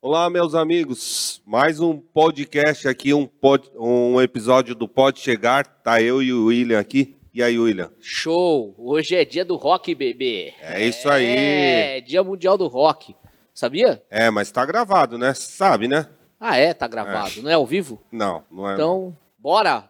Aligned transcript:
Olá, 0.00 0.30
meus 0.30 0.54
amigos. 0.54 1.42
Mais 1.44 1.80
um 1.80 1.98
podcast 1.98 2.86
aqui, 2.86 3.12
um, 3.12 3.26
pod, 3.26 3.68
um 3.74 4.20
episódio 4.20 4.72
do 4.72 4.86
Pode 4.86 5.18
Chegar. 5.18 5.66
Tá 5.66 6.00
eu 6.00 6.22
e 6.22 6.32
o 6.32 6.46
William 6.46 6.78
aqui. 6.78 7.16
E 7.34 7.42
aí, 7.42 7.58
William? 7.58 7.90
Show! 8.00 8.76
Hoje 8.78 9.16
é 9.16 9.24
dia 9.24 9.44
do 9.44 9.56
rock, 9.56 9.92
bebê. 9.96 10.54
É 10.60 10.86
isso 10.86 11.08
aí. 11.10 11.26
É, 11.26 12.00
dia 12.00 12.22
mundial 12.22 12.56
do 12.56 12.68
rock. 12.68 13.16
Sabia? 13.52 14.00
É, 14.08 14.30
mas 14.30 14.52
tá 14.52 14.64
gravado, 14.64 15.18
né? 15.18 15.34
Sabe, 15.34 15.88
né? 15.88 16.06
Ah, 16.38 16.56
é? 16.56 16.72
Tá 16.72 16.86
gravado. 16.86 17.42
Não 17.42 17.50
é 17.50 17.54
ao 17.54 17.66
vivo? 17.66 18.00
Não, 18.12 18.44
não 18.52 18.70
é. 18.70 18.74
Então, 18.74 19.16
bora! 19.36 19.88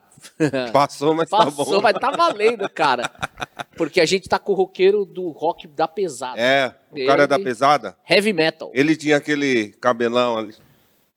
Passou, 0.73 1.15
mas 1.15 1.29
tá 1.31 1.45
Passou, 1.45 1.67
bom. 1.67 1.81
mas 1.83 1.99
tá 1.99 2.11
valendo, 2.13 2.67
cara. 2.71 3.11
Porque 3.79 4.01
a 4.01 4.05
gente 4.07 4.29
tá 4.29 4.39
com 4.39 4.53
o 4.53 4.55
roqueiro 4.55 5.05
do 5.07 5.31
rock 5.31 5.67
da 5.67 5.89
pesada. 5.89 6.39
É, 6.39 6.75
o 6.91 7.07
cara 7.07 7.23
Ele- 7.23 7.27
da 7.29 7.39
pesada, 7.39 7.97
Heavy 8.09 8.33
metal. 8.33 8.71
ele 8.75 8.95
tinha 8.97 9.17
aquele 9.17 9.69
cabelão 9.81 10.37
ali. 10.37 10.55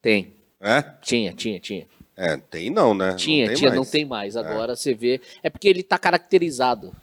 Tem. 0.00 0.32
É? 0.60 0.80
Tinha, 1.02 1.32
tinha, 1.34 1.58
tinha. 1.60 1.86
É, 2.16 2.36
tem 2.36 2.70
não, 2.70 2.94
né? 2.94 3.14
Tinha, 3.14 3.48
tem 3.48 3.56
tinha, 3.56 3.70
mais. 3.70 3.78
não 3.78 3.84
tem 3.90 4.04
mais. 4.04 4.36
Agora 4.36 4.76
você 4.76 4.94
vê. 4.94 5.20
É 5.42 5.50
porque 5.50 5.68
ele 5.68 5.82
tá 5.82 5.98
caracterizado. 5.98 6.94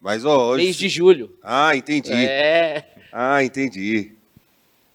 Mas 0.00 0.24
ó, 0.24 0.50
hoje. 0.50 0.64
Mês 0.64 0.76
de 0.76 0.88
julho. 0.88 1.36
Ah, 1.42 1.74
entendi. 1.74 2.12
É. 2.12 2.84
Ah, 3.12 3.42
entendi. 3.42 4.12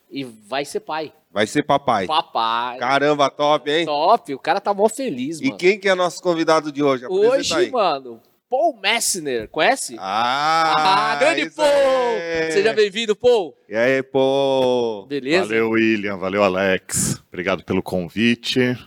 E 0.10 0.24
vai 0.24 0.64
ser 0.64 0.80
pai. 0.80 1.12
Vai 1.32 1.48
ser 1.48 1.64
papai. 1.64 2.06
Papai. 2.06 2.78
Caramba, 2.78 3.30
top, 3.30 3.70
hein? 3.72 3.86
Top. 3.86 4.34
O 4.36 4.40
cara 4.40 4.62
tá 4.62 4.72
mó 4.74 4.88
feliz, 4.88 5.40
E 5.42 5.46
mano. 5.46 5.58
quem 5.58 5.80
que 5.80 5.90
é 5.90 5.96
nosso 5.96 6.22
convidado 6.22 6.72
de 6.72 6.84
hoje? 6.84 7.06
Apresenta 7.06 7.36
Hoje, 7.38 7.54
aí. 7.56 7.72
mano, 7.72 8.22
Paul 8.54 8.78
Messner, 8.80 9.48
conhece? 9.50 9.96
Ah, 9.98 11.14
Ah, 11.14 11.16
grande 11.16 11.50
Paul! 11.50 11.66
aí. 11.66 12.52
Seja 12.52 12.72
bem-vindo, 12.72 13.16
Paul. 13.16 13.58
E 13.68 13.76
aí, 13.76 14.04
pô? 14.04 15.08
Beleza? 15.10 15.46
Valeu, 15.48 15.72
William. 15.72 16.18
Valeu, 16.18 16.44
Alex. 16.44 17.20
Obrigado 17.30 17.64
pelo 17.64 17.82
convite. 17.82 18.78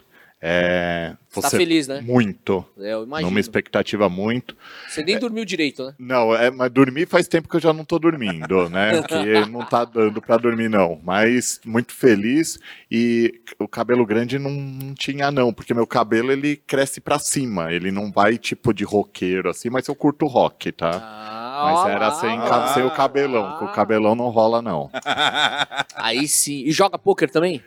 É, 0.41 1.15
Você 1.31 1.41
tá 1.41 1.49
você- 1.49 1.57
feliz, 1.57 1.89
né? 1.89 2.01
Muito. 2.03 2.65
É, 2.79 2.93
eu 2.93 3.05
imagino. 3.05 3.31
Numa 3.31 3.41
expectativa 3.41 4.07
muito. 4.09 4.55
Você 4.87 5.03
nem 5.03 5.19
dormiu 5.19 5.45
direito, 5.47 5.83
né? 5.85 5.95
Não, 5.99 6.35
é, 6.35 6.51
mas 6.51 6.71
dormir 6.71 7.07
faz 7.07 7.27
tempo 7.27 7.49
que 7.49 7.57
eu 7.57 7.61
já 7.61 7.73
não 7.73 7.85
tô 7.87 7.99
dormindo, 7.99 8.69
né? 8.69 9.03
Que 9.09 9.47
não 9.51 9.65
tá 9.65 9.85
dando 9.85 10.21
pra 10.21 10.37
dormir, 10.37 10.69
não. 10.69 11.01
Mas 11.03 11.59
muito 11.65 11.93
feliz. 11.95 12.59
E 12.91 13.41
o 13.59 13.67
cabelo 13.67 14.05
grande 14.05 14.39
não, 14.39 14.95
tinha, 14.95 15.31
não, 15.31 15.53
porque 15.55 15.73
meu 15.73 15.87
cabelo 15.87 16.31
ele 16.31 16.57
cresce 16.57 17.01
pra 17.01 17.19
cima. 17.19 17.73
Ele 17.73 17.91
não 17.91 18.13
vai 18.13 18.37
tipo 18.37 18.75
de 18.75 18.85
roqueiro 18.85 19.49
assim, 19.49 19.71
mas 19.71 19.89
eu 19.89 19.95
curto 19.95 20.27
rock, 20.27 20.71
tá? 20.71 20.91
Ah, 21.03 21.73
Mas 21.73 21.91
era 21.95 22.11
sem, 22.13 22.39
sem 22.75 22.83
o 22.85 22.91
cabelão. 22.91 23.57
Com 23.59 23.65
o 23.65 23.73
cabelão 23.73 24.15
não 24.15 24.29
rola, 24.29 24.61
não. 24.61 24.91
Aí 25.95 26.29
sim. 26.29 26.63
E 26.67 26.71
joga 26.73 26.99
pôquer 26.99 27.31
também? 27.31 27.63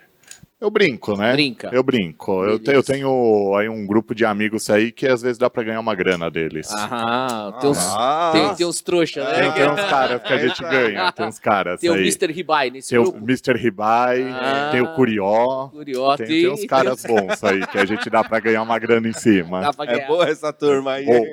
Eu 0.61 0.69
brinco, 0.69 1.15
né? 1.15 1.31
Brinca. 1.31 1.69
Eu 1.71 1.81
brinco. 1.81 2.43
Eu, 2.43 2.59
te- 2.59 2.71
eu 2.73 2.83
tenho 2.83 3.55
aí 3.55 3.69
um 3.69 3.87
grupo 3.87 4.13
de 4.13 4.25
amigos 4.25 4.69
aí 4.69 4.91
que 4.91 5.07
às 5.07 5.21
vezes 5.21 5.37
dá 5.37 5.49
pra 5.49 5.63
ganhar 5.63 5.79
uma 5.79 5.95
grana 5.95 6.29
deles. 6.29 6.69
Aham. 6.73 7.53
Tem 7.61 7.69
uns, 7.69 7.77
Ah. 7.79 8.29
tem, 8.33 8.55
tem 8.55 8.65
uns 8.65 8.81
trouxa, 8.81 9.23
né? 9.23 9.39
Tem, 9.39 9.51
tem 9.53 9.71
uns 9.71 9.89
caras 9.89 10.21
que 10.21 10.33
a 10.33 10.37
gente 10.37 10.61
ganha. 10.61 11.11
Tem 11.13 11.25
uns 11.25 11.39
caras 11.39 11.79
Tem 11.79 11.89
o 11.89 11.93
aí. 11.93 12.01
Mr. 12.01 12.33
Ribai 12.33 12.69
nesse 12.71 12.89
Tem 12.89 12.99
o 12.99 13.03
grupo. 13.03 13.19
Mr. 13.19 13.53
Ribai, 13.57 14.21
Ah. 14.29 14.69
tem 14.69 14.81
o 14.81 14.93
Curió. 14.95 15.69
Curioso. 15.69 16.17
Tem, 16.17 16.27
tem 16.27 16.49
uns 16.49 16.65
caras 16.65 17.03
bons 17.05 17.41
aí 17.41 17.65
que 17.65 17.77
a 17.77 17.85
gente 17.85 18.09
dá 18.09 18.21
pra 18.21 18.41
ganhar 18.41 18.61
uma 18.61 18.77
grana 18.77 19.07
em 19.07 19.13
cima. 19.13 19.61
Dá 19.61 19.71
pra 19.71 19.85
É 19.85 19.95
ganhar. 19.95 20.07
boa 20.07 20.27
essa 20.29 20.51
turma 20.51 20.91
aí. 20.95 21.05
Bom, 21.05 21.23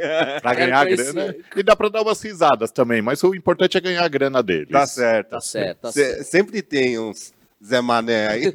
pra 0.40 0.54
ganhar 0.54 0.84
grana. 0.86 1.34
E 1.56 1.62
dá 1.64 1.74
pra 1.74 1.88
dar 1.88 2.02
umas 2.02 2.22
risadas 2.22 2.70
também, 2.70 3.02
mas 3.02 3.20
o 3.24 3.34
importante 3.34 3.76
é 3.76 3.80
ganhar 3.80 4.04
a 4.04 4.08
grana 4.08 4.40
deles. 4.40 4.70
Tá 4.70 4.86
certo. 4.86 5.30
Tá 5.30 5.40
certo, 5.40 5.78
tá 5.80 5.90
certo. 5.90 6.22
sempre 6.22 6.62
tem 6.62 6.96
uns 6.96 7.34
Zé 7.66 7.80
Mané 7.80 8.28
aí. 8.28 8.52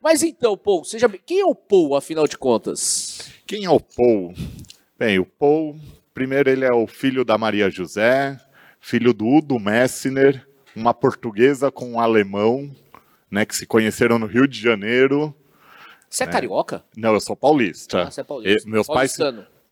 Mas 0.00 0.22
então, 0.22 0.56
Paul, 0.56 0.84
seja 0.84 1.08
bem... 1.08 1.20
quem 1.24 1.40
é 1.40 1.44
o 1.44 1.54
Paul, 1.54 1.96
afinal 1.96 2.28
de 2.28 2.36
contas? 2.36 3.30
Quem 3.46 3.64
é 3.64 3.70
o 3.70 3.80
Paul? 3.80 4.34
Bem, 4.98 5.18
o 5.18 5.26
Paul, 5.26 5.76
primeiro 6.12 6.50
ele 6.50 6.64
é 6.64 6.72
o 6.72 6.86
filho 6.86 7.24
da 7.24 7.36
Maria 7.38 7.70
José, 7.70 8.38
filho 8.80 9.12
do 9.12 9.26
Udo 9.26 9.58
Messner, 9.58 10.46
uma 10.74 10.92
portuguesa 10.94 11.70
com 11.70 11.92
um 11.92 12.00
alemão, 12.00 12.70
né, 13.30 13.44
que 13.44 13.56
se 13.56 13.66
conheceram 13.66 14.18
no 14.18 14.26
Rio 14.26 14.46
de 14.46 14.60
Janeiro. 14.60 15.34
Você 16.08 16.24
é, 16.24 16.26
carioca? 16.26 16.84
Não, 16.96 17.14
eu 17.14 17.20
sou 17.20 17.34
paulista. 17.34 18.02
Ah, 18.02 18.10
você 18.10 18.20
é 18.20 18.24
paulista. 18.24 18.68
E 18.68 18.70
meus 18.70 18.86
pais 18.86 19.16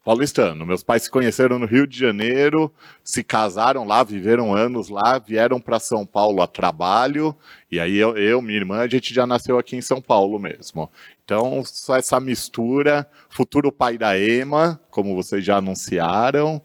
Paulistano. 0.05 0.67
Meus 0.67 0.83
pais 0.83 1.05
se 1.05 1.11
conheceram 1.11 1.59
no 1.59 1.65
Rio 1.65 1.87
de 1.87 1.99
Janeiro, 1.99 2.71
se 3.03 3.25
casaram 3.25 3.85
lá, 3.85 4.05
viveram 4.05 4.55
anos 4.55 4.91
lá, 4.91 5.19
vieram 5.19 5.59
para 5.59 5.81
São 5.81 6.05
Paulo 6.05 6.43
a 6.43 6.47
trabalho, 6.47 7.35
e 7.71 7.81
aí 7.81 7.97
eu, 7.97 8.15
eu, 8.19 8.43
minha 8.43 8.59
irmã, 8.59 8.81
a 8.81 8.87
gente 8.87 9.15
já 9.15 9.27
nasceu 9.27 9.59
aqui 9.59 9.77
em 9.77 9.81
São 9.81 10.03
Paulo 10.03 10.39
mesmo. 10.39 10.91
Então, 11.25 11.63
só 11.65 11.97
essa 11.97 12.21
mistura, 12.21 13.09
futuro 13.31 13.73
pai 13.73 13.97
da 13.97 14.19
Ema, 14.19 14.79
como 14.91 15.17
vocês 15.17 15.43
já 15.43 15.57
anunciaram, 15.57 16.61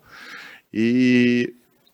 e 0.74 1.54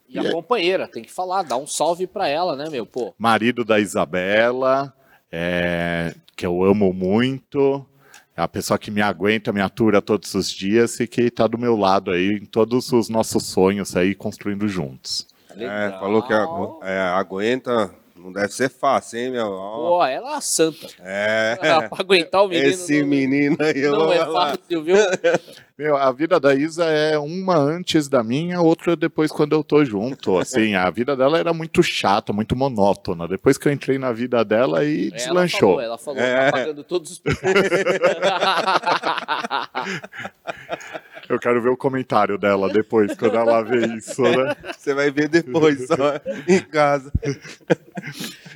E 0.10 0.18
a 0.18 0.32
companheira, 0.32 0.88
tem 0.88 1.04
que 1.04 1.12
falar, 1.12 1.44
dá 1.44 1.56
um 1.56 1.68
salve 1.68 2.08
pra 2.08 2.28
ela, 2.28 2.56
né, 2.56 2.70
meu? 2.72 2.88
Pô, 2.88 3.14
marido 3.20 3.64
da 3.64 3.80
Isabela, 3.80 4.92
é, 5.32 6.16
que 6.36 6.46
eu 6.46 6.64
amo 6.64 6.92
muito, 6.92 7.86
é 8.36 8.42
a 8.42 8.48
pessoa 8.48 8.78
que 8.78 8.92
me 8.92 9.02
aguenta, 9.02 9.54
me 9.54 9.62
atura 9.62 10.02
todos 10.02 10.34
os 10.34 10.50
dias 10.50 11.00
e 11.00 11.08
que 11.08 11.22
está 11.22 11.48
do 11.48 11.58
meu 11.58 11.76
lado 11.76 12.12
aí 12.12 12.34
em 12.42 12.46
todos 12.46 12.92
os 12.92 13.08
nossos 13.10 13.44
sonhos 13.46 13.96
aí 13.96 14.14
construindo 14.14 14.68
juntos. 14.68 15.28
É, 15.58 15.90
falou 16.00 16.22
que 16.22 16.34
agu- 16.34 16.80
é, 16.84 17.00
aguenta. 17.00 17.94
Não 18.26 18.34
deve 18.34 18.48
ser 18.52 18.70
fácil, 18.70 19.20
hein, 19.20 19.30
meu? 19.30 19.52
Ó, 19.52 20.00
Pô, 20.00 20.06
ela 20.06 20.30
é 20.30 20.32
uma 20.32 20.42
santa. 20.42 20.88
É. 21.00 21.56
pra 21.58 21.90
aguentar 22.00 22.44
o 22.44 22.48
menino. 22.48 22.70
Esse 22.70 23.02
não, 23.02 23.08
menino 23.08 23.56
aí, 23.60 23.80
eu 23.80 23.92
Não 23.92 24.12
é 24.12 24.26
fácil, 24.26 24.84
viu? 24.84 24.96
Meu, 25.78 25.96
a 25.98 26.10
vida 26.12 26.40
da 26.40 26.56
Isa 26.56 26.86
é 26.86 27.20
uma 27.20 27.56
antes 27.58 28.08
da 28.08 28.24
minha, 28.24 28.62
outra 28.62 28.96
depois 28.96 29.30
quando 29.30 29.54
eu 29.54 29.62
tô 29.64 29.84
junto. 29.86 30.40
Assim, 30.40 30.74
a 30.74 30.90
vida 30.90 31.16
dela 31.18 31.38
era 31.38 31.54
muito 31.54 31.84
chata, 31.84 32.32
muito 32.34 32.56
monótona. 32.56 33.28
Depois 33.28 33.58
que 33.58 33.68
eu 33.68 33.74
entrei 33.74 34.00
na 34.00 34.12
vida 34.14 34.44
dela, 34.44 34.80
aí 34.80 35.08
Ela 35.10 35.18
deslanchou. 35.18 35.60
falou, 35.60 35.82
ela 35.82 35.98
falou, 35.98 36.20
É. 36.22 36.46
tá 36.46 36.52
pagando 36.60 36.82
todos 36.84 37.12
os 37.12 37.20
pecados. 37.20 37.62
Eu 41.28 41.40
quero 41.40 41.62
ver 41.62 41.70
o 41.70 41.78
comentário 41.78 42.38
dela 42.38 42.70
depois, 42.70 43.16
quando 43.16 43.36
ela 43.36 43.62
vê 43.64 43.86
isso, 43.98 44.22
né? 44.22 44.56
Você 44.78 44.94
vai 44.94 45.10
ver 45.12 45.28
depois, 45.28 45.88
só 45.88 46.16
em 46.48 46.60
casa. 46.62 47.12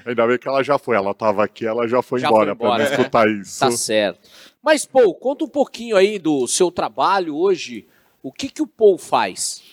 Ainda 0.05 0.27
bem 0.27 0.37
que 0.37 0.47
ela 0.47 0.63
já 0.63 0.77
foi. 0.77 0.95
Ela 0.95 1.13
tava 1.13 1.43
aqui, 1.43 1.65
ela 1.65 1.87
já 1.87 2.01
foi 2.01 2.19
Já 2.19 2.27
embora, 2.27 2.55
foi 2.55 2.65
embora, 2.67 2.83
não 2.83 2.89
né? 2.89 2.95
escutar 2.97 3.27
isso. 3.29 3.59
tá 3.59 3.71
certo. 3.71 4.29
Mas, 4.61 4.85
Paul, 4.85 5.13
conta 5.15 5.45
um 5.45 5.49
pouquinho 5.49 5.95
aí 5.95 6.19
do 6.19 6.47
seu 6.47 6.69
trabalho 6.71 7.35
hoje. 7.35 7.87
O 8.21 8.31
que, 8.31 8.49
que 8.49 8.61
o 8.61 8.67
Paul 8.67 8.97
faz? 8.97 9.63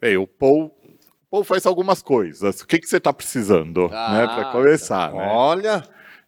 Bem, 0.00 0.16
o 0.16 0.26
Paul, 0.26 0.64
o 0.66 1.30
Paul 1.30 1.44
faz 1.44 1.66
algumas 1.66 2.02
coisas. 2.02 2.60
O 2.60 2.66
que, 2.66 2.78
que 2.78 2.86
você 2.86 2.98
tá 2.98 3.12
precisando, 3.12 3.90
Ah, 3.92 4.12
né? 4.12 4.26
Pra 4.34 4.44
começar, 4.52 5.12
né? 5.12 5.28
Olha, 5.30 5.84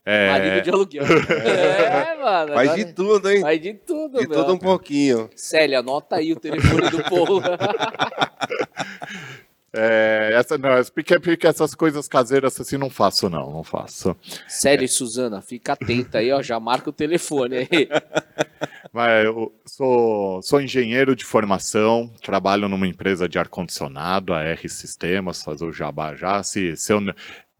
É, 0.07 0.31
Marido 0.31 0.63
de 0.63 0.71
aluguel. 0.71 1.05
é, 1.33 2.17
mano. 2.17 2.53
faz 2.53 2.71
agora- 2.71 2.85
de 2.85 2.93
tudo, 2.93 3.31
hein? 3.31 3.41
Faz 3.41 3.63
de 3.63 3.75
tudo, 3.75 4.19
De 4.19 4.29
meu. 4.29 4.39
tudo 4.39 4.53
um 4.55 4.59
pouquinho. 4.59 5.31
Célia, 5.35 5.79
anota 5.79 6.17
aí 6.17 6.33
o 6.33 6.37
telefone 6.41 6.91
do 6.91 7.03
Paul. 7.05 7.41
é, 9.73 10.31
essa, 10.35 10.59
não, 10.59 10.69
porque, 10.95 11.19
porque 11.19 11.47
essas 11.47 11.75
coisas 11.75 12.07
caseiras 12.07 12.61
assim 12.61 12.77
não 12.77 12.91
faço, 12.91 13.31
não, 13.31 13.51
não 13.51 13.65
faço. 13.65 14.15
Célia 14.47 14.85
e 14.85 14.89
Suzana, 14.89 15.41
fica 15.41 15.73
atenta 15.73 16.19
aí, 16.19 16.31
ó. 16.33 16.43
Já 16.43 16.61
marca 16.61 16.91
o 16.91 16.93
telefone 16.93 17.57
aí. 17.57 17.89
Mas 18.93 19.25
eu 19.25 19.53
sou, 19.67 20.41
sou 20.41 20.61
engenheiro 20.61 21.17
de 21.17 21.25
formação, 21.25 22.09
trabalho 22.23 22.69
numa 22.69 22.87
empresa 22.87 23.29
de 23.29 23.37
ar-condicionado, 23.41 24.33
a 24.33 24.45
R 24.45 24.69
Sistemas, 24.69 25.43
fazer 25.43 25.65
o 25.65 25.73
jabá 25.73 26.15
já. 26.15 26.41
Se, 26.45 26.77
se 26.77 26.93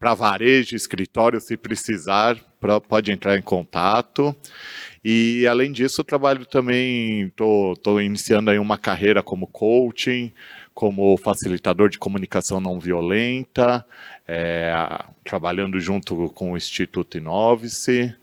para 0.05 0.13
varejo, 0.13 0.75
escritório, 0.75 1.41
se 1.41 1.57
precisar, 1.57 2.37
pra, 2.59 2.79
pode 2.79 3.11
entrar 3.11 3.39
em 3.39 3.41
contato. 3.41 4.35
E 5.03 5.47
além 5.47 5.71
disso, 5.71 6.03
trabalho 6.03 6.45
também, 6.45 7.23
estou 7.25 7.99
iniciando 7.99 8.51
aí 8.51 8.59
uma 8.59 8.77
carreira 8.77 9.23
como 9.23 9.47
coaching, 9.47 10.31
como 10.75 11.17
facilitador 11.17 11.89
de 11.89 11.97
comunicação 11.97 12.59
não 12.59 12.79
violenta, 12.79 13.83
é, 14.27 14.71
trabalhando 15.23 15.79
junto 15.79 16.29
com 16.35 16.51
o 16.51 16.57
Instituto 16.57 17.17
Inovice. 17.17 18.15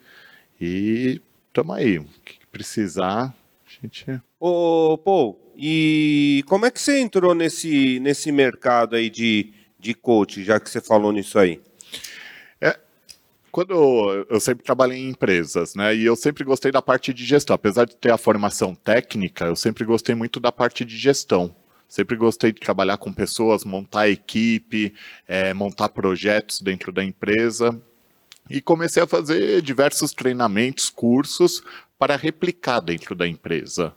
E 0.60 1.20
estamos 1.48 1.76
aí. 1.76 1.98
O 1.98 2.06
que 2.24 2.46
precisar, 2.52 3.24
a 3.66 3.82
gente. 3.82 4.22
Ô, 4.38 4.96
Paul, 4.98 5.36
e 5.56 6.44
como 6.46 6.64
é 6.64 6.70
que 6.70 6.80
você 6.80 7.00
entrou 7.00 7.34
nesse, 7.34 7.98
nesse 7.98 8.30
mercado 8.30 8.94
aí 8.94 9.10
de, 9.10 9.52
de 9.80 9.94
coach, 9.94 10.44
já 10.44 10.60
que 10.60 10.70
você 10.70 10.80
falou 10.80 11.10
nisso 11.10 11.40
aí? 11.40 11.60
Quando 13.52 14.24
eu, 14.30 14.40
sempre 14.40 14.64
trabalhei 14.64 14.98
em 14.98 15.10
empresas, 15.10 15.74
né? 15.74 15.94
E 15.94 16.06
eu 16.06 16.16
sempre 16.16 16.42
gostei 16.42 16.72
da 16.72 16.80
parte 16.80 17.12
de 17.12 17.22
gestão. 17.22 17.54
Apesar 17.54 17.84
de 17.84 17.94
ter 17.94 18.10
a 18.10 18.16
formação 18.16 18.74
técnica, 18.74 19.44
eu 19.44 19.54
sempre 19.54 19.84
gostei 19.84 20.14
muito 20.14 20.40
da 20.40 20.50
parte 20.50 20.86
de 20.86 20.96
gestão. 20.96 21.54
Sempre 21.86 22.16
gostei 22.16 22.50
de 22.50 22.60
trabalhar 22.60 22.96
com 22.96 23.12
pessoas, 23.12 23.62
montar 23.62 24.08
equipe, 24.08 24.94
é, 25.28 25.52
montar 25.52 25.90
projetos 25.90 26.62
dentro 26.62 26.90
da 26.90 27.04
empresa. 27.04 27.78
E 28.48 28.62
comecei 28.62 29.02
a 29.02 29.06
fazer 29.06 29.60
diversos 29.60 30.12
treinamentos, 30.12 30.88
cursos 30.88 31.62
para 31.98 32.16
replicar 32.16 32.80
dentro 32.80 33.14
da 33.14 33.28
empresa. 33.28 33.94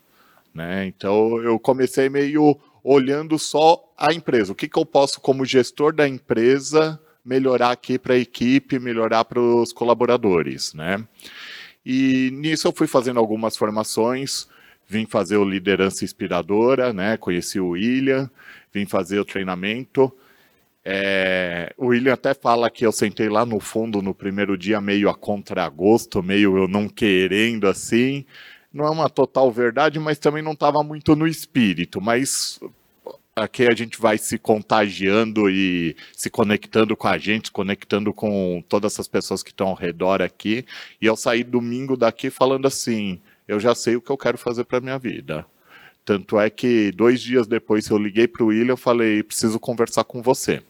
Né? 0.53 0.85
Então 0.85 1.41
eu 1.41 1.57
comecei 1.57 2.09
meio 2.09 2.59
olhando 2.83 3.39
só 3.39 3.81
a 3.97 4.13
empresa. 4.13 4.51
O 4.51 4.55
que, 4.55 4.67
que 4.67 4.77
eu 4.77 4.85
posso, 4.85 5.21
como 5.21 5.45
gestor 5.45 5.95
da 5.95 6.05
empresa, 6.05 6.99
melhorar 7.25 7.71
aqui 7.71 7.97
para 7.97 8.13
a 8.13 8.19
equipe, 8.19 8.77
melhorar 8.77 9.25
para 9.25 9.39
os 9.39 9.73
colaboradores, 9.73 10.73
né? 10.73 11.03
E 11.85 12.29
nisso 12.33 12.67
eu 12.67 12.71
fui 12.71 12.87
fazendo 12.87 13.19
algumas 13.19 13.57
formações, 13.57 14.47
vim 14.87 15.05
fazer 15.05 15.37
o 15.37 15.43
liderança 15.43 16.05
inspiradora, 16.05 16.93
né? 16.93 17.17
Conheci 17.17 17.59
o 17.59 17.69
William, 17.69 18.29
vim 18.71 18.85
fazer 18.85 19.19
o 19.19 19.25
treinamento. 19.25 20.11
É, 20.83 21.73
o 21.77 21.87
William 21.87 22.13
até 22.13 22.35
fala 22.35 22.69
que 22.69 22.85
eu 22.85 22.91
sentei 22.91 23.27
lá 23.27 23.43
no 23.43 23.59
fundo 23.59 24.03
no 24.03 24.13
primeiro 24.13 24.55
dia 24.55 24.79
meio 24.79 25.09
a 25.09 25.15
contragosto, 25.15 26.21
meio 26.21 26.55
eu 26.57 26.67
não 26.67 26.87
querendo 26.87 27.67
assim. 27.67 28.23
Não 28.71 28.85
é 28.85 28.89
uma 28.89 29.09
total 29.09 29.51
verdade, 29.51 29.99
mas 29.99 30.19
também 30.19 30.43
não 30.43 30.51
estava 30.51 30.83
muito 30.83 31.15
no 31.15 31.27
espírito. 31.27 31.99
Mas 31.99 32.59
aqui 33.35 33.67
a 33.67 33.75
gente 33.75 33.99
vai 33.99 34.17
se 34.17 34.39
contagiando 34.39 35.49
e 35.49 35.95
se 36.13 36.29
conectando 36.29 36.95
com 36.95 37.07
a 37.07 37.17
gente, 37.17 37.51
conectando 37.51 38.13
com 38.13 38.63
todas 38.69 38.93
essas 38.93 39.07
pessoas 39.07 39.43
que 39.43 39.49
estão 39.49 39.67
ao 39.67 39.75
redor 39.75 40.21
aqui. 40.21 40.65
E 41.01 41.05
eu 41.05 41.15
saí 41.15 41.43
domingo 41.43 41.97
daqui 41.97 42.29
falando 42.29 42.65
assim: 42.65 43.19
eu 43.47 43.59
já 43.59 43.75
sei 43.75 43.95
o 43.95 44.01
que 44.01 44.09
eu 44.09 44.17
quero 44.17 44.37
fazer 44.37 44.63
para 44.63 44.79
minha 44.79 44.97
vida. 44.97 45.45
Tanto 46.05 46.39
é 46.39 46.49
que 46.49 46.91
dois 46.91 47.21
dias 47.21 47.47
depois 47.47 47.89
eu 47.89 47.97
liguei 47.97 48.27
para 48.27 48.43
o 48.43 48.47
William 48.47 48.75
e 48.75 48.77
falei: 48.77 49.23
preciso 49.23 49.59
conversar 49.59 50.05
com 50.05 50.21
você. 50.21 50.61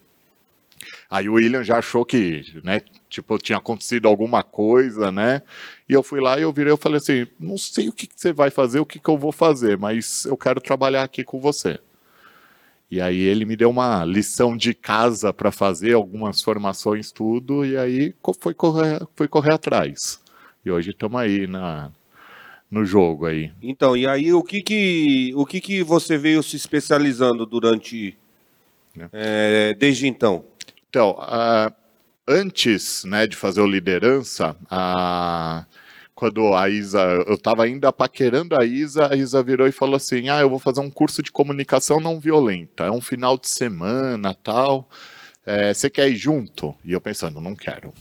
Aí 1.09 1.29
o 1.29 1.33
William 1.33 1.63
já 1.63 1.77
achou 1.77 2.05
que, 2.05 2.59
né, 2.63 2.81
tipo, 3.09 3.37
tinha 3.37 3.57
acontecido 3.57 4.07
alguma 4.07 4.43
coisa, 4.43 5.11
né? 5.11 5.41
E 5.87 5.93
eu 5.93 6.03
fui 6.03 6.19
lá 6.19 6.37
e 6.39 6.43
eu 6.43 6.51
virei 6.51 6.73
e 6.73 6.77
falei 6.77 6.97
assim: 6.97 7.27
não 7.39 7.57
sei 7.57 7.89
o 7.89 7.93
que, 7.93 8.07
que 8.07 8.19
você 8.19 8.33
vai 8.33 8.49
fazer, 8.49 8.79
o 8.79 8.85
que, 8.85 8.99
que 8.99 9.09
eu 9.09 9.17
vou 9.17 9.31
fazer, 9.31 9.77
mas 9.77 10.25
eu 10.25 10.37
quero 10.37 10.59
trabalhar 10.59 11.03
aqui 11.03 11.23
com 11.23 11.39
você. 11.39 11.79
E 12.89 13.01
aí 13.01 13.19
ele 13.19 13.45
me 13.45 13.55
deu 13.55 13.69
uma 13.69 14.05
lição 14.05 14.55
de 14.55 14.73
casa 14.73 15.33
para 15.33 15.51
fazer, 15.51 15.93
algumas 15.93 16.41
formações, 16.41 17.11
tudo, 17.11 17.65
e 17.65 17.75
aí 17.75 18.13
foi 18.39 18.53
correr, 18.53 19.01
foi 19.15 19.27
correr 19.27 19.53
atrás. 19.53 20.21
E 20.63 20.71
hoje 20.71 20.91
estamos 20.91 21.19
aí 21.19 21.47
na, 21.47 21.91
no 22.69 22.85
jogo 22.85 23.25
aí. 23.25 23.51
Então, 23.61 23.97
e 23.97 24.07
aí 24.07 24.31
o 24.33 24.43
que 24.43 24.61
que, 24.61 25.31
o 25.35 25.45
que, 25.45 25.59
que 25.59 25.83
você 25.83 26.17
veio 26.17 26.43
se 26.43 26.55
especializando 26.55 27.45
durante, 27.45 28.17
é. 28.97 29.09
É, 29.11 29.73
desde 29.73 30.07
então? 30.07 30.45
Então, 30.89 31.11
uh, 31.19 31.73
antes 32.27 33.03
né, 33.03 33.27
de 33.27 33.35
fazer 33.35 33.61
o 33.61 33.67
liderança, 33.67 34.55
uh, 34.65 35.65
quando 36.15 36.55
a 36.55 36.69
Isa, 36.69 36.99
eu 37.27 37.33
estava 37.35 37.65
ainda 37.65 37.91
paquerando 37.91 38.57
a 38.57 38.65
Isa, 38.65 39.11
a 39.11 39.15
Isa 39.17 39.43
virou 39.43 39.67
e 39.67 39.71
falou 39.71 39.97
assim: 39.97 40.29
Ah, 40.29 40.39
eu 40.39 40.49
vou 40.49 40.59
fazer 40.59 40.79
um 40.79 40.89
curso 40.89 41.21
de 41.21 41.31
comunicação 41.31 41.99
não 41.99 42.19
violenta, 42.19 42.85
é 42.85 42.91
um 42.91 43.01
final 43.01 43.37
de 43.37 43.49
semana 43.49 44.33
tal. 44.33 44.89
É, 45.45 45.73
você 45.73 45.89
quer 45.89 46.09
ir 46.09 46.15
junto? 46.15 46.73
E 46.83 46.93
eu 46.93 47.01
pensando, 47.01 47.39
não 47.39 47.55
quero. 47.55 47.93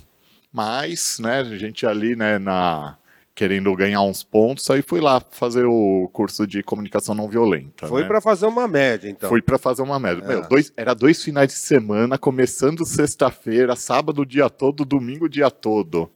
Mas, 0.50 1.18
né, 1.18 1.40
a 1.40 1.58
gente 1.58 1.84
ali, 1.84 2.16
né, 2.16 2.38
na, 2.38 2.96
querendo 3.34 3.74
ganhar 3.74 4.00
uns 4.00 4.22
pontos, 4.22 4.70
aí 4.70 4.80
fui 4.80 5.00
lá 5.00 5.20
fazer 5.20 5.64
o 5.66 6.08
curso 6.12 6.46
de 6.46 6.62
comunicação 6.62 7.14
não 7.14 7.28
violenta. 7.28 7.88
Foi 7.88 8.02
né? 8.02 8.08
para 8.08 8.20
fazer 8.20 8.46
uma 8.46 8.68
média, 8.68 9.10
então. 9.10 9.28
Fui 9.28 9.42
para 9.42 9.58
fazer 9.58 9.82
uma 9.82 9.98
média. 9.98 10.22
É. 10.24 10.28
Meu, 10.28 10.48
dois, 10.48 10.72
era 10.76 10.94
dois 10.94 11.22
finais 11.22 11.48
de 11.48 11.54
semana, 11.54 12.16
começando 12.16 12.86
sexta-feira, 12.86 13.74
sábado 13.76 14.22
o 14.22 14.26
dia 14.26 14.48
todo, 14.48 14.84
domingo 14.84 15.26
o 15.26 15.28
dia 15.28 15.50
todo. 15.50 16.08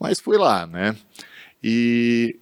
Mas 0.00 0.18
fui 0.18 0.36
lá, 0.36 0.66
né? 0.66 0.96
E, 1.66 2.38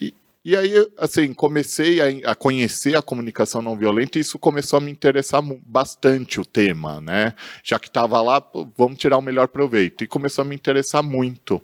e, 0.00 0.14
e 0.44 0.56
aí, 0.56 0.88
assim, 0.96 1.34
comecei 1.34 2.00
a, 2.00 2.30
a, 2.30 2.34
conhecer 2.36 2.96
a 2.96 3.02
comunicação 3.02 3.60
não 3.60 3.76
violenta 3.76 4.16
e 4.16 4.20
isso 4.20 4.38
começou 4.38 4.76
a 4.76 4.80
me 4.80 4.92
interessar 4.92 5.42
bastante 5.66 6.40
o 6.40 6.44
tema, 6.44 7.00
né? 7.00 7.34
Já 7.64 7.80
que 7.80 7.88
estava 7.88 8.22
lá, 8.22 8.40
vamos 8.78 8.96
tirar 8.98 9.18
o 9.18 9.22
melhor 9.22 9.48
proveito. 9.48 10.04
E 10.04 10.06
começou 10.06 10.42
a 10.42 10.44
me 10.44 10.54
interessar 10.54 11.02
muito. 11.02 11.60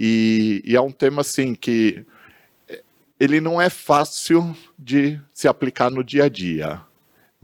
E, 0.00 0.62
e 0.64 0.74
é 0.74 0.80
um 0.80 0.90
tema 0.90 1.20
assim 1.20 1.54
que 1.54 2.06
eh, 2.66 2.82
ele 3.20 3.38
não 3.38 3.60
é 3.60 3.68
fácil 3.68 4.56
de 4.78 5.20
se 5.34 5.46
aplicar 5.46 5.90
no 5.90 6.02
dia 6.02 6.24
a 6.24 6.28
dia, 6.30 6.80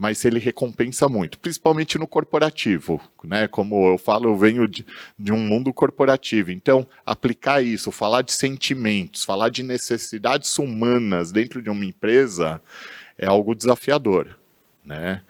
mas 0.01 0.25
ele 0.25 0.39
recompensa 0.39 1.07
muito, 1.07 1.37
principalmente 1.37 1.99
no 1.99 2.07
corporativo, 2.07 2.99
né? 3.23 3.47
Como 3.47 3.87
eu 3.87 3.99
falo, 3.99 4.29
eu 4.29 4.35
venho 4.35 4.67
de, 4.67 4.83
de, 5.17 5.31
um 5.31 5.37
mundo 5.37 5.71
corporativo, 5.71 6.51
então 6.51 6.87
aplicar 7.05 7.61
isso, 7.61 7.91
falar 7.91 8.23
de 8.23 8.31
sentimentos, 8.31 9.23
falar 9.23 9.49
de 9.49 9.61
necessidades 9.61 10.57
humanas 10.57 11.31
dentro 11.31 11.61
de 11.61 11.69
uma 11.69 11.85
empresa 11.85 12.59
é 13.15 13.27
algo 13.27 13.53
desafiador, 13.53 14.39
né? 14.83 15.21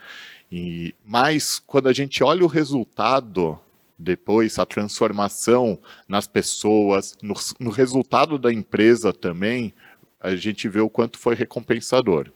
E, 0.50 0.96
mas 1.06 1.62
quando 1.68 1.90
a 1.90 1.94
gente 1.94 2.24
olha 2.24 2.46
o 2.46 2.48
resultado 2.48 3.60
depois 4.00 4.58
a 4.58 4.66
transformação 4.66 5.78
nas 6.08 6.28
pessoas, 6.28 7.18
no, 7.22 7.34
no, 7.60 7.72
resultado 7.72 8.40
da 8.40 8.54
empresa 8.54 9.12
também, 9.12 9.74
a 10.18 10.34
gente 10.34 10.70
vê 10.70 10.80
o 10.80 10.90
quanto 10.90 11.20
foi 11.20 11.36
recompensador. 11.36 12.32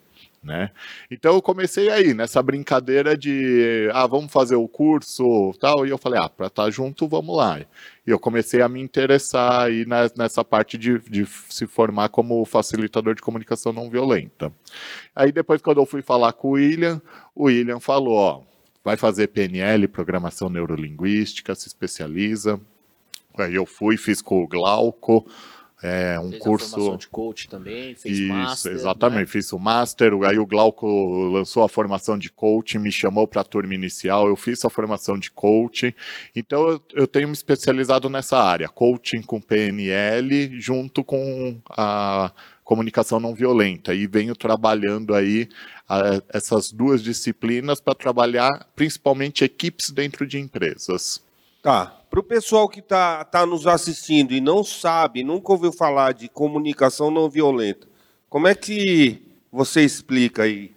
Né? 0.45 0.69
Então 1.09 1.33
eu 1.33 1.41
comecei 1.41 1.89
aí 1.89 2.13
nessa 2.13 2.39
brincadeira 2.43 3.17
de 3.17 3.89
ah, 3.91 4.05
vamos 4.05 4.31
fazer 4.31 4.55
o 4.55 4.67
curso 4.67 5.51
tal, 5.59 5.87
e 5.87 5.89
eu 5.89 5.97
falei, 5.97 6.19
ah, 6.21 6.29
para 6.29 6.45
estar 6.45 6.65
tá 6.65 6.69
junto, 6.69 7.07
vamos 7.07 7.35
lá. 7.35 7.59
E 7.59 7.65
eu 8.05 8.19
comecei 8.19 8.61
a 8.61 8.69
me 8.69 8.79
interessar 8.79 9.63
aí 9.63 9.87
nessa 10.15 10.45
parte 10.45 10.77
de, 10.77 10.99
de 10.99 11.25
se 11.49 11.65
formar 11.65 12.09
como 12.09 12.45
facilitador 12.45 13.15
de 13.15 13.23
comunicação 13.23 13.73
não 13.73 13.89
violenta. 13.89 14.53
Aí 15.15 15.31
depois, 15.31 15.63
quando 15.63 15.81
eu 15.81 15.85
fui 15.87 16.03
falar 16.03 16.31
com 16.33 16.49
o 16.49 16.51
William, 16.51 17.01
o 17.33 17.45
William 17.45 17.79
falou, 17.79 18.13
ó, 18.15 18.41
vai 18.83 18.95
fazer 18.95 19.29
PNL, 19.29 19.87
Programação 19.87 20.47
Neurolinguística, 20.47 21.55
se 21.55 21.67
especializa. 21.67 22.61
Aí 23.35 23.55
eu 23.55 23.65
fui, 23.65 23.97
fiz 23.97 24.21
com 24.21 24.43
o 24.43 24.47
Glauco, 24.47 25.25
é, 25.85 26.19
um 26.19 26.31
fez 26.31 26.41
curso. 26.41 26.69
formação 26.71 26.97
de 26.97 27.07
coach 27.07 27.47
também, 27.47 27.93
fez 27.93 28.17
Isso, 28.17 28.33
master. 28.33 28.71
Exatamente, 28.71 29.19
né? 29.19 29.25
fiz 29.27 29.53
o 29.53 29.59
master. 29.59 30.13
Aí 30.23 30.39
o 30.39 30.45
Glauco 30.45 30.87
lançou 31.31 31.63
a 31.63 31.69
formação 31.69 32.17
de 32.17 32.31
coach, 32.31 32.79
me 32.79 32.91
chamou 32.91 33.27
para 33.27 33.41
a 33.41 33.43
turma 33.43 33.75
inicial. 33.75 34.27
Eu 34.27 34.35
fiz 34.35 34.65
a 34.65 34.69
formação 34.69 35.19
de 35.19 35.29
coach. 35.29 35.95
Então 36.35 36.67
eu, 36.67 36.81
eu 36.93 37.07
tenho 37.07 37.27
me 37.27 37.33
especializado 37.35 38.09
nessa 38.09 38.39
área, 38.39 38.67
coaching 38.67 39.21
com 39.21 39.39
PNL, 39.39 40.59
junto 40.59 41.03
com 41.03 41.61
a 41.69 42.31
comunicação 42.63 43.19
não 43.19 43.35
violenta. 43.35 43.93
E 43.93 44.07
venho 44.07 44.35
trabalhando 44.35 45.13
aí 45.13 45.47
a, 45.87 46.19
essas 46.29 46.71
duas 46.71 47.03
disciplinas 47.03 47.79
para 47.79 47.93
trabalhar 47.93 48.67
principalmente 48.75 49.43
equipes 49.43 49.91
dentro 49.91 50.25
de 50.25 50.39
empresas. 50.39 51.23
Tá. 51.61 52.01
Para 52.15 52.21
o 52.21 52.23
pessoal 52.23 52.69
que 52.69 52.79
está 52.79 53.25
tá 53.25 53.45
nos 53.45 53.67
assistindo 53.67 54.33
e 54.33 54.39
não 54.39 54.63
sabe, 54.63 55.21
nunca 55.21 55.51
ouviu 55.51 55.73
falar 55.73 56.13
de 56.13 56.29
comunicação 56.29 57.11
não 57.11 57.29
violenta, 57.29 57.89
como 58.29 58.47
é 58.47 58.55
que 58.55 59.21
você 59.51 59.81
explica 59.81 60.43
aí? 60.43 60.71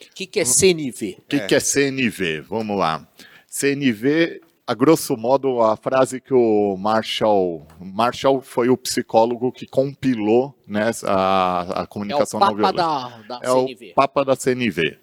O 0.00 0.14
que, 0.14 0.24
que 0.26 0.40
é 0.40 0.46
CNV? 0.46 1.18
O 1.18 1.22
que, 1.28 1.36
é. 1.36 1.46
que 1.46 1.54
é 1.54 1.60
CNV? 1.60 2.40
Vamos 2.48 2.78
lá. 2.78 3.06
CNV 3.46 4.40
a 4.66 4.72
grosso 4.72 5.14
modo, 5.14 5.60
a 5.60 5.76
frase 5.76 6.22
que 6.22 6.32
o 6.32 6.74
Marshall. 6.78 7.66
Marshall 7.78 8.40
foi 8.40 8.70
o 8.70 8.78
psicólogo 8.78 9.52
que 9.52 9.66
compilou 9.66 10.56
né, 10.66 10.90
a, 11.04 11.82
a 11.82 11.86
comunicação 11.86 12.40
é 12.40 12.46
não 12.46 12.54
violenta. 12.56 12.72
Da, 12.78 13.08
da 13.28 13.40
é 13.42 13.52
CNV. 13.52 13.90
o 13.90 13.94
Papa 13.94 14.24
da 14.24 14.34
CNV. 14.34 14.96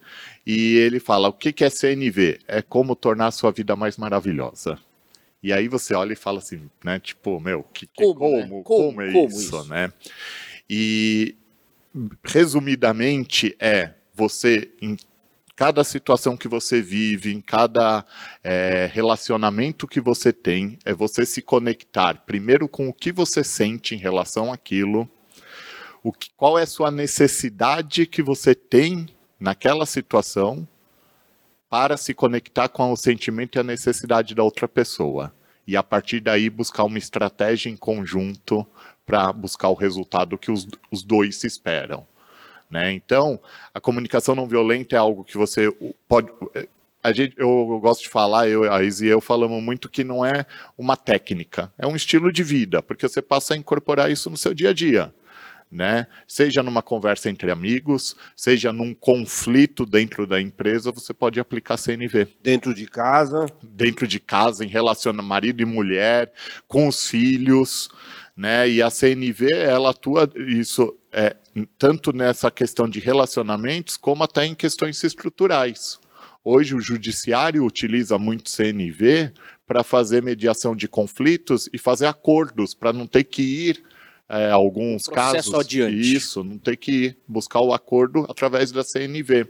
E 0.48 0.77
ele 0.77 1.00
fala: 1.00 1.27
o 1.27 1.33
que, 1.33 1.53
que 1.53 1.63
é 1.63 1.69
CNV? 1.69 2.39
É 2.48 2.63
como 2.63 2.95
tornar 2.95 3.27
a 3.27 3.31
sua 3.31 3.51
vida 3.51 3.75
mais 3.75 3.98
maravilhosa. 3.98 4.79
E 5.44 5.52
aí 5.52 5.68
você 5.68 5.94
olha 5.94 6.14
e 6.14 6.16
fala 6.16 6.40
assim, 6.40 6.70
né? 6.84 7.00
Tipo, 7.00 7.38
meu, 7.40 7.64
que, 7.74 7.86
que 7.86 8.02
como, 8.02 8.16
como, 8.16 8.38
né? 8.38 8.48
como, 8.48 8.64
como, 8.64 9.02
é 9.02 9.12
como 9.12 9.28
isso, 9.28 9.40
isso, 9.40 9.64
né? 9.66 9.92
E 10.70 11.36
resumidamente 12.24 13.54
é 13.60 13.94
você 14.16 14.72
cada 15.56 15.84
situação 15.84 16.36
que 16.36 16.48
você 16.48 16.82
vive, 16.82 17.32
em 17.32 17.40
cada 17.40 18.04
é, 18.44 18.90
relacionamento 18.92 19.88
que 19.88 20.02
você 20.02 20.34
tem, 20.34 20.80
é 20.84 20.94
você 20.94 21.26
se 21.26 21.42
conectar 21.42 22.24
primeiro 22.26 22.68
com 22.68 22.90
o 22.90 22.94
que 22.94 23.12
você 23.12 23.44
sente 23.44 23.94
em 23.94 23.98
relação 24.00 24.52
àquilo, 24.52 25.08
o 26.02 26.12
que, 26.12 26.30
qual 26.36 26.58
é 26.58 26.64
a 26.64 26.68
sua 26.68 26.90
necessidade 26.90 28.08
que 28.08 28.24
você 28.24 28.56
tem 28.56 29.08
naquela 29.40 29.86
situação 29.86 30.68
para 31.74 31.98
se 31.98 32.13
conectar 32.13 32.70
com 32.70 32.92
o 32.92 32.96
sentimento 32.96 33.56
e 33.56 33.60
a 33.60 33.63
necessidade 33.63 34.36
da 34.36 34.44
outra 34.44 34.68
pessoa. 34.68 35.34
E 35.65 35.75
a 35.75 35.82
partir 35.82 36.20
daí 36.20 36.48
buscar 36.48 36.84
uma 36.84 37.00
estratégia 37.00 37.68
em 37.68 37.75
conjunto 37.75 38.63
para 39.03 39.34
buscar 39.34 39.70
o 39.70 39.74
resultado 39.74 40.38
que 40.38 40.51
os, 40.51 40.68
os 40.92 41.01
dois 41.01 41.38
se 41.38 41.48
esperam. 41.48 42.06
Né? 42.70 42.94
Então, 42.94 43.39
a 43.74 43.82
comunicação 43.82 44.36
não 44.36 44.46
violenta 44.46 44.96
é 44.96 45.00
algo 45.00 45.24
que 45.24 45.36
você 45.36 45.75
pode. 46.08 46.32
A 47.01 47.12
gente, 47.12 47.34
eu 47.39 47.80
gosto 47.82 48.03
de 48.03 48.10
falar, 48.10 48.48
eu, 48.48 48.72
a 48.72 48.84
Izzy 48.84 49.08
e 49.08 49.10
eu 49.10 49.20
falamos 49.20 49.60
muito 49.63 49.89
que 49.89 50.03
não 50.03 50.24
é 50.24 50.46
uma 50.77 50.96
técnica, 50.96 51.74
é 51.75 51.88
um 51.88 51.96
estilo 51.96 52.32
de 52.32 52.44
vida, 52.44 52.84
porque 52.84 53.10
você 53.10 53.20
passa 53.20 53.56
a 53.56 53.58
incorporar 53.58 54.12
isso 54.12 54.30
no 54.30 54.38
seu 54.38 54.53
dia 54.53 54.70
a 54.70 54.74
dia. 54.74 55.12
Né? 55.74 56.06
Seja 56.27 56.62
numa 56.62 56.84
conversa 56.84 57.32
entre 57.32 57.50
amigos, 57.50 58.15
seja 58.36 58.72
num 58.72 58.94
conflito 58.94 59.88
dentro 59.88 60.27
da 60.27 60.39
empresa, 60.39 60.92
você 60.92 61.15
pode 61.15 61.39
aplicar 61.39 61.77
CNV. 61.77 62.27
Dentro 62.44 62.75
de 62.75 62.86
casa? 62.86 63.48
Dentro 63.63 64.08
de 64.08 64.20
casa, 64.20 64.63
em 64.63 64.68
relação 64.68 65.12
a 65.12 65.24
marido 65.24 65.63
e 65.63 65.65
mulher, 65.65 66.32
com 66.68 66.88
os 66.88 67.08
filhos, 67.08 67.89
né? 68.38 68.70
E 68.70 68.84
a 68.84 68.92
CNV, 68.92 69.51
ela 69.51 69.89
atua 69.89 70.30
isso 70.48 70.96
é, 71.12 71.36
tanto 71.80 72.15
nessa 72.15 72.51
questão 72.51 72.88
de 72.88 73.00
relacionamentos, 73.00 73.98
como 73.98 74.24
até 74.24 74.46
em 74.46 74.53
questões 74.53 75.03
estruturais. 75.03 76.00
Hoje 76.44 76.75
o 76.75 76.80
judiciário 76.80 77.65
utiliza 77.65 78.20
muito 78.20 78.50
CNV 78.50 79.32
para 79.65 79.84
fazer 79.84 80.22
mediação 80.22 80.75
de 80.75 80.88
conflitos 80.88 81.68
e 81.74 81.80
fazer 81.80 82.06
acordos, 82.06 82.75
para 82.75 82.94
não 82.94 83.08
ter 83.08 83.24
que 83.24 83.42
ir 83.42 83.84
é, 84.30 84.50
alguns 84.50 85.06
casos 85.08 85.53
adiante. 85.53 86.15
isso, 86.15 86.44
não 86.44 86.58
ter 86.58 86.77
que 86.77 86.92
ir 86.92 87.18
buscar 87.27 87.62
o 87.62 87.74
acordo 87.74 88.25
através 88.30 88.72
da 88.72 88.84
CNV. 88.84 89.48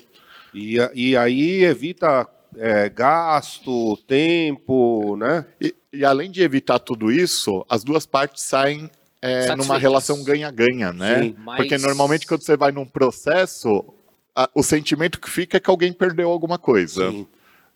E, 0.53 0.77
e 0.93 1.17
aí 1.17 1.63
evita 1.63 2.27
é, 2.57 2.89
gasto, 2.89 3.97
tempo, 4.07 5.15
né? 5.17 5.45
E, 5.59 5.75
e, 5.91 6.05
além 6.05 6.29
de 6.29 6.41
evitar 6.41 6.79
tudo 6.79 7.11
isso, 7.11 7.65
as 7.69 7.83
duas 7.83 8.05
partes 8.05 8.43
saem 8.43 8.89
é, 9.21 9.55
numa 9.55 9.77
relação 9.77 10.23
ganha-ganha, 10.23 10.91
né? 10.91 11.23
Sim, 11.23 11.35
mas... 11.39 11.57
Porque 11.57 11.77
normalmente 11.77 12.27
quando 12.27 12.43
você 12.43 12.57
vai 12.57 12.71
num 12.71 12.85
processo, 12.85 13.83
a, 14.35 14.49
o 14.53 14.61
sentimento 14.61 15.19
que 15.19 15.29
fica 15.29 15.57
é 15.57 15.59
que 15.59 15.69
alguém 15.69 15.93
perdeu 15.93 16.29
alguma 16.29 16.57
coisa. 16.57 17.09
Sim. 17.09 17.27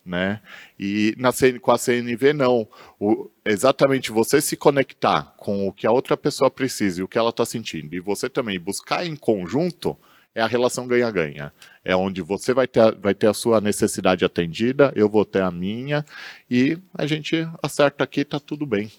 Né? 0.08 0.40
E 0.80 1.14
na 1.18 1.32
CN, 1.32 1.60
com 1.60 1.70
a 1.70 1.76
CNV, 1.76 2.32
não. 2.32 2.66
O, 2.98 3.28
exatamente 3.44 4.10
você 4.10 4.40
se 4.40 4.56
conectar 4.56 5.34
com 5.36 5.68
o 5.68 5.72
que 5.72 5.86
a 5.86 5.92
outra 5.92 6.16
pessoa 6.16 6.50
precisa 6.50 7.00
e 7.00 7.02
o 7.02 7.08
que 7.08 7.18
ela 7.18 7.28
está 7.28 7.44
sentindo, 7.44 7.94
e 7.94 8.00
você 8.00 8.26
também 8.26 8.58
buscar 8.58 9.04
em 9.04 9.14
conjunto, 9.14 9.94
é 10.34 10.40
a 10.40 10.46
relação 10.46 10.86
ganha-ganha. 10.88 11.52
É 11.84 11.94
onde 11.94 12.22
você 12.22 12.54
vai 12.54 12.66
ter, 12.66 12.94
vai 12.96 13.12
ter 13.12 13.26
a 13.26 13.34
sua 13.34 13.60
necessidade 13.60 14.24
atendida, 14.24 14.90
eu 14.96 15.10
vou 15.10 15.26
ter 15.26 15.42
a 15.42 15.50
minha, 15.50 16.02
e 16.50 16.78
a 16.94 17.04
gente 17.06 17.46
acerta 17.62 18.02
aqui, 18.02 18.24
tá 18.24 18.40
tudo 18.40 18.64
bem. 18.64 18.90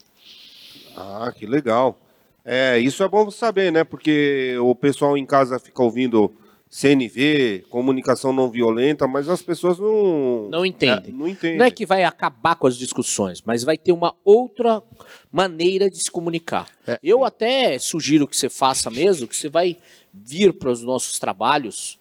Ah, 0.95 1.33
que 1.35 1.47
legal. 1.47 1.99
É, 2.45 2.77
isso 2.77 3.03
é 3.03 3.07
bom 3.07 3.31
saber, 3.31 3.71
né? 3.71 3.83
Porque 3.83 4.55
o 4.61 4.75
pessoal 4.75 5.17
em 5.17 5.25
casa 5.25 5.57
fica 5.57 5.81
ouvindo 5.81 6.31
CNV, 6.69 7.65
comunicação 7.67 8.31
não 8.31 8.49
violenta, 8.49 9.07
mas 9.07 9.27
as 9.27 9.41
pessoas 9.41 9.79
não. 9.79 10.49
Não 10.49 10.65
entendem. 10.65 11.11
É, 11.11 11.17
não 11.17 11.27
entendem. 11.27 11.57
Não 11.57 11.65
é 11.65 11.71
que 11.71 11.83
vai 11.83 12.03
acabar 12.03 12.55
com 12.55 12.67
as 12.67 12.77
discussões, 12.77 13.41
mas 13.43 13.63
vai 13.63 13.75
ter 13.75 13.91
uma 13.91 14.15
outra 14.23 14.83
maneira 15.31 15.89
de 15.89 15.97
se 15.97 16.11
comunicar. 16.11 16.67
É. 16.85 16.99
Eu 17.01 17.25
até 17.25 17.79
sugiro 17.79 18.27
que 18.27 18.37
você 18.37 18.49
faça 18.49 18.91
mesmo, 18.91 19.27
que 19.27 19.35
você 19.35 19.49
vai 19.49 19.77
vir 20.13 20.53
para 20.53 20.69
os 20.69 20.83
nossos 20.83 21.17
trabalhos, 21.17 21.97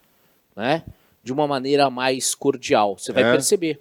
né? 0.54 0.84
De 1.24 1.32
uma 1.32 1.46
maneira 1.46 1.88
mais 1.88 2.34
cordial. 2.34 2.98
Você 2.98 3.10
vai 3.10 3.22
é. 3.22 3.32
perceber. 3.32 3.80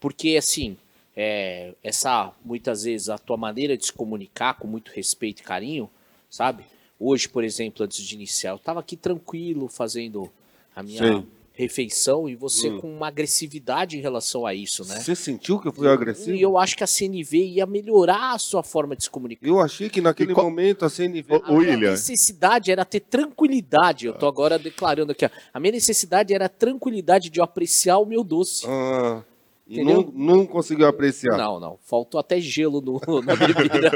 Porque, 0.00 0.36
assim, 0.36 0.76
é, 1.16 1.74
essa, 1.82 2.32
muitas 2.44 2.82
vezes, 2.82 3.08
a 3.08 3.18
tua 3.18 3.36
maneira 3.36 3.76
de 3.76 3.86
se 3.86 3.92
comunicar 3.92 4.54
com 4.54 4.66
muito 4.66 4.90
respeito 4.92 5.40
e 5.40 5.44
carinho, 5.44 5.88
sabe? 6.28 6.64
Hoje, 7.00 7.28
por 7.28 7.44
exemplo, 7.44 7.84
antes 7.84 8.02
de 8.02 8.14
iniciar, 8.14 8.50
eu 8.50 8.56
estava 8.56 8.80
aqui 8.80 8.96
tranquilo 8.96 9.68
fazendo 9.68 10.28
a 10.74 10.82
minha 10.82 10.98
Sim. 10.98 11.26
refeição 11.52 12.28
e 12.28 12.34
você 12.34 12.70
hum. 12.70 12.80
com 12.80 12.92
uma 12.92 13.06
agressividade 13.06 13.96
em 13.96 14.00
relação 14.00 14.44
a 14.44 14.52
isso, 14.52 14.84
né? 14.84 14.98
Você 14.98 15.14
sentiu 15.14 15.60
que 15.60 15.68
eu 15.68 15.72
fui 15.72 15.88
agressivo? 15.88 16.36
E 16.36 16.42
eu 16.42 16.58
acho 16.58 16.76
que 16.76 16.82
a 16.82 16.88
CNV 16.88 17.36
ia 17.36 17.66
melhorar 17.66 18.34
a 18.34 18.38
sua 18.38 18.64
forma 18.64 18.96
de 18.96 19.04
se 19.04 19.10
comunicar. 19.10 19.46
Eu 19.46 19.60
achei 19.60 19.88
que 19.88 20.00
naquele 20.00 20.34
qual... 20.34 20.50
momento 20.50 20.84
a 20.84 20.90
CNV... 20.90 21.40
A 21.44 21.52
minha 21.52 21.76
necessidade 21.76 22.72
era 22.72 22.84
ter 22.84 23.00
tranquilidade. 23.00 24.06
Eu 24.06 24.14
estou 24.14 24.28
agora 24.28 24.58
declarando 24.58 25.12
aqui. 25.12 25.24
A 25.54 25.60
minha 25.60 25.72
necessidade 25.72 26.34
era 26.34 26.48
tranquilidade 26.48 27.30
de 27.30 27.38
eu 27.38 27.44
apreciar 27.44 27.98
o 27.98 28.06
meu 28.06 28.24
doce. 28.24 28.66
Ah... 28.66 29.22
E 29.70 29.84
não, 29.84 30.10
não 30.14 30.46
conseguiu 30.46 30.86
apreciar. 30.86 31.36
Não, 31.36 31.60
não. 31.60 31.78
Faltou 31.82 32.18
até 32.18 32.40
gelo 32.40 32.80
no, 32.80 33.20
na 33.20 33.36
bebida. 33.36 33.90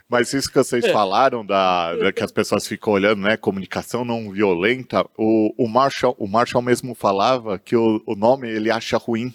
Mas 0.09 0.33
isso 0.33 0.49
que 0.49 0.57
vocês 0.57 0.83
é. 0.83 0.91
falaram, 0.91 1.45
da, 1.45 1.95
da, 1.95 2.11
que 2.11 2.23
as 2.23 2.31
pessoas 2.31 2.65
ficam 2.65 2.93
olhando, 2.93 3.21
né? 3.21 3.37
Comunicação 3.37 4.03
não 4.03 4.31
violenta. 4.31 5.05
O, 5.15 5.53
o, 5.55 5.67
Marshall, 5.67 6.15
o 6.17 6.27
Marshall 6.27 6.63
mesmo 6.63 6.95
falava 6.95 7.59
que 7.59 7.75
o, 7.75 8.01
o 8.07 8.15
nome 8.15 8.49
ele 8.49 8.71
acha 8.71 8.97
ruim. 8.97 9.31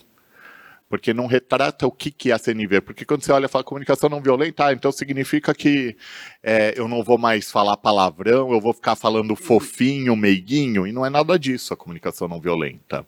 Porque 0.88 1.14
não 1.14 1.26
retrata 1.26 1.86
o 1.86 1.92
que, 1.92 2.10
que 2.10 2.30
é 2.30 2.34
a 2.34 2.38
CNV. 2.38 2.80
Porque 2.80 3.04
quando 3.04 3.22
você 3.22 3.30
olha 3.30 3.46
e 3.46 3.48
fala 3.48 3.62
comunicação 3.62 4.10
não 4.10 4.20
violenta, 4.20 4.66
ah, 4.66 4.72
então 4.72 4.90
significa 4.90 5.54
que 5.54 5.96
é, 6.42 6.74
eu 6.76 6.88
não 6.88 7.02
vou 7.04 7.18
mais 7.18 7.50
falar 7.50 7.76
palavrão, 7.76 8.52
eu 8.52 8.60
vou 8.60 8.72
ficar 8.72 8.96
falando 8.96 9.34
fofinho, 9.34 10.14
meiguinho, 10.16 10.86
e 10.86 10.92
não 10.92 11.06
é 11.06 11.10
nada 11.10 11.38
disso 11.38 11.72
a 11.72 11.76
comunicação 11.76 12.28
não 12.28 12.40
violenta. 12.40 13.06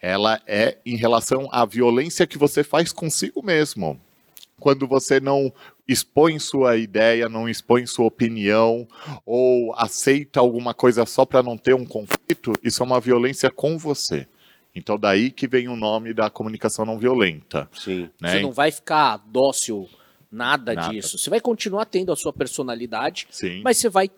Ela 0.00 0.40
é 0.46 0.78
em 0.86 0.96
relação 0.96 1.48
à 1.52 1.64
violência 1.64 2.26
que 2.26 2.38
você 2.38 2.62
faz 2.62 2.92
consigo 2.92 3.42
mesmo 3.42 4.00
quando 4.62 4.86
você 4.86 5.18
não 5.18 5.52
expõe 5.86 6.38
sua 6.38 6.76
ideia, 6.76 7.28
não 7.28 7.48
expõe 7.48 7.86
sua 7.86 8.06
opinião, 8.06 8.86
ou 9.26 9.74
aceita 9.76 10.40
alguma 10.40 10.72
coisa 10.72 11.04
só 11.04 11.24
para 11.24 11.42
não 11.42 11.56
ter 11.56 11.74
um 11.74 11.84
conflito, 11.84 12.52
isso 12.62 12.82
é 12.82 12.86
uma 12.86 13.00
violência 13.00 13.50
com 13.50 13.76
você. 13.76 14.26
Então 14.74 14.98
daí 14.98 15.30
que 15.30 15.46
vem 15.46 15.68
o 15.68 15.76
nome 15.76 16.14
da 16.14 16.30
comunicação 16.30 16.84
não 16.84 16.98
violenta. 16.98 17.68
Sim. 17.72 18.08
Né? 18.20 18.30
Você 18.30 18.40
não 18.40 18.52
vai 18.52 18.70
ficar 18.70 19.18
dócil 19.26 19.88
nada, 20.30 20.74
nada, 20.74 20.88
disso. 20.88 21.18
Você 21.18 21.28
vai 21.28 21.40
continuar 21.40 21.84
tendo 21.84 22.10
a 22.10 22.16
sua 22.16 22.32
personalidade, 22.32 23.26
Sim. 23.30 23.60
mas 23.62 23.76
você 23.76 23.90
vai 23.90 24.10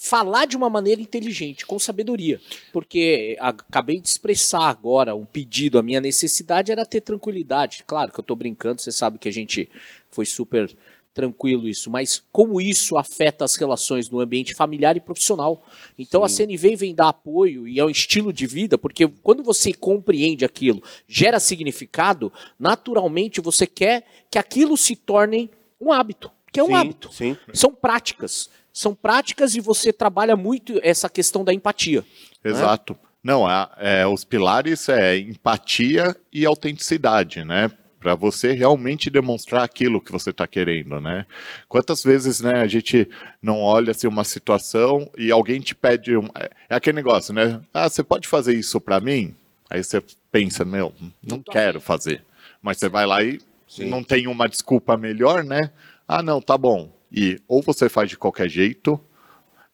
falar 0.00 0.46
de 0.46 0.56
uma 0.56 0.70
maneira 0.70 1.02
inteligente, 1.02 1.66
com 1.66 1.76
sabedoria. 1.78 2.40
Porque 2.72 3.36
acabei 3.40 4.00
de 4.00 4.08
expressar 4.08 4.68
agora 4.68 5.16
um 5.16 5.24
pedido, 5.24 5.76
a 5.76 5.82
minha 5.82 6.00
necessidade 6.00 6.70
era 6.70 6.86
ter 6.86 7.00
tranquilidade. 7.00 7.82
Claro 7.84 8.12
que 8.12 8.20
eu 8.20 8.22
estou 8.22 8.36
brincando, 8.36 8.80
você 8.80 8.92
sabe 8.92 9.18
que 9.18 9.28
a 9.28 9.32
gente 9.32 9.68
foi 10.08 10.24
super 10.24 10.72
tranquilo 11.18 11.68
isso, 11.68 11.90
mas 11.90 12.22
como 12.30 12.60
isso 12.60 12.96
afeta 12.96 13.44
as 13.44 13.56
relações 13.56 14.08
no 14.08 14.20
ambiente 14.20 14.54
familiar 14.54 14.96
e 14.96 15.00
profissional. 15.00 15.66
Então 15.98 16.20
Sim. 16.28 16.44
a 16.44 16.46
CNV 16.46 16.76
vem 16.76 16.94
dar 16.94 17.08
apoio 17.08 17.66
e 17.66 17.80
é 17.80 17.84
um 17.84 17.90
estilo 17.90 18.32
de 18.32 18.46
vida, 18.46 18.78
porque 18.78 19.08
quando 19.20 19.42
você 19.42 19.72
compreende 19.72 20.44
aquilo, 20.44 20.80
gera 21.08 21.40
significado, 21.40 22.32
naturalmente 22.56 23.40
você 23.40 23.66
quer 23.66 24.06
que 24.30 24.38
aquilo 24.38 24.76
se 24.76 24.94
torne 24.94 25.50
um 25.80 25.92
hábito, 25.92 26.30
que 26.52 26.60
é 26.60 26.62
um 26.62 26.68
sim, 26.68 26.74
hábito. 26.74 27.12
Sim. 27.12 27.36
São 27.52 27.74
práticas. 27.74 28.48
São 28.72 28.94
práticas 28.94 29.56
e 29.56 29.60
você 29.60 29.92
trabalha 29.92 30.36
muito 30.36 30.78
essa 30.84 31.08
questão 31.08 31.42
da 31.42 31.52
empatia. 31.52 32.04
Né? 32.44 32.52
Exato. 32.52 32.92
Né? 32.92 32.98
Não, 33.24 33.50
é, 33.50 33.68
é, 33.78 34.06
os 34.06 34.22
pilares 34.22 34.88
é 34.88 35.18
empatia 35.18 36.16
e 36.32 36.46
autenticidade, 36.46 37.44
né? 37.44 37.72
Para 37.98 38.14
você 38.14 38.52
realmente 38.52 39.10
demonstrar 39.10 39.62
aquilo 39.64 40.00
que 40.00 40.12
você 40.12 40.30
está 40.30 40.46
querendo, 40.46 41.00
né? 41.00 41.26
Quantas 41.68 42.02
vezes, 42.02 42.40
né, 42.40 42.60
a 42.60 42.66
gente 42.66 43.08
não 43.42 43.60
olha 43.60 43.90
assim 43.90 44.06
uma 44.06 44.24
situação 44.24 45.10
e 45.16 45.30
alguém 45.30 45.60
te 45.60 45.74
pede 45.74 46.16
um, 46.16 46.26
é, 46.34 46.50
é 46.70 46.74
aquele 46.76 46.96
negócio, 46.96 47.34
né? 47.34 47.60
Ah, 47.74 47.88
você 47.88 48.02
pode 48.02 48.28
fazer 48.28 48.54
isso 48.54 48.80
para 48.80 49.00
mim? 49.00 49.34
Aí 49.68 49.82
você 49.82 50.02
pensa, 50.30 50.64
meu, 50.64 50.94
não 51.22 51.42
quero 51.42 51.80
fazer. 51.80 52.24
Mas 52.62 52.78
você 52.78 52.88
vai 52.88 53.06
lá 53.06 53.22
e 53.22 53.40
Sim. 53.66 53.86
não 53.86 54.02
tem 54.02 54.26
uma 54.26 54.48
desculpa 54.48 54.96
melhor, 54.96 55.44
né? 55.44 55.70
Ah, 56.06 56.22
não, 56.22 56.40
tá 56.40 56.56
bom. 56.56 56.90
E 57.12 57.40
ou 57.46 57.62
você 57.62 57.88
faz 57.88 58.08
de 58.08 58.16
qualquer 58.16 58.48
jeito, 58.48 59.00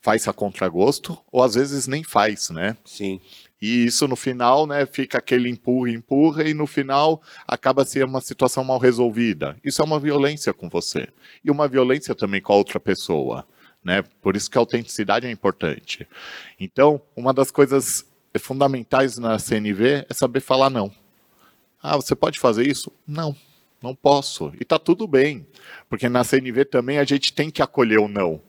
faz 0.01 0.27
a 0.29 0.33
contragosto, 0.33 1.19
ou 1.31 1.43
às 1.43 1.55
vezes 1.55 1.87
nem 1.87 2.03
faz, 2.03 2.51
né? 2.51 2.77
Sim. 2.85 3.21
E 3.61 3.87
isso 3.87 4.07
no 4.07 4.17
final, 4.17 4.67
né, 4.67 4.85
fica 4.87 5.19
aquele 5.19 5.49
empurra, 5.49 5.91
empurra, 5.91 6.45
e 6.45 6.53
no 6.55 6.67
final 6.67 7.23
acaba 7.47 7.85
sendo 7.85 8.07
uma 8.07 8.21
situação 8.21 8.63
mal 8.65 8.79
resolvida. 8.79 9.57
Isso 9.65 9.81
é 9.81 9.85
uma 9.85 9.99
violência 9.99 10.53
com 10.53 10.69
você. 10.69 11.09
E 11.45 11.51
uma 11.51 11.67
violência 11.69 12.15
também 12.15 12.41
com 12.41 12.53
a 12.53 12.57
outra 12.57 12.79
pessoa. 12.79 13.47
Né? 13.83 14.03
Por 14.21 14.37
isso 14.37 14.51
que 14.51 14.59
a 14.59 14.61
autenticidade 14.61 15.27
é 15.27 15.31
importante. 15.31 16.07
Então, 16.59 17.01
uma 17.17 17.33
das 17.33 17.51
coisas 17.51 18.05
fundamentais 18.39 19.19
na 19.19 19.39
CNV 19.39 20.07
é 20.09 20.15
saber 20.15 20.41
falar 20.41 20.71
não. 20.71 20.91
Ah, 21.83 21.97
você 21.97 22.15
pode 22.15 22.41
fazer 22.41 22.67
isso? 22.67 22.91
Não, 23.07 23.37
não 23.83 23.95
posso. 23.95 24.53
E 24.59 24.65
tá 24.65 24.79
tudo 24.79 25.07
bem. 25.07 25.47
Porque 25.89 26.09
na 26.09 26.25
CNV 26.25 26.65
também 26.65 26.99
a 26.99 27.05
gente 27.05 27.33
tem 27.33 27.51
que 27.51 27.63
acolher 27.63 27.99
o 27.99 28.09
não. 28.09 28.41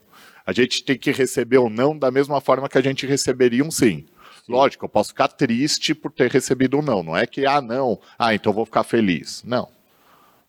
A 0.44 0.52
gente 0.52 0.82
tem 0.84 0.96
que 0.96 1.10
receber 1.10 1.58
o 1.58 1.68
não 1.68 1.98
da 1.98 2.10
mesma 2.10 2.40
forma 2.40 2.68
que 2.68 2.78
a 2.78 2.82
gente 2.82 3.06
receberia 3.06 3.64
um 3.64 3.70
sim. 3.70 4.06
Lógico, 4.48 4.84
eu 4.84 4.88
posso 4.88 5.10
ficar 5.10 5.28
triste 5.28 5.94
por 5.94 6.12
ter 6.12 6.30
recebido 6.30 6.78
um 6.78 6.82
não. 6.82 7.02
Não 7.02 7.16
é 7.16 7.26
que, 7.26 7.46
ah, 7.46 7.60
não, 7.60 7.98
ah, 8.18 8.34
então 8.34 8.52
vou 8.52 8.64
ficar 8.64 8.84
feliz. 8.84 9.42
Não. 9.44 9.68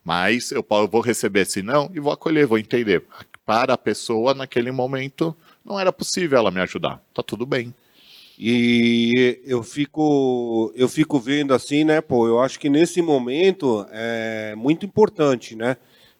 Mas 0.03 0.51
eu 0.51 0.65
vou 0.89 1.01
receber 1.01 1.41
esse 1.41 1.61
não 1.61 1.91
e 1.93 1.99
vou 1.99 2.13
acolher, 2.13 2.45
vou 2.45 2.57
entender. 2.57 3.03
Para 3.45 3.73
a 3.73 3.77
pessoa, 3.77 4.33
naquele 4.33 4.71
momento, 4.71 5.35
não 5.65 5.79
era 5.79 5.91
possível 5.91 6.37
ela 6.37 6.51
me 6.51 6.61
ajudar. 6.61 7.01
Tá 7.13 7.21
tudo 7.23 7.45
bem. 7.45 7.73
E 8.39 9.41
eu 9.45 9.63
fico, 9.63 10.71
eu 10.75 10.87
fico 10.87 11.19
vendo 11.19 11.53
assim, 11.53 11.83
né, 11.83 12.01
pô, 12.01 12.27
eu 12.27 12.39
acho 12.39 12.59
que 12.59 12.69
nesse 12.69 13.01
momento 13.01 13.85
é 13.91 14.53
muito 14.55 14.85
importante, 14.85 15.55
né? 15.55 15.75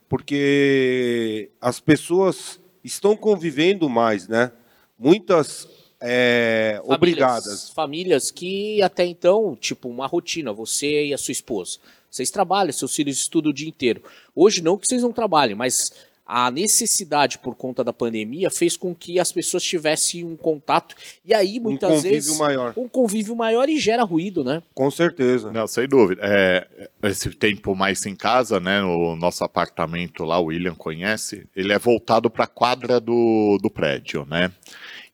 Porque 0.09 1.51
as 1.61 1.79
pessoas 1.79 2.59
estão 2.83 3.15
convivendo 3.15 3.87
mais, 3.87 4.27
né? 4.27 4.51
Muitas 4.97 5.67
é, 6.01 6.75
famílias, 6.75 6.95
obrigadas. 6.95 7.69
Famílias 7.69 8.31
que 8.31 8.81
até 8.81 9.05
então, 9.05 9.55
tipo, 9.55 9.89
uma 9.89 10.07
rotina, 10.07 10.53
você 10.53 11.07
e 11.07 11.13
a 11.13 11.17
sua 11.17 11.31
esposa. 11.31 11.79
Vocês 12.09 12.31
trabalham, 12.31 12.71
seus 12.71 12.95
filhos 12.95 13.17
estudam 13.17 13.51
o 13.51 13.53
dia 13.53 13.67
inteiro. 13.67 14.01
Hoje 14.35 14.61
não 14.61 14.77
que 14.77 14.87
vocês 14.87 15.01
não 15.01 15.11
trabalhem, 15.11 15.55
mas 15.55 15.91
a 16.27 16.51
necessidade 16.51 17.37
por 17.37 17.55
conta 17.55 17.83
da 17.83 17.93
pandemia 17.93 18.51
fez 18.51 18.75
com 18.75 18.93
que 18.93 19.17
as 19.17 19.31
pessoas 19.31 19.63
tivessem 19.63 20.25
um 20.25 20.35
contato 20.35 20.93
e 21.23 21.33
aí 21.33 21.57
muitas 21.57 21.89
um 21.89 21.95
convívio 21.95 22.11
vezes 22.11 22.37
maior. 22.37 22.73
um 22.75 22.89
convívio 22.89 23.35
maior 23.35 23.69
e 23.69 23.79
gera 23.79 24.03
ruído, 24.03 24.43
né? 24.43 24.61
Com 24.73 24.91
certeza. 24.91 25.51
Não, 25.53 25.65
sem 25.65 25.87
dúvida. 25.87 26.21
É, 26.23 26.89
esse 27.03 27.29
tempo 27.29 27.73
mais 27.73 28.05
em 28.05 28.15
casa, 28.15 28.59
né? 28.59 28.83
O 28.83 29.15
nosso 29.15 29.43
apartamento 29.45 30.25
lá, 30.25 30.37
o 30.37 30.45
William 30.45 30.75
conhece, 30.75 31.47
ele 31.55 31.71
é 31.71 31.79
voltado 31.79 32.29
para 32.29 32.43
a 32.43 32.47
quadra 32.47 32.99
do, 32.99 33.57
do 33.61 33.69
prédio, 33.69 34.25
né? 34.29 34.51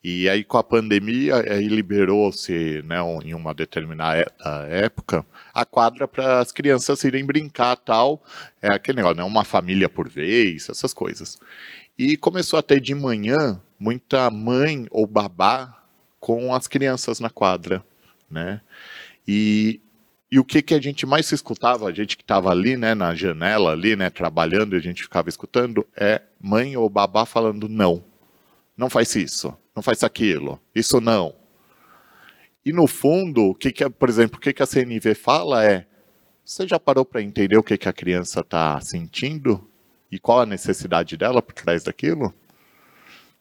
E 0.03 0.27
aí, 0.27 0.43
com 0.43 0.57
a 0.57 0.63
pandemia, 0.63 1.37
aí 1.49 1.65
liberou-se, 1.69 2.81
né, 2.83 2.97
em 3.23 3.33
uma 3.33 3.53
determinada 3.53 4.29
época, 4.67 5.25
a 5.53 5.63
quadra 5.63 6.05
para 6.09 6.41
as 6.41 6.51
crianças 6.51 7.05
irem 7.05 7.25
brincar 7.25 7.77
tal. 7.77 8.21
É 8.61 8.67
aquele 8.67 8.97
negócio, 8.97 9.15
né, 9.15 9.23
uma 9.23 9.45
família 9.45 9.87
por 9.87 10.09
vez, 10.09 10.67
essas 10.67 10.93
coisas. 10.93 11.39
E 11.97 12.17
começou 12.17 12.59
a 12.59 12.61
ter 12.61 12.81
de 12.81 12.93
manhã 12.93 13.61
muita 13.79 14.29
mãe 14.29 14.87
ou 14.91 15.07
babá 15.07 15.81
com 16.19 16.53
as 16.53 16.67
crianças 16.67 17.21
na 17.21 17.29
quadra, 17.29 17.81
né? 18.29 18.59
E, 19.25 19.79
e 20.29 20.37
o 20.37 20.43
que, 20.43 20.61
que 20.61 20.73
a 20.73 20.81
gente 20.81 21.05
mais 21.05 21.31
escutava, 21.31 21.87
a 21.87 21.93
gente 21.93 22.17
que 22.17 22.23
estava 22.23 22.49
ali, 22.49 22.75
né, 22.75 22.93
na 22.93 23.15
janela 23.15 23.71
ali, 23.71 23.95
né, 23.95 24.09
trabalhando, 24.09 24.75
e 24.75 24.79
a 24.79 24.81
gente 24.81 25.03
ficava 25.03 25.29
escutando, 25.29 25.87
é 25.95 26.21
mãe 26.41 26.75
ou 26.75 26.89
babá 26.89 27.25
falando 27.25 27.69
não, 27.69 28.03
não 28.75 28.89
faz 28.89 29.15
isso 29.15 29.57
não 29.75 29.81
faz 29.81 30.03
aquilo, 30.03 30.59
isso 30.73 31.01
não. 31.01 31.35
E 32.65 32.71
no 32.71 32.87
fundo, 32.87 33.49
o 33.49 33.55
que, 33.55 33.71
que 33.71 33.89
por 33.89 34.07
exemplo, 34.07 34.37
o 34.37 34.39
que, 34.39 34.53
que 34.53 34.63
a 34.63 34.65
CNV 34.65 35.15
fala 35.15 35.65
é: 35.65 35.85
você 36.45 36.67
já 36.67 36.79
parou 36.79 37.03
para 37.03 37.21
entender 37.21 37.57
o 37.57 37.63
que, 37.63 37.77
que 37.77 37.89
a 37.89 37.93
criança 37.93 38.39
está 38.39 38.79
sentindo 38.79 39.69
e 40.11 40.19
qual 40.19 40.41
a 40.41 40.45
necessidade 40.45 41.17
dela 41.17 41.41
por 41.41 41.53
trás 41.53 41.83
daquilo? 41.83 42.33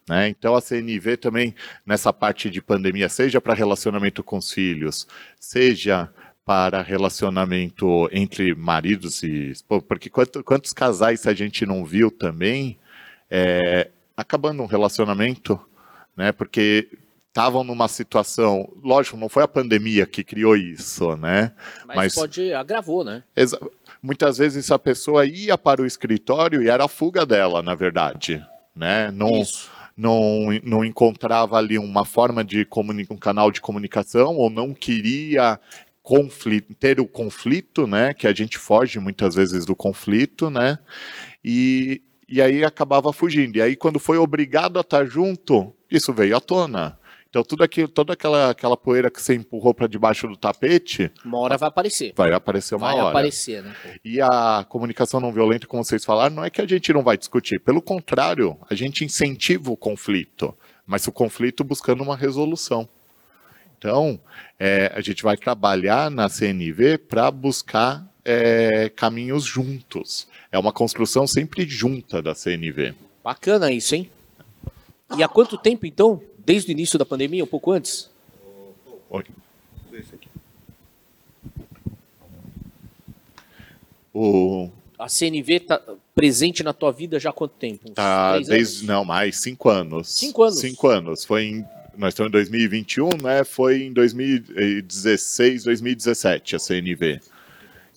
Né? 0.09 0.29
Então 0.29 0.57
a 0.57 0.61
CNV 0.61 1.17
também 1.17 1.55
nessa 1.87 2.13
parte 2.13 2.51
de 2.51 2.61
pandemia, 2.61 3.09
seja 3.09 3.41
para 3.41 3.55
relacionamento 3.55 4.25
com 4.25 4.39
os 4.39 4.51
filhos, 4.51 5.07
seja 5.39 6.13
para 6.45 6.83
relacionamento 6.83 8.09
entre 8.11 8.53
maridos 8.55 9.23
e 9.23 9.53
porque 9.89 10.11
quantos, 10.11 10.43
quantos 10.43 10.73
casais 10.73 11.27
a 11.27 11.33
gente 11.33 11.65
não 11.65 11.85
viu 11.85 12.11
também 12.11 12.79
é, 13.31 13.91
acabando 14.17 14.63
um 14.63 14.67
relacionamento 14.67 15.59
né? 16.17 16.33
Porque 16.33 16.89
estavam 17.33 17.65
numa 17.65 17.89
situação, 17.89 18.71
lógico, 18.83 19.17
não 19.17 19.29
foi 19.29 19.43
a 19.43 19.49
pandemia 19.49 20.05
que 20.05 20.23
criou 20.23 20.55
isso, 20.55 21.17
né? 21.17 21.53
Mas, 21.87 21.97
Mas 21.97 22.15
pode 22.15 22.53
agravou, 22.53 23.03
né? 23.03 23.25
Muitas 24.03 24.37
vezes 24.37 24.71
a 24.71 24.79
pessoa 24.79 25.25
ia 25.25 25.57
para 25.57 25.81
o 25.81 25.87
escritório 25.87 26.63
e 26.63 26.69
era 26.69 26.85
a 26.85 26.89
fuga 26.89 27.25
dela, 27.25 27.63
na 27.63 27.75
verdade, 27.75 28.45
né? 28.77 29.11
Não 29.11 29.41
isso. 29.41 29.71
não 29.97 30.49
não 30.63 30.85
encontrava 30.85 31.57
ali 31.57 31.79
uma 31.79 32.05
forma 32.05 32.45
de 32.45 32.67
um 33.11 33.17
canal 33.17 33.51
de 33.51 33.63
comunicação 33.63 34.37
ou 34.37 34.51
não 34.51 34.75
queria 34.75 35.59
conflito, 36.03 36.75
ter 36.75 37.01
o 37.01 37.07
conflito, 37.07 37.87
né? 37.87 38.13
Que 38.13 38.27
a 38.27 38.35
gente 38.35 38.59
foge 38.59 38.99
muitas 38.99 39.35
vezes 39.35 39.65
do 39.65 39.75
conflito, 39.75 40.51
né? 40.51 40.79
E 41.43 42.03
e 42.33 42.41
aí 42.41 42.65
acabava 42.65 43.13
fugindo. 43.13 43.57
E 43.57 43.61
aí, 43.61 43.77
quando 43.77 43.99
foi 43.99 44.17
obrigado 44.17 44.79
a 44.79 44.81
estar 44.81 45.05
junto, 45.05 45.71
isso 45.97 46.13
veio 46.13 46.37
à 46.37 46.41
tona. 46.41 46.99
Então, 47.33 47.43
tudo 47.43 47.65
aquilo, 47.65 47.89
toda 47.89 48.13
aquela, 48.13 48.51
aquela 48.51 48.77
poeira 48.77 49.11
que 49.11 49.21
você 49.21 49.35
empurrou 49.35 49.73
para 49.73 49.87
debaixo 49.87 50.29
do 50.29 50.37
tapete. 50.37 51.11
Uma 51.25 51.39
hora 51.39 51.57
vai 51.57 51.71
aparecer. 51.71 52.13
Vai 52.15 52.31
aparecer 52.31 52.75
uma 52.75 52.89
vai 52.89 52.95
hora. 52.95 53.03
Vai 53.05 53.13
aparecer, 53.13 53.63
né? 53.63 53.75
E 54.05 54.21
a 54.21 54.67
comunicação 54.69 55.19
não 55.19 55.33
violenta, 55.33 55.67
como 55.67 55.83
vocês 55.83 56.05
falaram, 56.05 56.37
não 56.37 56.45
é 56.45 56.51
que 56.51 56.61
a 56.61 56.67
gente 56.67 56.93
não 56.93 57.03
vai 57.03 57.17
discutir. 57.17 57.59
Pelo 57.59 57.81
contrário, 57.81 58.59
a 58.69 58.75
gente 58.75 59.03
incentiva 59.03 59.71
o 59.71 59.77
conflito. 59.79 60.55
Mas 60.87 61.07
o 61.07 61.13
conflito 61.13 61.65
buscando 61.65 62.03
uma 62.03 62.15
resolução. 62.15 62.87
Então, 63.79 64.21
é, 64.61 64.93
a 64.95 65.01
gente 65.01 65.23
vai 65.23 65.37
trabalhar 65.37 66.11
na 66.11 66.29
CNV 66.29 66.99
para 66.99 67.31
buscar 67.31 68.07
é, 68.25 68.91
caminhos 68.95 69.45
juntos. 69.45 70.29
É 70.53 70.59
uma 70.59 70.71
construção 70.73 71.27
sempre 71.27 71.67
junta 71.67 72.21
da 72.21 72.35
CNV. 72.35 72.95
Bacana 73.25 73.73
isso, 73.73 73.95
hein? 73.95 74.11
E 75.17 75.23
há 75.23 75.29
quanto 75.29 75.59
tempo, 75.59 75.87
então? 75.87 76.21
Desde 76.39 76.71
o 76.71 76.73
início 76.73 76.99
da 76.99 77.05
pandemia, 77.05 77.45
um 77.45 77.47
pouco 77.47 77.73
antes? 77.73 78.11
O... 84.13 84.71
A 84.99 85.09
CNV 85.09 85.55
está 85.55 85.81
presente 86.15 86.63
na 86.63 86.73
tua 86.73 86.93
vida 86.93 87.19
já 87.19 87.31
há 87.31 87.33
quanto 87.33 87.53
tempo? 87.53 87.91
Uns 87.91 87.95
tá, 87.95 88.39
desde, 88.39 88.55
anos? 88.55 88.83
não, 88.83 89.05
mais 89.05 89.41
cinco 89.41 89.69
anos. 89.69 90.09
Cinco 90.09 90.43
anos? 90.43 90.59
Cinco 90.59 90.89
anos. 90.89 91.25
Foi 91.25 91.45
em, 91.45 91.65
nós 91.97 92.13
estamos 92.13 92.29
em 92.29 92.33
2021, 92.33 93.09
né? 93.23 93.43
Foi 93.45 93.83
em 93.83 93.93
2016, 93.93 95.65
2017 95.65 96.57
a 96.57 96.59
CNV. 96.59 97.21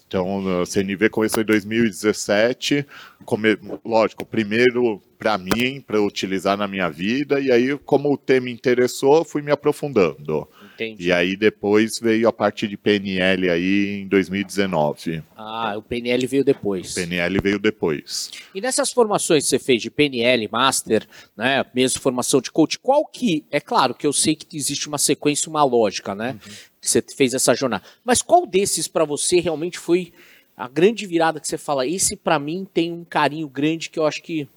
Então, 0.07 0.61
a 0.61 0.65
CNV 0.65 1.09
começou 1.09 1.43
em 1.43 1.45
2017, 1.45 2.85
come, 3.25 3.57
lógico, 3.83 4.23
primeiro 4.23 5.01
para 5.17 5.37
mim, 5.37 5.81
para 5.81 6.01
utilizar 6.01 6.57
na 6.57 6.67
minha 6.67 6.89
vida, 6.89 7.39
e 7.39 7.51
aí, 7.51 7.77
como 7.79 8.11
o 8.11 8.17
tema 8.17 8.49
interessou, 8.49 9.23
fui 9.23 9.41
me 9.41 9.51
aprofundando. 9.51 10.47
Entendi. 10.75 11.05
E 11.05 11.11
aí 11.11 11.35
depois 11.35 11.99
veio 11.99 12.27
a 12.27 12.33
parte 12.33 12.67
de 12.67 12.75
PNL 12.75 13.49
aí 13.49 14.01
em 14.01 14.07
2019. 14.07 15.23
Ah, 15.35 15.75
o 15.77 15.81
PNL 15.81 16.27
veio 16.27 16.43
depois. 16.43 16.91
O 16.91 16.95
PNL 16.95 17.39
veio 17.41 17.59
depois. 17.59 18.31
E 18.53 18.59
nessas 18.59 18.91
formações 18.91 19.43
que 19.43 19.49
você 19.49 19.59
fez 19.59 19.81
de 19.81 19.89
PNL, 19.89 20.49
Master, 20.51 21.07
né, 21.35 21.65
mesmo 21.73 22.01
formação 22.01 22.41
de 22.41 22.51
coach, 22.51 22.77
qual 22.79 23.05
que, 23.05 23.45
é 23.49 23.59
claro 23.59 23.93
que 23.93 24.05
eu 24.05 24.13
sei 24.13 24.35
que 24.35 24.55
existe 24.55 24.87
uma 24.87 24.97
sequência, 24.97 25.49
uma 25.49 25.63
lógica, 25.63 26.13
né, 26.13 26.31
uhum. 26.31 26.51
que 26.81 26.89
você 26.89 27.01
fez 27.01 27.33
essa 27.33 27.55
jornada, 27.55 27.83
mas 28.03 28.21
qual 28.21 28.45
desses 28.45 28.87
para 28.87 29.05
você 29.05 29.39
realmente 29.39 29.79
foi 29.79 30.11
a 30.57 30.67
grande 30.67 31.05
virada 31.05 31.39
que 31.39 31.47
você 31.47 31.57
fala, 31.57 31.85
esse 31.85 32.15
para 32.15 32.39
mim 32.39 32.65
tem 32.73 32.91
um 32.91 33.03
carinho 33.03 33.47
grande 33.47 33.89
que 33.89 33.99
eu 33.99 34.05
acho 34.05 34.21
que... 34.21 34.47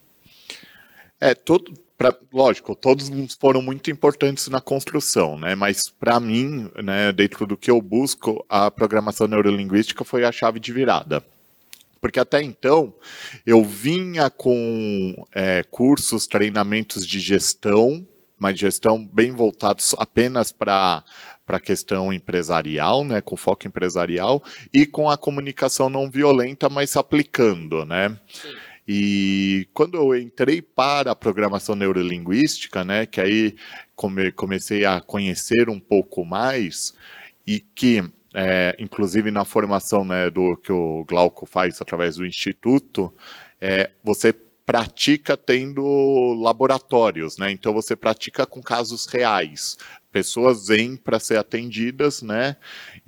É, 1.20 1.34
todo, 1.34 1.72
pra, 1.96 2.16
lógico, 2.32 2.76
todos 2.76 3.10
foram 3.40 3.60
muito 3.60 3.90
importantes 3.90 4.48
na 4.48 4.60
construção, 4.60 5.38
né? 5.38 5.54
Mas 5.54 5.88
para 5.88 6.20
mim, 6.20 6.70
né, 6.82 7.12
dentro 7.12 7.46
do 7.46 7.56
que 7.56 7.70
eu 7.70 7.82
busco, 7.82 8.44
a 8.48 8.70
programação 8.70 9.26
neurolinguística 9.26 10.04
foi 10.04 10.24
a 10.24 10.32
chave 10.32 10.60
de 10.60 10.72
virada. 10.72 11.24
Porque 12.00 12.20
até 12.20 12.40
então 12.40 12.94
eu 13.44 13.64
vinha 13.64 14.30
com 14.30 15.26
é, 15.34 15.64
cursos, 15.64 16.28
treinamentos 16.28 17.04
de 17.04 17.18
gestão, 17.18 18.06
mas 18.38 18.56
gestão 18.56 19.04
bem 19.04 19.32
voltados 19.32 19.96
apenas 19.98 20.52
para 20.52 21.02
a 21.48 21.58
questão 21.60 22.12
empresarial, 22.12 23.02
né, 23.04 23.20
com 23.20 23.36
foco 23.36 23.66
empresarial, 23.66 24.40
e 24.72 24.86
com 24.86 25.10
a 25.10 25.18
comunicação 25.18 25.90
não 25.90 26.08
violenta, 26.08 26.68
mas 26.68 26.96
aplicando, 26.96 27.84
né? 27.84 28.16
Sim. 28.32 28.54
E 28.90 29.68
quando 29.74 29.98
eu 29.98 30.16
entrei 30.16 30.62
para 30.62 31.10
a 31.10 31.14
programação 31.14 31.74
neurolinguística, 31.74 32.82
né, 32.82 33.04
que 33.04 33.20
aí 33.20 33.54
come, 33.94 34.32
comecei 34.32 34.86
a 34.86 34.98
conhecer 34.98 35.68
um 35.68 35.78
pouco 35.78 36.24
mais 36.24 36.94
e 37.46 37.60
que, 37.60 38.02
é, 38.32 38.74
inclusive 38.78 39.30
na 39.30 39.44
formação 39.44 40.06
né, 40.06 40.30
do 40.30 40.56
que 40.56 40.72
o 40.72 41.04
Glauco 41.04 41.44
faz 41.44 41.82
através 41.82 42.16
do 42.16 42.24
instituto, 42.24 43.12
é, 43.60 43.90
você 44.02 44.32
pratica 44.68 45.34
tendo 45.34 45.82
laboratórios, 46.42 47.38
né? 47.38 47.50
Então 47.50 47.72
você 47.72 47.96
pratica 47.96 48.44
com 48.44 48.60
casos 48.62 49.06
reais. 49.06 49.78
Pessoas 50.12 50.66
vêm 50.66 50.94
para 50.94 51.18
ser 51.18 51.38
atendidas, 51.38 52.20
né? 52.20 52.54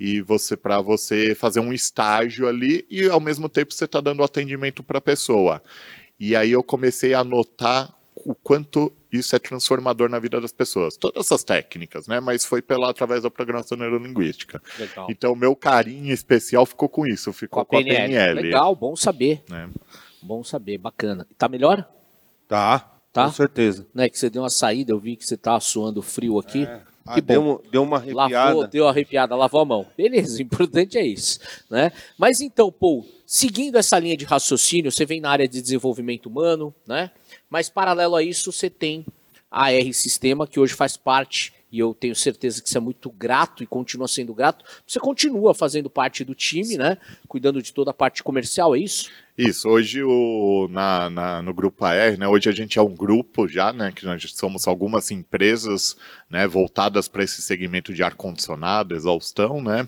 E 0.03 0.19
você 0.19 0.57
para 0.57 0.81
você 0.81 1.35
fazer 1.35 1.59
um 1.59 1.71
estágio 1.71 2.47
ali 2.47 2.83
e 2.89 3.07
ao 3.07 3.19
mesmo 3.19 3.47
tempo 3.47 3.71
você 3.71 3.85
está 3.85 4.01
dando 4.01 4.23
atendimento 4.23 4.81
para 4.81 4.97
a 4.97 5.01
pessoa. 5.01 5.61
E 6.19 6.35
aí 6.35 6.51
eu 6.51 6.63
comecei 6.63 7.13
a 7.13 7.23
notar 7.23 7.95
o 8.15 8.33
quanto 8.33 8.91
isso 9.13 9.35
é 9.35 9.39
transformador 9.39 10.09
na 10.09 10.17
vida 10.17 10.41
das 10.41 10.51
pessoas. 10.51 10.97
Todas 10.97 11.27
essas 11.27 11.43
técnicas, 11.43 12.07
né? 12.07 12.19
Mas 12.19 12.43
foi 12.43 12.63
pela 12.63 12.89
através 12.89 13.21
da 13.21 13.29
programação 13.29 13.77
neurolinguística. 13.77 14.59
Legal. 14.79 15.05
Então 15.07 15.35
meu 15.35 15.55
carinho 15.55 16.11
especial 16.11 16.65
ficou 16.65 16.89
com 16.89 17.05
isso, 17.05 17.31
ficou 17.31 17.63
com 17.63 17.77
a, 17.77 17.79
com 17.79 17.87
PNL. 17.87 18.01
a 18.01 18.07
PNL. 18.07 18.41
Legal, 18.41 18.75
bom 18.75 18.95
saber. 18.95 19.43
É. 19.51 19.67
Bom 20.19 20.43
saber, 20.43 20.79
bacana. 20.79 21.27
Tá 21.37 21.47
melhor? 21.47 21.87
Tá. 22.47 22.91
Tá? 23.13 23.25
Com 23.25 23.33
certeza. 23.33 23.85
Né, 23.93 24.09
que 24.09 24.17
você 24.17 24.31
deu 24.31 24.41
uma 24.41 24.49
saída, 24.49 24.93
eu 24.93 24.99
vi 24.99 25.15
que 25.15 25.27
você 25.27 25.37
tá 25.37 25.59
suando 25.59 26.01
frio 26.01 26.39
aqui. 26.39 26.63
É. 26.63 26.90
Ah, 27.05 27.15
que 27.15 27.21
deu, 27.21 27.63
deu 27.71 27.83
uma 27.83 27.97
arrepiada. 27.97 28.49
Lavou, 28.49 28.67
deu 28.67 28.83
uma 28.85 28.91
arrepiada, 28.91 29.35
lavou 29.35 29.61
a 29.61 29.65
mão. 29.65 29.87
Beleza, 29.97 30.37
o 30.39 30.41
importante 30.41 30.97
é 30.97 31.05
isso. 31.05 31.39
Né? 31.69 31.91
Mas 32.17 32.41
então, 32.41 32.71
Paul, 32.71 33.05
seguindo 33.25 33.77
essa 33.77 33.97
linha 33.97 34.15
de 34.15 34.25
raciocínio, 34.25 34.91
você 34.91 35.05
vem 35.05 35.19
na 35.19 35.29
área 35.29 35.47
de 35.47 35.61
desenvolvimento 35.61 36.27
humano, 36.27 36.73
né? 36.87 37.11
Mas 37.49 37.69
paralelo 37.69 38.15
a 38.15 38.23
isso, 38.23 38.51
você 38.51 38.69
tem 38.69 39.05
a 39.49 39.71
R 39.73 39.93
Sistema, 39.93 40.47
que 40.47 40.59
hoje 40.59 40.73
faz 40.73 40.95
parte 40.95 41.53
e 41.71 41.79
eu 41.79 41.93
tenho 41.93 42.15
certeza 42.15 42.61
que 42.61 42.69
você 42.69 42.77
é 42.77 42.81
muito 42.81 43.09
grato 43.09 43.63
e 43.63 43.67
continua 43.67 44.07
sendo 44.07 44.33
grato. 44.33 44.65
Você 44.85 44.99
continua 44.99 45.53
fazendo 45.53 45.89
parte 45.89 46.23
do 46.23 46.35
time, 46.35 46.77
né? 46.77 46.97
Cuidando 47.27 47.61
de 47.61 47.71
toda 47.71 47.91
a 47.91 47.93
parte 47.93 48.21
comercial, 48.21 48.75
é 48.75 48.79
isso? 48.79 49.09
Isso, 49.37 49.69
hoje 49.69 50.03
o, 50.03 50.67
na, 50.69 51.09
na, 51.09 51.41
no 51.41 51.53
Grupo 51.53 51.85
AR, 51.85 52.17
né, 52.17 52.27
hoje 52.27 52.49
a 52.49 52.51
gente 52.51 52.77
é 52.77 52.81
um 52.81 52.93
grupo 52.93 53.47
já, 53.47 53.71
né, 53.71 53.91
que 53.95 54.05
nós 54.05 54.21
somos 54.35 54.67
algumas 54.67 55.09
empresas 55.09 55.95
né, 56.29 56.45
voltadas 56.45 57.07
para 57.07 57.23
esse 57.23 57.41
segmento 57.41 57.93
de 57.93 58.03
ar-condicionado, 58.03 58.93
exaustão, 58.93 59.61
né, 59.61 59.87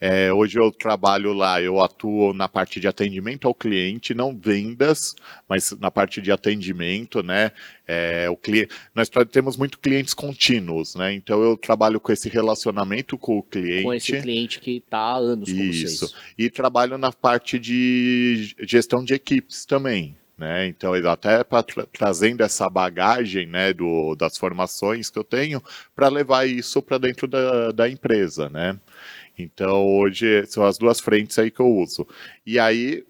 é, 0.00 0.32
hoje 0.32 0.58
eu 0.58 0.70
trabalho 0.70 1.32
lá, 1.32 1.60
eu 1.60 1.80
atuo 1.80 2.32
na 2.32 2.48
parte 2.48 2.78
de 2.78 2.86
atendimento 2.86 3.48
ao 3.48 3.54
cliente, 3.54 4.14
não 4.14 4.36
vendas, 4.36 5.14
mas 5.48 5.72
na 5.72 5.90
parte 5.90 6.22
de 6.22 6.30
atendimento, 6.30 7.20
né? 7.20 7.50
É, 7.86 8.30
o 8.30 8.36
cliente, 8.36 8.72
nós 8.94 9.10
temos 9.30 9.56
muito 9.56 9.78
clientes 9.78 10.14
contínuos, 10.14 10.94
né? 10.94 11.12
Então 11.14 11.42
eu 11.42 11.56
trabalho 11.56 11.98
com 11.98 12.12
esse 12.12 12.28
relacionamento 12.28 13.18
com 13.18 13.38
o 13.38 13.42
cliente. 13.42 13.82
Com 13.82 13.94
esse 13.94 14.20
cliente 14.20 14.60
que 14.60 14.76
está 14.76 14.98
há 14.98 15.16
anos 15.16 15.50
com 15.50 15.58
Isso. 15.58 16.14
E 16.38 16.48
trabalho 16.48 16.96
na 16.96 17.10
parte 17.10 17.58
de 17.58 18.54
gestão 18.60 19.04
de 19.04 19.14
equipes 19.14 19.64
também. 19.64 20.16
Né? 20.38 20.68
Então, 20.68 20.94
até 21.10 21.42
pra, 21.42 21.64
trazendo 21.92 22.44
essa 22.44 22.70
bagagem 22.70 23.44
né, 23.44 23.72
do, 23.72 24.14
das 24.14 24.38
formações 24.38 25.10
que 25.10 25.18
eu 25.18 25.24
tenho 25.24 25.60
para 25.96 26.06
levar 26.06 26.46
isso 26.48 26.80
para 26.80 26.96
dentro 26.96 27.26
da, 27.26 27.72
da 27.72 27.88
empresa. 27.88 28.48
Né? 28.48 28.78
Então, 29.38 29.86
hoje 29.86 30.44
são 30.46 30.64
as 30.64 30.76
duas 30.76 31.00
frentes 31.00 31.38
aí 31.38 31.50
que 31.50 31.60
eu 31.60 31.68
uso. 31.68 32.06
E 32.44 32.58
aí, 32.58 33.04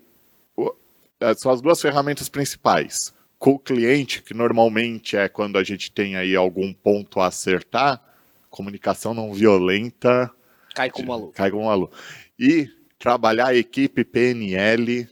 é, 1.20 1.34
são 1.34 1.50
as 1.50 1.60
duas 1.60 1.80
ferramentas 1.80 2.28
principais. 2.28 3.14
Com 3.38 3.52
o 3.52 3.58
cliente, 3.58 4.22
que 4.22 4.34
normalmente 4.34 5.16
é 5.16 5.28
quando 5.28 5.58
a 5.58 5.64
gente 5.64 5.90
tem 5.92 6.16
aí 6.16 6.34
algum 6.34 6.72
ponto 6.72 7.20
a 7.20 7.26
acertar, 7.26 8.02
comunicação 8.50 9.14
não 9.14 9.32
violenta. 9.32 10.30
Cai 10.74 10.90
como 10.90 11.12
aluno. 11.12 11.32
Cai 11.32 11.50
como 11.50 11.70
aluno. 11.70 11.90
E 12.38 12.68
trabalhar 12.98 13.48
a 13.48 13.54
equipe 13.54 14.04
PNL 14.04 15.08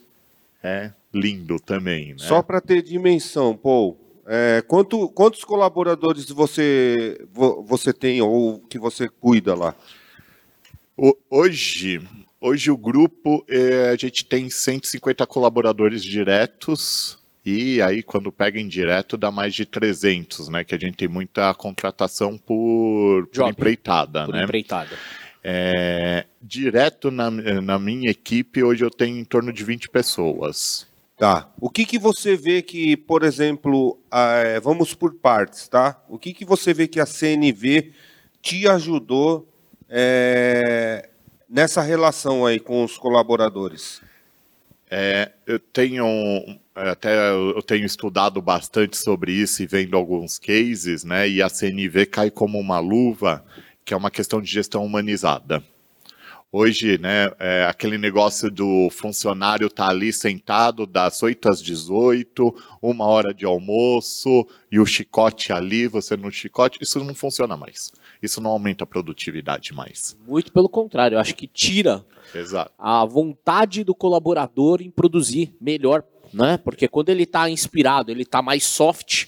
é 0.62 0.92
lindo 1.14 1.58
também. 1.60 2.10
Né? 2.10 2.18
Só 2.18 2.42
para 2.42 2.60
ter 2.60 2.82
dimensão, 2.82 3.56
Paul, 3.56 3.96
é, 4.26 4.62
quanto, 4.66 5.08
quantos 5.10 5.44
colaboradores 5.44 6.28
você, 6.28 7.24
você 7.64 7.92
tem 7.92 8.20
ou 8.20 8.58
que 8.60 8.78
você 8.78 9.08
cuida 9.08 9.54
lá? 9.54 9.74
Hoje, 11.30 12.00
hoje 12.40 12.70
o 12.70 12.76
grupo, 12.76 13.44
é, 13.48 13.90
a 13.90 13.96
gente 13.96 14.24
tem 14.24 14.48
150 14.48 15.26
colaboradores 15.26 16.02
diretos, 16.02 17.18
e 17.44 17.80
aí, 17.80 18.02
quando 18.02 18.32
pega 18.32 18.58
em 18.58 18.66
direto, 18.66 19.16
dá 19.16 19.30
mais 19.30 19.54
de 19.54 19.64
300, 19.64 20.48
né? 20.48 20.64
Que 20.64 20.74
a 20.74 20.78
gente 20.78 20.96
tem 20.96 21.06
muita 21.06 21.54
contratação 21.54 22.36
por, 22.36 23.28
por 23.28 23.48
empreitada, 23.48 24.24
por 24.24 24.34
né? 24.34 24.42
empreitada. 24.42 24.90
É, 25.44 26.26
direto 26.42 27.08
na, 27.08 27.30
na 27.30 27.78
minha 27.78 28.10
equipe, 28.10 28.64
hoje 28.64 28.84
eu 28.84 28.90
tenho 28.90 29.16
em 29.16 29.24
torno 29.24 29.52
de 29.52 29.62
20 29.62 29.88
pessoas. 29.90 30.88
Tá. 31.16 31.48
O 31.60 31.70
que, 31.70 31.84
que 31.84 32.00
você 32.00 32.36
vê 32.36 32.62
que, 32.62 32.96
por 32.96 33.22
exemplo, 33.22 33.96
é, 34.12 34.58
vamos 34.58 34.92
por 34.92 35.14
partes, 35.14 35.68
tá? 35.68 36.02
O 36.08 36.18
que, 36.18 36.34
que 36.34 36.44
você 36.44 36.74
vê 36.74 36.88
que 36.88 36.98
a 36.98 37.06
CNV 37.06 37.92
te 38.42 38.66
ajudou 38.66 39.48
é, 39.88 41.08
nessa 41.48 41.82
relação 41.82 42.44
aí 42.44 42.58
com 42.58 42.84
os 42.84 42.98
colaboradores? 42.98 44.02
É, 44.90 45.32
eu 45.46 45.58
tenho 45.58 46.04
até 46.74 47.30
eu 47.30 47.62
tenho 47.62 47.84
estudado 47.84 48.40
bastante 48.40 48.96
sobre 48.96 49.32
isso 49.32 49.62
e 49.62 49.66
vendo 49.66 49.96
alguns 49.96 50.38
cases, 50.38 51.04
né? 51.04 51.28
E 51.28 51.42
a 51.42 51.48
CNV 51.48 52.06
cai 52.06 52.30
como 52.30 52.58
uma 52.58 52.78
luva, 52.78 53.44
que 53.84 53.94
é 53.94 53.96
uma 53.96 54.10
questão 54.10 54.40
de 54.40 54.50
gestão 54.50 54.84
humanizada. 54.84 55.62
Hoje, 56.52 56.96
né, 56.98 57.30
é 57.40 57.66
aquele 57.68 57.98
negócio 57.98 58.50
do 58.50 58.88
funcionário 58.90 59.66
estar 59.66 59.86
tá 59.86 59.90
ali 59.90 60.12
sentado 60.12 60.86
das 60.86 61.22
8 61.22 61.48
às 61.48 61.62
18, 61.62 62.54
uma 62.80 63.04
hora 63.04 63.34
de 63.34 63.44
almoço 63.44 64.46
e 64.70 64.78
o 64.78 64.86
chicote 64.86 65.52
ali, 65.52 65.88
você 65.88 66.16
no 66.16 66.30
chicote, 66.30 66.78
isso 66.80 67.02
não 67.04 67.14
funciona 67.14 67.56
mais 67.56 67.90
isso 68.26 68.40
não 68.40 68.50
aumenta 68.50 68.84
a 68.84 68.86
produtividade 68.86 69.72
mais. 69.74 70.16
Muito 70.26 70.52
pelo 70.52 70.68
contrário, 70.68 71.16
eu 71.16 71.20
acho 71.20 71.34
que 71.34 71.46
tira 71.46 72.04
Exato. 72.34 72.70
a 72.78 73.04
vontade 73.04 73.82
do 73.82 73.94
colaborador 73.94 74.82
em 74.82 74.90
produzir 74.90 75.54
melhor, 75.60 76.04
né? 76.32 76.58
Porque 76.58 76.86
quando 76.86 77.08
ele 77.08 77.22
está 77.22 77.48
inspirado, 77.48 78.10
ele 78.10 78.22
está 78.22 78.42
mais 78.42 78.64
soft, 78.64 79.26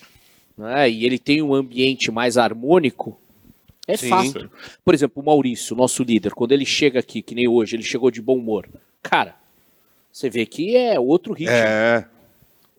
né? 0.56 0.90
E 0.90 1.04
ele 1.04 1.18
tem 1.18 1.40
um 1.40 1.54
ambiente 1.54 2.10
mais 2.10 2.36
harmônico. 2.36 3.18
É 3.86 3.96
Sim. 3.96 4.10
fácil. 4.10 4.50
Por 4.84 4.92
exemplo, 4.92 5.22
o 5.22 5.24
Maurício, 5.26 5.74
nosso 5.74 6.02
líder, 6.02 6.34
quando 6.34 6.52
ele 6.52 6.66
chega 6.66 7.00
aqui, 7.00 7.22
que 7.22 7.34
nem 7.34 7.48
hoje, 7.48 7.74
ele 7.74 7.82
chegou 7.82 8.10
de 8.10 8.20
bom 8.20 8.36
humor. 8.36 8.68
Cara, 9.02 9.36
você 10.12 10.28
vê 10.28 10.44
que 10.44 10.76
é 10.76 11.00
outro 11.00 11.32
ritmo. 11.32 11.54
É. 11.54 12.06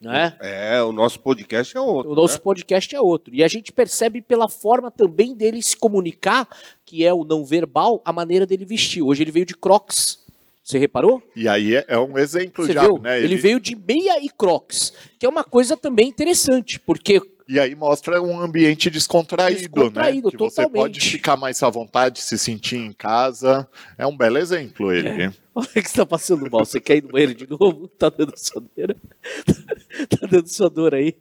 Né? 0.01 0.35
É, 0.39 0.81
o 0.81 0.91
nosso 0.91 1.19
podcast 1.19 1.75
é 1.75 1.79
outro. 1.81 2.11
O 2.11 2.15
nosso 2.15 2.35
né? 2.35 2.41
podcast 2.41 2.95
é 2.95 3.01
outro. 3.01 3.35
E 3.35 3.43
a 3.43 3.47
gente 3.47 3.71
percebe 3.71 4.21
pela 4.21 4.47
forma 4.47 4.89
também 4.89 5.35
dele 5.35 5.61
se 5.61 5.75
comunicar, 5.75 6.47
que 6.85 7.05
é 7.05 7.13
o 7.13 7.23
não 7.23 7.43
verbal, 7.43 8.01
a 8.05 8.13
maneira 8.13 8.45
dele 8.45 8.65
vestir. 8.65 9.01
Hoje 9.01 9.23
ele 9.23 9.31
veio 9.31 9.45
de 9.45 9.55
crocs. 9.55 10.25
Você 10.63 10.77
reparou? 10.77 11.21
E 11.35 11.47
aí 11.47 11.75
é, 11.75 11.85
é 11.87 11.97
um 11.97 12.17
exemplo 12.17 12.65
Você 12.65 12.73
já, 12.73 12.83
viu? 12.83 12.99
né? 12.99 13.17
Ele... 13.17 13.25
ele 13.25 13.35
veio 13.37 13.59
de 13.59 13.75
meia 13.75 14.23
e 14.23 14.29
crocs, 14.29 14.93
que 15.17 15.25
é 15.25 15.29
uma 15.29 15.43
coisa 15.43 15.75
também 15.75 16.07
interessante, 16.07 16.79
porque 16.79 17.19
e 17.49 17.59
aí 17.59 17.73
mostra 17.73 18.21
um 18.21 18.39
ambiente 18.39 18.91
descontraído, 18.91 19.61
descontraído 19.61 20.27
né? 20.27 20.31
Que 20.31 20.37
totalmente. 20.37 20.53
você 20.53 20.69
pode 20.69 20.99
ficar 20.99 21.35
mais 21.35 21.63
à 21.63 21.69
vontade, 21.69 22.21
se 22.21 22.37
sentir 22.37 22.77
em 22.77 22.93
casa. 22.93 23.67
É 23.97 24.05
um 24.05 24.15
belo 24.15 24.37
exemplo 24.37 24.93
ele. 24.93 25.09
É. 25.09 25.33
Olha 25.55 25.67
que 25.67 25.89
você 25.89 25.97
tá 25.97 26.05
passando 26.05 26.47
mal. 26.51 26.63
Você 26.63 26.79
quer 26.79 26.97
ir 26.97 27.03
no 27.03 27.09
banheiro 27.09 27.33
de 27.33 27.49
novo? 27.49 27.87
Tá 27.87 28.07
dando 28.07 28.37
sua 28.37 28.61
dor. 28.61 28.95
tá 30.07 30.27
dando 30.29 30.47
sua 30.47 30.69
dor 30.69 30.93
aí. 30.93 31.15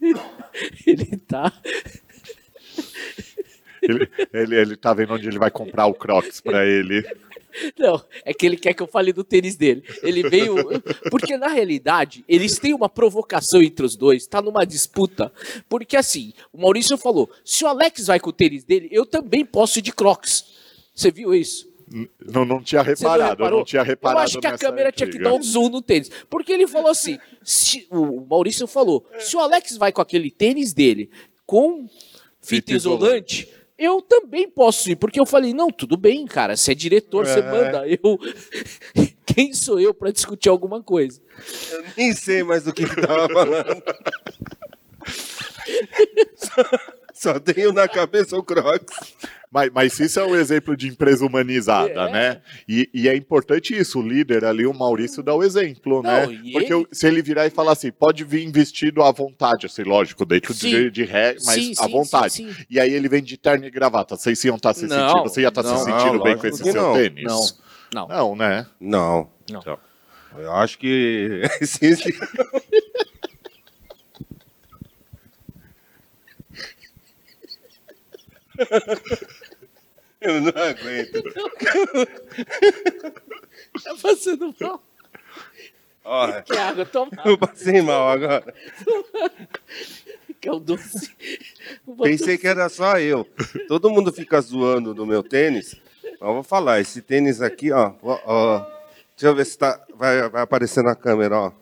Ele 0.86 1.18
tá. 1.18 1.52
Ele, 3.82 4.10
ele, 4.32 4.56
ele 4.56 4.76
tá 4.76 4.92
vendo 4.92 5.14
onde 5.14 5.28
ele 5.28 5.38
vai 5.38 5.50
comprar 5.50 5.86
o 5.86 5.94
Crocs 5.94 6.40
para 6.40 6.66
ele. 6.66 7.04
Não, 7.78 8.02
é 8.24 8.32
que 8.32 8.46
ele 8.46 8.56
quer 8.56 8.74
que 8.74 8.82
eu 8.82 8.86
fale 8.86 9.12
do 9.12 9.24
tênis 9.24 9.56
dele. 9.56 9.82
Ele 10.02 10.28
veio. 10.28 10.56
Porque 11.10 11.36
na 11.36 11.48
realidade, 11.48 12.24
eles 12.28 12.58
têm 12.58 12.74
uma 12.74 12.88
provocação 12.88 13.62
entre 13.62 13.84
os 13.84 13.96
dois, 13.96 14.26
tá 14.26 14.40
numa 14.42 14.64
disputa. 14.64 15.32
Porque 15.68 15.96
assim, 15.96 16.32
o 16.52 16.60
Maurício 16.60 16.96
falou: 16.96 17.30
se 17.44 17.64
o 17.64 17.68
Alex 17.68 18.06
vai 18.06 18.20
com 18.20 18.30
o 18.30 18.32
tênis 18.32 18.64
dele, 18.64 18.88
eu 18.90 19.06
também 19.06 19.44
posso 19.44 19.78
ir 19.78 19.82
de 19.82 19.92
Crocs. 19.92 20.44
Você 20.94 21.10
viu 21.10 21.34
isso? 21.34 21.68
Não, 22.20 22.44
não 22.44 22.62
tinha 22.62 22.82
reparado, 22.82 23.40
não 23.40 23.50
eu 23.50 23.56
não 23.58 23.64
tinha 23.64 23.82
reparado. 23.82 24.20
Eu 24.20 24.24
acho 24.24 24.40
que 24.40 24.46
a 24.46 24.58
câmera 24.58 24.92
tinha 24.92 25.08
que 25.08 25.18
dar 25.18 25.32
um 25.32 25.42
zoom 25.42 25.70
no 25.70 25.80
tênis. 25.80 26.10
Porque 26.28 26.52
ele 26.52 26.66
falou 26.66 26.90
assim: 26.90 27.18
se, 27.42 27.86
o 27.90 28.20
Maurício 28.28 28.66
falou: 28.66 29.06
se 29.18 29.36
o 29.36 29.40
Alex 29.40 29.76
vai 29.76 29.92
com 29.92 30.02
aquele 30.02 30.30
tênis 30.30 30.72
dele 30.72 31.10
com 31.46 31.88
fita, 32.40 32.72
isolante 32.72 33.48
eu 33.78 34.02
também 34.02 34.48
posso 34.48 34.90
ir, 34.90 34.96
porque 34.96 35.20
eu 35.20 35.26
falei, 35.26 35.54
não, 35.54 35.68
tudo 35.70 35.96
bem, 35.96 36.26
cara, 36.26 36.56
você 36.56 36.72
é 36.72 36.74
diretor, 36.74 37.24
é. 37.24 37.32
você 37.32 37.42
manda, 37.42 37.86
eu... 37.86 38.18
Quem 39.24 39.52
sou 39.52 39.78
eu 39.78 39.94
para 39.94 40.10
discutir 40.10 40.48
alguma 40.48 40.82
coisa? 40.82 41.20
Eu 41.70 41.84
nem 41.96 42.12
sei 42.12 42.42
mais 42.42 42.64
do 42.64 42.72
que 42.72 42.82
ele 42.82 42.94
tava 42.96 43.28
falando. 43.28 43.82
só, 47.18 47.38
tenho 47.40 47.72
na 47.72 47.88
cabeça 47.88 48.36
o 48.36 48.42
Crocs. 48.42 49.16
Mas, 49.50 49.70
mas 49.72 49.98
isso 49.98 50.20
é 50.20 50.24
um 50.24 50.36
exemplo 50.36 50.76
de 50.76 50.88
empresa 50.88 51.24
humanizada, 51.24 52.08
é. 52.08 52.12
né? 52.12 52.42
E, 52.68 52.88
e, 52.92 53.08
é 53.08 53.16
importante 53.16 53.76
isso, 53.76 53.98
o 53.98 54.02
líder 54.02 54.44
ali, 54.44 54.66
o 54.66 54.74
Maurício, 54.74 55.22
dá 55.22 55.34
o 55.34 55.42
exemplo, 55.42 56.02
Não, 56.02 56.10
né? 56.10 56.26
Porque 56.52 56.72
ele... 56.72 56.86
se 56.92 57.06
ele 57.06 57.22
virar 57.22 57.46
e 57.46 57.50
falar 57.50 57.72
assim, 57.72 57.90
pode 57.90 58.24
vir 58.24 58.50
vestido 58.52 59.02
à 59.02 59.10
vontade, 59.10 59.64
assim, 59.64 59.82
lógico, 59.84 60.26
dentro 60.26 60.52
de, 60.52 60.90
de 60.90 61.04
ré, 61.04 61.34
mas 61.46 61.54
sim, 61.54 61.72
à 61.78 61.84
sim, 61.84 61.90
vontade. 61.90 62.32
Sim, 62.34 62.54
e 62.68 62.78
aí 62.78 62.92
ele 62.92 63.08
vem 63.08 63.22
de 63.22 63.38
terno 63.38 63.64
e 63.64 63.70
gravata. 63.70 64.16
Vocês 64.16 64.44
iam 64.44 64.56
estar 64.56 64.74
tá 64.74 64.80
se 64.80 64.86
não, 64.86 65.08
sentindo, 65.08 65.22
você 65.22 65.40
ia 65.40 65.48
estar 65.48 65.62
tá 65.62 65.76
se 65.76 65.84
sentindo 65.84 66.22
bem 66.22 66.36
com 66.36 66.46
esse 66.46 66.62
seu 66.62 66.74
não. 66.74 66.92
tênis? 66.92 67.24
Não. 67.24 67.40
Não. 67.94 68.08
Não, 68.08 68.36
né? 68.36 68.66
Não. 68.78 69.30
Não. 69.50 69.60
Então, 69.60 69.78
eu 70.36 70.52
acho 70.52 70.78
que 70.78 71.42
Eu 80.20 80.40
não 80.40 80.48
aguento. 80.48 81.22
tá 83.84 83.94
passando 84.02 84.52
mal. 84.60 84.82
Olha, 86.04 86.42
que 86.42 86.56
água, 86.56 86.84
toma. 86.86 87.10
Eu 87.24 87.38
passei 87.38 87.80
mal 87.82 88.08
agora. 88.08 88.52
Que 90.40 90.48
é 90.48 90.52
o 90.52 90.60
doce. 90.60 91.10
Pensei 92.00 92.38
que 92.38 92.46
era 92.46 92.68
só 92.68 92.96
eu. 93.00 93.26
Todo 93.66 93.90
mundo 93.90 94.12
fica 94.12 94.40
zoando 94.40 94.94
do 94.94 95.04
meu 95.04 95.20
tênis. 95.20 95.74
Mas 96.04 96.20
eu 96.20 96.34
vou 96.34 96.44
falar, 96.44 96.80
esse 96.80 97.02
tênis 97.02 97.42
aqui, 97.42 97.72
ó, 97.72 97.94
ó, 98.00 98.58
deixa 99.16 99.26
eu 99.26 99.34
ver 99.34 99.44
se 99.44 99.58
tá, 99.58 99.84
vai, 99.96 100.28
vai 100.28 100.42
aparecer 100.42 100.84
na 100.84 100.94
câmera, 100.94 101.36
ó. 101.40 101.52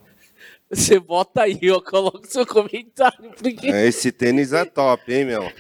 Você 0.69 1.01
bota 1.01 1.45
aí, 1.45 1.59
eu 1.63 1.81
coloco 1.81 2.27
seu 2.27 2.45
comentário. 2.47 3.31
Porque... 3.31 3.67
É, 3.67 3.87
esse 3.87 4.13
tênis 4.13 4.53
é 4.53 4.67
top, 4.67 5.11
hein, 5.11 5.25
meu? 5.25 5.51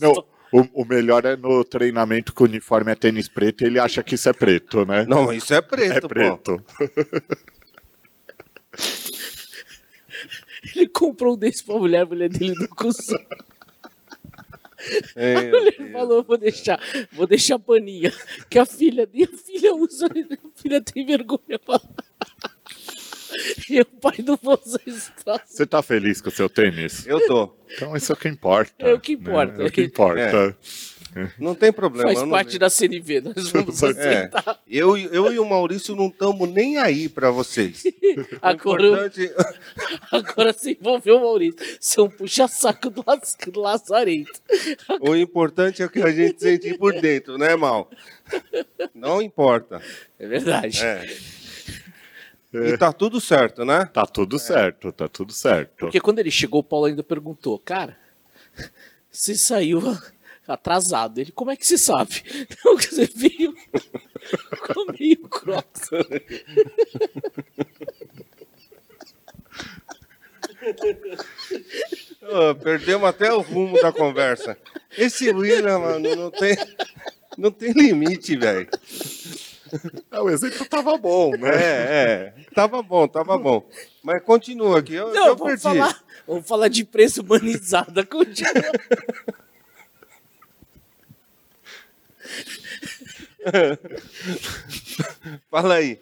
Não, 0.00 0.24
o, 0.52 0.82
o, 0.82 0.84
melhor 0.84 1.24
é 1.24 1.36
no 1.36 1.64
treinamento 1.64 2.34
que 2.34 2.42
o 2.42 2.46
uniforme 2.46 2.92
é 2.92 2.94
tênis 2.94 3.28
preto 3.28 3.62
e 3.62 3.66
ele 3.66 3.78
acha 3.78 4.02
que 4.02 4.14
isso 4.14 4.28
é 4.28 4.32
preto, 4.32 4.84
né? 4.84 5.04
Não, 5.06 5.32
isso 5.32 5.54
é 5.54 5.60
preto, 5.60 6.06
É 6.06 6.08
preto. 6.08 6.64
ele 10.74 10.88
comprou 10.88 11.34
um 11.34 11.38
desse 11.38 11.64
pra 11.64 11.76
mulher, 11.76 12.02
a 12.02 12.06
mulher 12.06 12.28
dele 12.28 12.54
não 12.58 12.68
consegue. 12.68 13.26
É, 15.14 15.36
a 15.36 15.42
mulher 15.42 15.92
falou, 15.92 16.24
vou 16.24 16.38
deixar, 16.38 16.80
vou 17.12 17.26
deixar 17.26 17.58
paninha, 17.58 18.10
que 18.48 18.58
a 18.58 18.64
filha, 18.64 19.08
e 19.12 19.24
a 19.24 19.28
filha 19.28 19.74
usa, 19.74 20.06
a 20.06 20.60
filha 20.60 20.80
tem 20.80 21.04
vergonha. 21.04 21.60
E 23.68 23.80
o 23.80 23.84
pai 23.84 24.18
do 24.18 24.38
vocês 24.42 25.12
Você 25.46 25.66
tá 25.66 25.82
feliz 25.82 26.20
com 26.20 26.28
o 26.28 26.32
seu 26.32 26.48
tênis? 26.48 27.06
Eu 27.06 27.26
tô. 27.26 27.54
Então 27.72 27.96
isso 27.96 28.12
é 28.12 28.14
o 28.14 28.18
que 28.18 28.28
importa. 28.28 28.72
É 28.78 28.92
o 28.92 29.00
que 29.00 29.12
importa. 29.12 29.58
Né? 29.58 29.64
É 29.64 29.66
o 29.68 29.72
que 29.72 29.82
importa. 29.82 30.20
É. 30.20 30.54
Não 31.38 31.54
tem 31.54 31.72
problema. 31.72 32.12
Faz 32.12 32.28
parte 32.28 32.58
da 32.58 32.70
CNV, 32.70 33.20
nós 33.20 33.50
vamos 33.50 33.82
é. 33.82 34.30
eu, 34.68 34.96
eu 34.96 35.32
e 35.32 35.38
o 35.38 35.44
Maurício 35.44 35.96
não 35.96 36.06
estamos 36.06 36.48
nem 36.48 36.78
aí 36.78 37.08
para 37.08 37.30
vocês. 37.30 37.82
agora, 38.40 38.86
importante... 38.86 39.32
agora 40.12 40.52
se 40.52 40.78
envolveu 40.80 41.16
o 41.16 41.20
Maurício. 41.20 41.58
São 41.80 42.08
puxa-saco 42.08 42.90
do, 42.90 43.04
do 43.48 43.60
Lazarento. 43.60 44.40
O 45.00 45.16
importante 45.16 45.82
é 45.82 45.86
o 45.86 45.90
que 45.90 46.02
a 46.02 46.12
gente 46.12 46.40
sente 46.40 46.78
por 46.78 46.92
dentro, 47.00 47.36
né, 47.36 47.56
Mal? 47.56 47.90
Não 48.94 49.20
importa. 49.20 49.82
É 50.18 50.26
verdade. 50.26 50.84
É. 50.84 51.08
E 52.52 52.76
tá 52.76 52.92
tudo 52.92 53.20
certo, 53.20 53.64
né? 53.64 53.84
Tá 53.86 54.04
tudo 54.04 54.38
certo, 54.38 54.90
tá 54.90 55.08
tudo 55.08 55.32
certo. 55.32 55.76
Porque 55.78 56.00
quando 56.00 56.18
ele 56.18 56.30
chegou, 56.30 56.60
o 56.60 56.64
Paulo 56.64 56.86
ainda 56.86 57.02
perguntou, 57.02 57.58
cara, 57.58 57.96
você 59.10 59.36
saiu 59.36 59.80
atrasado. 60.46 61.18
Ele, 61.18 61.30
como 61.32 61.50
é 61.50 61.56
que 61.56 61.66
você 61.66 61.78
sabe? 61.78 62.22
Não, 62.64 62.76
que 62.76 62.86
você 62.86 63.06
viu 63.06 63.54
com 64.66 64.92
meio 64.98 65.28
crocs. 65.28 65.90
oh, 72.22 72.54
perdemos 72.56 73.08
até 73.08 73.32
o 73.32 73.40
rumo 73.40 73.80
da 73.80 73.92
conversa. 73.92 74.58
Esse 74.98 75.30
William, 75.30 75.78
mano, 75.78 76.16
não 76.16 76.30
tem, 76.30 76.56
não 77.38 77.50
tem 77.50 77.72
limite, 77.72 78.36
velho. 78.36 78.68
É, 80.10 80.20
o 80.24 80.30
exemplo 80.30 80.64
tava 80.66 80.96
bom, 80.96 81.32
né? 81.36 81.50
É, 81.50 81.58
é. 81.58 82.34
Tava 82.54 82.82
bom, 82.82 83.08
tava 83.08 83.36
bom. 83.38 83.68
Mas 84.02 84.22
continua 84.22 84.78
aqui. 84.78 84.94
Eu, 84.94 85.12
Não, 85.12 85.26
eu 85.28 85.36
vamos 85.36 85.60
perdi. 85.60 85.62
Falar, 85.62 86.02
vamos 86.26 86.46
falar 86.46 86.68
de 86.68 86.84
preço 86.84 87.22
humanizada. 87.22 88.04
Continua. 88.06 88.72
Fala 95.50 95.74
aí. 95.74 96.00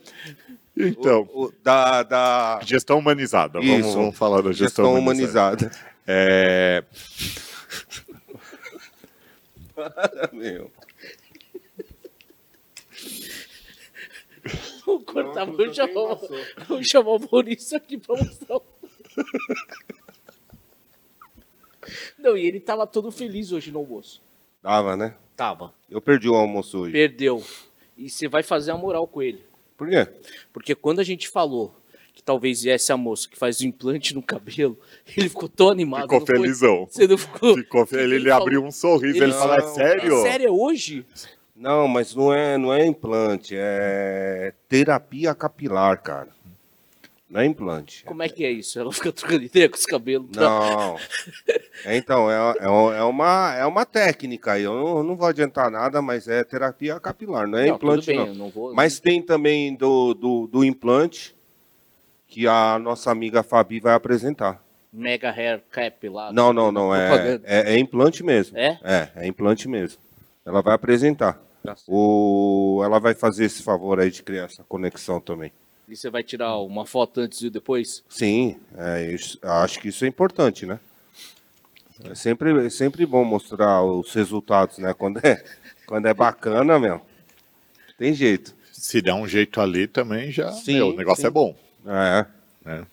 Então, 0.77 1.29
o, 1.33 1.47
o, 1.47 1.53
da, 1.63 2.03
da, 2.03 2.61
Gestão 2.63 2.99
humanizada. 2.99 3.61
Vamos, 3.61 3.95
vamos, 3.95 4.17
falar 4.17 4.43
da 4.43 4.53
gestão, 4.53 4.87
gestão 4.87 4.95
humanizada. 4.95 5.67
humanizada. 5.67 5.89
É... 6.07 6.85
Para, 9.75 10.31
meu. 10.33 10.71
Vou 14.85 15.75
chamar, 15.75 16.19
vou 16.67 16.83
chamar 16.83 17.11
o 17.11 17.29
Maurício 17.31 17.77
aqui 17.77 17.99
pra 17.99 18.17
mostrar. 18.17 18.61
Não, 22.19 22.37
e 22.37 22.47
ele 22.47 22.61
tava 22.61 22.87
todo 22.87 23.11
feliz 23.11 23.53
hoje 23.53 23.71
no 23.71 23.79
almoço. 23.79 24.23
Tava, 24.63 24.97
né? 24.97 25.15
Tava. 25.37 25.73
Eu 25.89 26.01
perdi 26.01 26.29
o 26.29 26.35
almoço 26.35 26.79
hoje. 26.79 26.93
Perdeu. 26.93 27.43
E 27.97 28.11
você 28.11 28.29
vai 28.29 28.43
fazer 28.43 28.71
a 28.71 28.77
moral 28.77 29.07
com 29.07 29.23
ele. 29.23 29.43
Por 29.77 29.89
quê? 29.89 30.07
Porque 30.53 30.75
quando 30.75 30.99
a 31.01 31.05
gente 31.05 31.29
falou 31.29 31.75
que 32.13 32.23
talvez 32.23 32.63
viesse 32.63 32.91
a 32.93 32.97
moça 32.97 33.29
que 33.29 33.39
faz 33.39 33.61
o 33.61 33.67
implante 33.67 34.15
no 34.15 34.23
cabelo, 34.23 34.77
ele 35.17 35.29
ficou 35.29 35.49
tão 35.49 35.71
animado. 35.71 36.03
Ficou 36.03 36.27
felizão. 36.27 36.87
Você 36.91 37.07
não 37.07 37.17
ficou. 37.17 37.57
ficou 37.57 37.87
ele, 37.93 38.17
ele 38.17 38.31
abriu 38.31 38.65
um 38.65 38.73
sorriso, 38.73 39.17
ele, 39.17 39.27
ele 39.27 39.33
falou: 39.33 39.55
é 39.55 39.63
sério? 39.69 40.13
É 40.15 40.23
sério, 40.23 40.47
é 40.49 40.51
hoje? 40.51 41.07
Não, 41.59 41.89
mas 41.89 42.15
não 42.15 42.33
é, 42.33 42.57
não 42.57 42.73
é 42.73 42.87
implante, 42.87 43.55
é 43.57 44.55
terapia 44.69 45.35
capilar, 45.35 46.01
cara. 46.01 46.29
Não 47.29 47.41
é 47.41 47.45
implante. 47.45 48.05
Como 48.05 48.23
é 48.23 48.29
que 48.29 48.45
é 48.45 48.51
isso? 48.51 48.79
Ela 48.79 48.93
fica 48.93 49.13
trocando 49.13 49.43
ideia 49.43 49.69
com 49.69 49.77
os 49.77 49.85
cabelos? 49.85 50.31
Não. 50.35 50.97
É, 51.85 51.97
então, 51.97 52.31
é, 52.31 52.37
é, 52.61 52.65
é, 52.65 53.03
uma, 53.03 53.55
é 53.55 53.67
uma 53.67 53.85
técnica 53.85 54.53
aí. 54.53 54.63
Eu 54.63 54.75
não, 54.75 55.03
não 55.03 55.17
vou 55.17 55.27
adiantar 55.27 55.71
nada, 55.71 56.01
mas 56.01 56.27
é 56.27 56.43
terapia 56.43 56.99
capilar, 56.99 57.47
não 57.47 57.59
é 57.59 57.67
não, 57.67 57.75
implante. 57.75 58.07
Bem, 58.07 58.17
não. 58.19 58.35
não 58.35 58.51
vou... 58.51 58.73
Mas 58.73 58.99
tem 59.01 59.21
também 59.21 59.75
do, 59.75 60.15
do, 60.15 60.47
do 60.47 60.65
implante 60.65 61.37
que 62.27 62.47
a 62.47 62.79
nossa 62.79 63.11
amiga 63.11 63.43
Fabi 63.43 63.81
vai 63.81 63.95
apresentar. 63.95 64.63
Mega 64.93 65.31
Hair 65.31 65.63
Cap 65.71 66.09
lá. 66.09 66.33
Não, 66.33 66.53
não, 66.53 66.73
não. 66.73 66.95
É, 66.95 67.41
é, 67.45 67.75
é 67.75 67.79
implante 67.79 68.23
mesmo. 68.23 68.57
É? 68.57 68.79
É, 68.83 69.09
é 69.17 69.27
implante 69.27 69.69
mesmo. 69.69 70.01
Ela 70.47 70.63
vai 70.63 70.75
apresentar. 70.75 71.48
O... 71.87 72.81
Ela 72.85 72.99
vai 72.99 73.15
fazer 73.15 73.45
esse 73.45 73.63
favor 73.63 74.01
aí 74.01 74.11
de 74.11 74.23
criar 74.23 74.45
essa 74.45 74.65
conexão 74.65 75.21
também. 75.21 75.53
E 75.89 75.97
você 75.97 76.11
vai 76.11 76.23
tirar 76.23 76.59
uma 76.59 76.85
foto 76.85 77.21
antes 77.21 77.41
e 77.41 77.49
depois? 77.49 78.05
Sim, 78.09 78.59
é, 78.77 79.17
acho 79.43 79.81
que 79.81 79.89
isso 79.89 80.05
é 80.05 80.09
importante, 80.09 80.67
né? 80.67 80.79
É 82.05 82.15
sempre, 82.15 82.67
é 82.67 82.71
sempre 82.71 83.07
bom 83.07 83.25
mostrar 83.25 83.83
os 83.83 84.13
resultados, 84.13 84.79
né? 84.79 84.93
Quando 84.93 85.19
é, 85.25 85.43
quando 85.87 86.07
é 86.07 86.15
bacana, 86.15 86.79
meu, 86.79 87.01
tem 87.97 88.13
jeito. 88.13 88.55
Se 88.71 89.01
der 89.01 89.15
um 89.15 89.27
jeito 89.27 89.61
ali 89.61 89.87
também, 89.87 90.31
já 90.31 90.53
sim, 90.53 90.75
meu, 90.75 90.91
o 90.91 90.97
negócio 90.97 91.23
sim. 91.23 91.27
é 91.27 91.31
bom. 91.31 91.57
É. 91.87 92.27
é. 92.67 92.87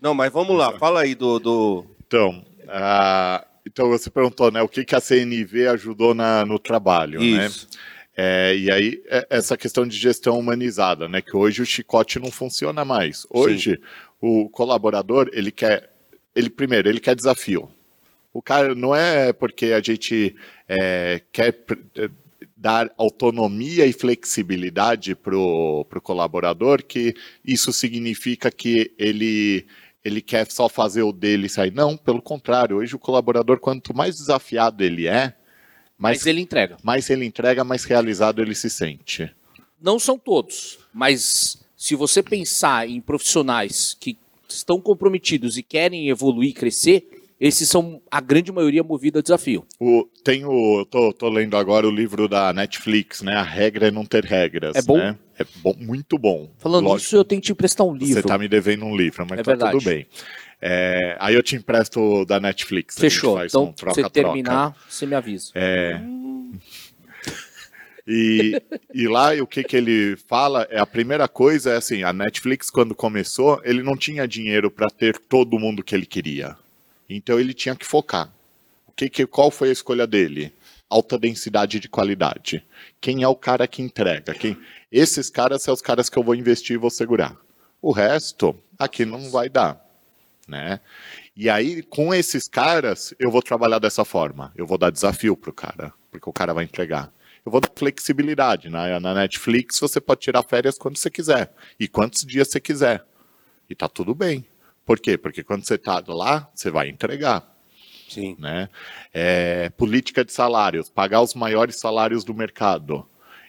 Não, 0.00 0.14
mas 0.14 0.32
vamos 0.32 0.56
lá, 0.56 0.78
fala 0.78 1.00
aí 1.00 1.14
do... 1.14 1.38
do... 1.38 1.86
Então, 2.06 2.44
uh, 2.64 3.51
então 3.66 3.88
você 3.88 4.10
perguntou, 4.10 4.50
né, 4.50 4.60
o 4.62 4.68
que, 4.68 4.84
que 4.84 4.94
a 4.94 5.00
CNV 5.00 5.68
ajudou 5.68 6.14
na, 6.14 6.44
no 6.44 6.58
trabalho, 6.58 7.20
né? 7.20 7.46
Isso. 7.46 7.68
né? 7.72 7.78
É, 8.14 8.54
e 8.56 8.70
aí, 8.70 9.02
é, 9.06 9.26
essa 9.30 9.56
questão 9.56 9.86
de 9.86 9.96
gestão 9.96 10.38
humanizada, 10.38 11.08
né? 11.08 11.22
Que 11.22 11.34
hoje 11.34 11.62
o 11.62 11.66
chicote 11.66 12.18
não 12.18 12.30
funciona 12.30 12.84
mais. 12.84 13.26
Hoje, 13.30 13.76
Sim. 13.76 13.82
o 14.20 14.48
colaborador, 14.50 15.30
ele 15.32 15.50
quer. 15.50 15.90
Ele, 16.34 16.50
primeiro, 16.50 16.88
ele 16.88 17.00
quer 17.00 17.14
desafio. 17.14 17.70
O 18.32 18.42
cara 18.42 18.74
não 18.74 18.94
é 18.94 19.32
porque 19.32 19.66
a 19.66 19.80
gente 19.80 20.34
é, 20.68 21.22
quer 21.30 21.58
é, 21.96 22.10
dar 22.56 22.90
autonomia 22.96 23.86
e 23.86 23.92
flexibilidade 23.92 25.14
para 25.14 25.36
o 25.36 25.84
colaborador 26.02 26.82
que 26.82 27.14
isso 27.44 27.72
significa 27.72 28.50
que 28.50 28.92
ele 28.98 29.66
ele 30.04 30.20
quer 30.20 30.50
só 30.50 30.68
fazer 30.68 31.02
o 31.02 31.12
dele 31.12 31.48
sair. 31.48 31.72
Não, 31.72 31.96
pelo 31.96 32.20
contrário, 32.20 32.76
hoje 32.76 32.94
o 32.94 32.98
colaborador, 32.98 33.58
quanto 33.58 33.96
mais 33.96 34.16
desafiado 34.16 34.82
ele 34.82 35.06
é, 35.06 35.34
mais, 35.98 36.18
mais 36.18 36.26
ele 36.26 36.40
entrega. 36.40 36.76
Mais 36.82 37.10
ele 37.10 37.24
entrega, 37.24 37.64
mais 37.64 37.84
realizado 37.84 38.42
ele 38.42 38.54
se 38.54 38.68
sente. 38.68 39.30
Não 39.80 39.98
são 39.98 40.18
todos, 40.18 40.78
mas 40.92 41.62
se 41.76 41.94
você 41.94 42.22
pensar 42.22 42.88
em 42.88 43.00
profissionais 43.00 43.96
que 43.98 44.16
estão 44.48 44.80
comprometidos 44.80 45.56
e 45.56 45.62
querem 45.62 46.08
evoluir 46.08 46.50
e 46.50 46.54
crescer, 46.54 47.08
esses 47.40 47.68
são 47.68 48.00
a 48.08 48.20
grande 48.20 48.52
maioria 48.52 48.84
movida 48.84 49.18
a 49.18 49.22
desafio. 49.22 49.66
O, 49.80 50.08
tem 50.22 50.44
o, 50.44 50.84
tô, 50.84 51.12
tô 51.12 51.28
lendo 51.28 51.56
agora 51.56 51.88
o 51.88 51.90
livro 51.90 52.28
da 52.28 52.52
Netflix, 52.52 53.20
né? 53.20 53.34
A 53.34 53.42
regra 53.42 53.88
é 53.88 53.90
não 53.90 54.04
ter 54.04 54.24
regras. 54.24 54.76
É 54.76 54.82
bom? 54.82 54.96
Né? 54.96 55.18
É 55.42 55.46
bom, 55.56 55.74
muito 55.78 56.16
bom. 56.16 56.50
Falando 56.58 56.84
Lógico, 56.86 57.06
isso, 57.06 57.16
eu 57.16 57.24
tenho 57.24 57.40
que 57.40 57.46
te 57.46 57.52
emprestar 57.52 57.86
um 57.86 57.94
livro. 57.94 58.14
Você 58.14 58.22
tá 58.22 58.38
me 58.38 58.48
devendo 58.48 58.84
um 58.84 58.96
livro, 58.96 59.26
mas 59.28 59.40
é 59.40 59.42
tá 59.42 59.50
verdade. 59.50 59.72
tudo 59.72 59.84
bem. 59.84 60.06
É, 60.60 61.16
aí 61.18 61.34
eu 61.34 61.42
te 61.42 61.56
empresto 61.56 62.24
da 62.24 62.38
Netflix. 62.38 62.96
Fechou. 62.96 63.44
Então, 63.44 63.64
um 63.64 63.72
troca, 63.72 63.94
você 63.94 64.08
terminar, 64.08 64.72
troca. 64.72 64.86
você 64.88 65.06
me 65.06 65.14
avisa. 65.14 65.50
É. 65.54 66.00
E, 68.06 68.60
e 68.92 69.06
lá 69.06 69.32
o 69.34 69.46
que, 69.46 69.62
que 69.62 69.76
ele 69.76 70.16
fala 70.16 70.66
é 70.70 70.78
a 70.78 70.86
primeira 70.86 71.28
coisa 71.28 71.72
é 71.72 71.76
assim, 71.76 72.02
a 72.02 72.12
Netflix 72.12 72.68
quando 72.68 72.94
começou, 72.94 73.60
ele 73.64 73.82
não 73.82 73.96
tinha 73.96 74.26
dinheiro 74.26 74.70
para 74.70 74.90
ter 74.90 75.18
todo 75.18 75.58
mundo 75.58 75.82
que 75.82 75.94
ele 75.94 76.06
queria. 76.06 76.56
Então 77.08 77.38
ele 77.38 77.54
tinha 77.54 77.76
que 77.76 77.86
focar. 77.86 78.32
O 78.86 78.92
que, 78.92 79.08
que, 79.08 79.26
qual 79.26 79.50
foi 79.50 79.68
a 79.68 79.72
escolha 79.72 80.06
dele? 80.06 80.52
Alta 80.92 81.18
densidade 81.18 81.80
de 81.80 81.88
qualidade. 81.88 82.62
Quem 83.00 83.22
é 83.22 83.28
o 83.28 83.34
cara 83.34 83.66
que 83.66 83.80
entrega? 83.80 84.34
Quem? 84.34 84.58
Esses 84.90 85.30
caras 85.30 85.62
são 85.62 85.72
os 85.72 85.80
caras 85.80 86.10
que 86.10 86.18
eu 86.18 86.22
vou 86.22 86.34
investir 86.34 86.74
e 86.74 86.78
vou 86.78 86.90
segurar. 86.90 87.34
O 87.80 87.92
resto, 87.92 88.54
aqui 88.78 89.06
não 89.06 89.30
vai 89.30 89.48
dar. 89.48 89.80
né? 90.46 90.80
E 91.34 91.48
aí, 91.48 91.82
com 91.82 92.12
esses 92.12 92.46
caras, 92.46 93.14
eu 93.18 93.30
vou 93.30 93.40
trabalhar 93.40 93.78
dessa 93.78 94.04
forma. 94.04 94.52
Eu 94.54 94.66
vou 94.66 94.76
dar 94.76 94.90
desafio 94.90 95.34
pro 95.34 95.50
cara, 95.52 95.94
porque 96.10 96.28
o 96.28 96.32
cara 96.32 96.52
vai 96.52 96.64
entregar. 96.64 97.10
Eu 97.44 97.50
vou 97.50 97.60
dar 97.60 97.70
flexibilidade. 97.74 98.68
Na, 98.68 99.00
na 99.00 99.14
Netflix, 99.14 99.80
você 99.80 99.98
pode 99.98 100.20
tirar 100.20 100.42
férias 100.42 100.76
quando 100.76 100.98
você 100.98 101.08
quiser 101.10 101.50
e 101.80 101.88
quantos 101.88 102.24
dias 102.26 102.48
você 102.48 102.60
quiser. 102.60 103.02
E 103.68 103.74
tá 103.74 103.88
tudo 103.88 104.14
bem. 104.14 104.44
Por 104.84 105.00
quê? 105.00 105.16
Porque 105.16 105.42
quando 105.42 105.64
você 105.64 105.78
tá 105.78 106.02
lá, 106.06 106.50
você 106.54 106.70
vai 106.70 106.88
entregar. 106.90 107.50
Sim. 108.14 108.36
Né? 108.38 108.68
É, 109.12 109.70
política 109.70 110.24
de 110.24 110.32
salários, 110.32 110.88
pagar 110.88 111.20
os 111.22 111.34
maiores 111.34 111.78
salários 111.78 112.24
do 112.24 112.34
mercado. 112.34 113.06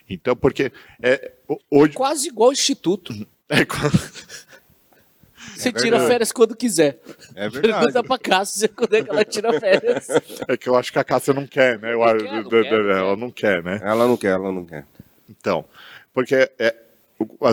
Então, 0.08 0.36
porque 0.36 0.72
é, 1.02 1.32
hoje... 1.70 1.94
Quase 1.94 2.28
igual 2.28 2.48
ao 2.48 2.52
Instituto. 2.52 3.12
É, 3.48 3.64
você 5.56 5.68
é 5.68 5.72
tira 5.72 6.06
férias 6.06 6.32
quando 6.32 6.56
quiser. 6.56 7.00
É 7.34 7.48
verdade. 7.48 7.84
Pergunta 7.84 8.02
pra 8.04 8.18
Cássia 8.18 8.68
quando 8.68 8.94
é 8.94 9.02
que 9.02 9.10
ela 9.10 9.24
tira 9.24 9.58
férias. 9.58 10.08
É 10.48 10.56
que 10.56 10.68
eu 10.68 10.76
acho 10.76 10.92
que 10.92 10.98
a 10.98 11.04
Cássia 11.04 11.32
não 11.32 11.46
quer, 11.46 11.78
né? 11.78 11.94
Eu, 11.94 12.00
não 12.00 12.18
quer, 12.18 12.32
não 12.32 12.50
quer, 12.50 12.74
ela 12.74 13.16
não 13.16 13.30
quer, 13.30 13.62
né? 13.62 13.80
Ela 13.82 14.06
não 14.06 14.16
quer, 14.16 14.32
ela 14.32 14.52
não 14.52 14.64
quer. 14.64 14.84
Então, 15.28 15.64
porque 16.12 16.50
é, 16.58 16.74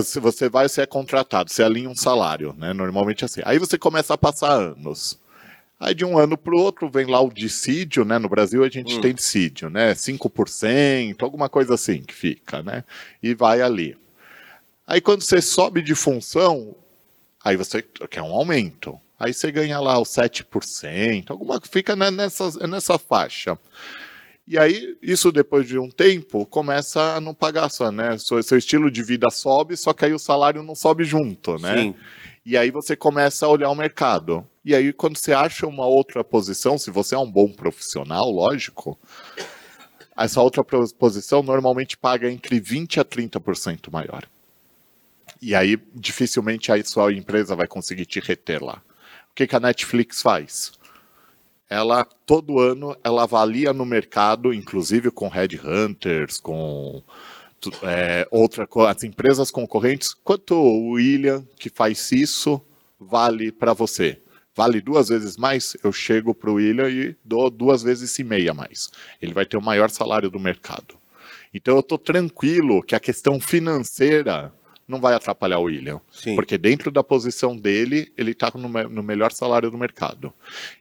se 0.04 0.20
você 0.20 0.50
vai, 0.50 0.68
você 0.68 0.82
é 0.82 0.86
contratado, 0.86 1.50
você 1.50 1.64
alinha 1.64 1.90
um 1.90 1.96
salário, 1.96 2.54
né? 2.58 2.74
Normalmente 2.74 3.24
assim. 3.24 3.42
Aí 3.46 3.58
você 3.58 3.78
começa 3.78 4.14
a 4.14 4.18
passar 4.18 4.52
anos. 4.52 5.20
Aí 5.82 5.96
de 5.96 6.06
um 6.06 6.16
ano 6.16 6.38
para 6.38 6.54
o 6.54 6.60
outro 6.60 6.88
vem 6.88 7.08
lá 7.08 7.20
o 7.20 7.34
dissídio, 7.34 8.06
né? 8.06 8.20
No 8.20 8.30
Brasil 8.30 8.64
a 8.64 8.70
gente 8.70 8.98
hum. 8.98 9.02
tem 9.02 9.16
dissídio, 9.16 9.68
né? 9.68 9.96
5%, 9.96 11.24
alguma 11.24 11.50
coisa 11.50 11.74
assim 11.74 12.04
que 12.04 12.14
fica, 12.14 12.62
né? 12.62 12.84
E 13.22 13.34
vai 13.34 13.64
ali. 13.64 13.98
Aí 14.86 15.02
quando 15.02 15.24
você 15.24 15.42
sobe 15.42 15.82
de 15.82 15.96
função, 15.96 16.76
aí 17.44 17.58
você 17.58 17.82
quer 17.82 18.22
um 18.22 18.32
aumento. 18.32 19.00
Aí 19.20 19.34
você 19.34 19.52
ganha 19.52 19.80
lá 19.80 20.00
os 20.00 20.10
7%, 20.10 21.32
alguma 21.32 21.60
fica 21.60 21.96
nessa, 21.96 22.68
nessa 22.68 23.00
faixa. 23.00 23.58
E 24.48 24.60
aí, 24.60 24.98
isso 25.02 25.32
depois 25.32 25.68
de 25.68 25.80
um 25.80 25.90
tempo, 25.90 26.46
começa 26.46 27.16
a 27.16 27.22
não 27.22 27.34
pagar 27.34 27.70
só, 27.70 27.92
né? 27.92 28.18
Seu, 28.20 28.42
seu 28.44 28.58
estilo 28.58 28.92
de 28.92 29.02
vida 29.02 29.32
sobe, 29.32 29.76
só 29.76 29.94
que 29.94 30.06
aí 30.06 30.14
o 30.14 30.20
salário 30.20 30.62
não 30.62 30.76
sobe 30.76 31.04
junto, 31.06 31.58
né? 31.58 31.76
Sim. 31.78 31.96
E 32.46 32.56
aí 32.56 32.70
você 32.70 32.96
começa 32.96 33.46
a 33.46 33.50
olhar 33.50 33.70
o 33.70 33.76
mercado. 33.76 34.46
E 34.64 34.76
aí, 34.76 34.94
quando 34.94 35.18
você 35.18 35.34
acha 35.34 35.66
uma 35.66 35.88
outra 35.88 36.24
posição, 36.24 36.78
se 36.78 36.92
você 36.92 37.16
é 37.16 37.18
um 37.18 37.30
bom 37.30 37.50
profissional, 37.52 38.30
lógico, 38.30 38.98
essa 40.16 40.42
outra 40.42 40.64
posição 40.64 41.42
normalmente 41.42 41.98
paga 41.98 42.30
entre 42.30 42.62
20% 42.62 43.00
a 43.00 43.06
30% 43.06 43.92
maior. 43.92 44.24
E 45.42 45.56
aí, 45.56 45.78
dificilmente 45.96 46.72
a 46.72 46.84
sua 46.86 47.12
empresa 47.12 47.56
vai 47.56 47.68
conseguir 47.68 48.06
te 48.06 48.20
reter 48.20 48.64
lá. 48.64 48.84
O 49.32 49.34
que, 49.34 49.48
que 49.48 49.56
a 49.56 49.60
Netflix 49.60 50.22
faz? 50.22 50.74
Ela, 51.68 52.06
todo 52.26 52.60
ano, 52.60 52.96
ela 53.04 53.24
avalia 53.24 53.74
no 53.74 53.86
mercado, 53.86 54.54
inclusive 54.54 55.10
com 55.10 55.28
headhunters, 55.28 56.40
com 56.40 57.02
é, 57.82 58.28
outra, 58.30 58.68
as 58.90 59.04
empresas 59.04 59.50
concorrentes, 59.50 60.14
quanto 60.14 60.54
o 60.54 60.92
William, 60.92 61.44
que 61.58 61.70
faz 61.70 62.12
isso, 62.12 62.62
vale 63.00 63.52
para 63.52 63.74
você? 63.74 64.22
Vale 64.62 64.80
duas 64.80 65.10
vezes 65.10 65.38
mais? 65.38 65.76
Eu 65.84 65.92
chego 65.92 66.36
para 66.36 66.52
o 66.52 66.54
William 66.54 66.88
e 66.88 67.16
dou 67.26 67.50
duas 67.50 67.82
vezes 67.82 68.20
e 68.20 68.24
meia 68.24 68.54
mais. 68.54 68.92
Ele 69.20 69.34
vai 69.34 69.44
ter 69.44 69.58
o 69.58 69.62
maior 69.62 69.90
salário 69.90 70.30
do 70.30 70.40
mercado. 70.40 71.00
Então 71.52 71.74
eu 71.74 71.80
estou 71.80 71.98
tranquilo 71.98 72.84
que 72.84 72.94
a 72.94 73.00
questão 73.00 73.40
financeira 73.40 74.54
não 74.88 75.02
vai 75.02 75.16
atrapalhar 75.16 75.58
o 75.58 75.64
William. 75.64 76.00
Sim. 76.12 76.36
Porque 76.36 76.60
dentro 76.60 76.92
da 76.92 77.04
posição 77.04 77.58
dele, 77.58 78.14
ele 78.16 78.34
está 78.34 78.52
no, 78.54 78.70
no 78.70 79.02
melhor 79.02 79.32
salário 79.32 79.72
do 79.72 79.80
mercado. 79.80 80.32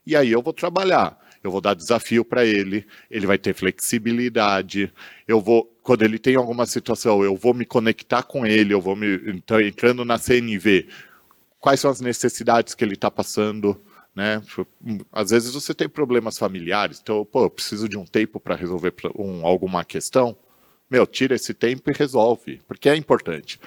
E 0.06 0.14
aí 0.14 0.30
eu 0.30 0.42
vou 0.42 0.52
trabalhar 0.52 1.18
eu 1.42 1.50
vou 1.50 1.62
dar 1.62 1.72
desafio 1.72 2.22
para 2.22 2.44
ele, 2.44 2.86
ele 3.10 3.26
vai 3.26 3.38
ter 3.38 3.54
flexibilidade, 3.54 4.92
eu 5.26 5.40
vou, 5.40 5.74
quando 5.82 6.02
ele 6.02 6.18
tem 6.18 6.36
alguma 6.36 6.66
situação, 6.66 7.24
eu 7.24 7.34
vou 7.34 7.54
me 7.54 7.64
conectar 7.64 8.22
com 8.22 8.44
ele, 8.44 8.74
eu 8.74 8.80
vou 8.80 8.94
me, 8.94 9.06
então, 9.26 9.58
entrando 9.58 10.04
na 10.04 10.18
CNV, 10.18 10.86
quais 11.60 11.78
são 11.78 11.90
as 11.90 12.00
necessidades 12.00 12.74
que 12.74 12.82
ele 12.82 12.94
está 12.94 13.10
passando, 13.10 13.80
né? 14.14 14.42
Às 15.12 15.30
vezes 15.30 15.52
você 15.52 15.74
tem 15.74 15.88
problemas 15.88 16.38
familiares, 16.38 17.00
então, 17.00 17.24
pô, 17.24 17.44
eu 17.44 17.50
preciso 17.50 17.88
de 17.88 17.96
um 17.96 18.04
tempo 18.04 18.40
para 18.40 18.56
resolver 18.56 18.92
um, 19.16 19.46
alguma 19.46 19.84
questão, 19.84 20.36
meu, 20.90 21.06
tira 21.06 21.36
esse 21.36 21.54
tempo 21.54 21.88
e 21.90 21.96
resolve, 21.96 22.60
porque 22.66 22.88
é 22.88 22.96
importante. 22.96 23.60